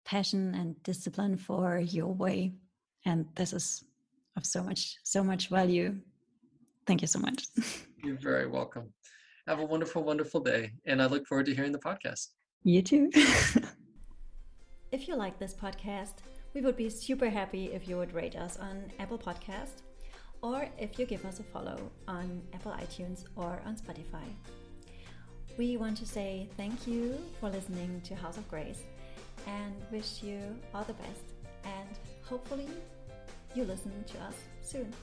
passion 0.05 0.55
and 0.55 0.81
discipline 0.83 1.35
for 1.37 1.79
your 1.79 2.13
way. 2.13 2.53
And 3.05 3.25
this 3.35 3.51
is 3.51 3.83
of 4.37 4.45
so 4.45 4.63
much, 4.63 4.97
so 5.03 5.23
much 5.23 5.49
value. 5.49 5.97
Thank 6.85 7.01
you 7.01 7.07
so 7.07 7.19
much. 7.19 7.47
You're 8.03 8.21
very 8.21 8.47
welcome. 8.47 8.93
Have 9.49 9.57
a 9.57 9.65
wonderful, 9.65 10.03
wonderful 10.03 10.41
day. 10.41 10.73
And 10.85 11.01
I 11.01 11.07
look 11.07 11.25
forward 11.25 11.47
to 11.47 11.55
hearing 11.55 11.71
the 11.71 11.79
podcast. 11.79 12.27
You 12.61 12.83
too. 12.83 13.09
if 14.91 15.07
you 15.07 15.15
like 15.15 15.39
this 15.39 15.55
podcast, 15.55 16.17
we 16.53 16.61
would 16.61 16.77
be 16.77 16.87
super 16.87 17.31
happy 17.31 17.73
if 17.73 17.87
you 17.87 17.97
would 17.97 18.13
rate 18.13 18.35
us 18.35 18.57
on 18.57 18.91
Apple 18.99 19.17
Podcast 19.17 19.81
or 20.43 20.69
if 20.77 20.99
you 20.99 21.07
give 21.07 21.25
us 21.25 21.39
a 21.39 21.43
follow 21.43 21.89
on 22.07 22.43
Apple 22.53 22.73
iTunes 22.73 23.23
or 23.35 23.59
on 23.65 23.75
Spotify. 23.75 24.27
We 25.57 25.77
want 25.77 25.97
to 25.97 26.05
say 26.05 26.47
thank 26.55 26.85
you 26.85 27.17
for 27.39 27.49
listening 27.49 28.01
to 28.03 28.13
House 28.13 28.37
of 28.37 28.47
Grace 28.51 28.83
and 29.47 29.73
wish 29.91 30.21
you 30.21 30.41
all 30.75 30.83
the 30.83 30.93
best 30.93 31.23
and 31.63 31.89
hopefully 32.21 32.67
you 33.55 33.63
listen 33.63 34.03
to 34.09 34.19
us 34.19 34.35
soon. 34.61 34.93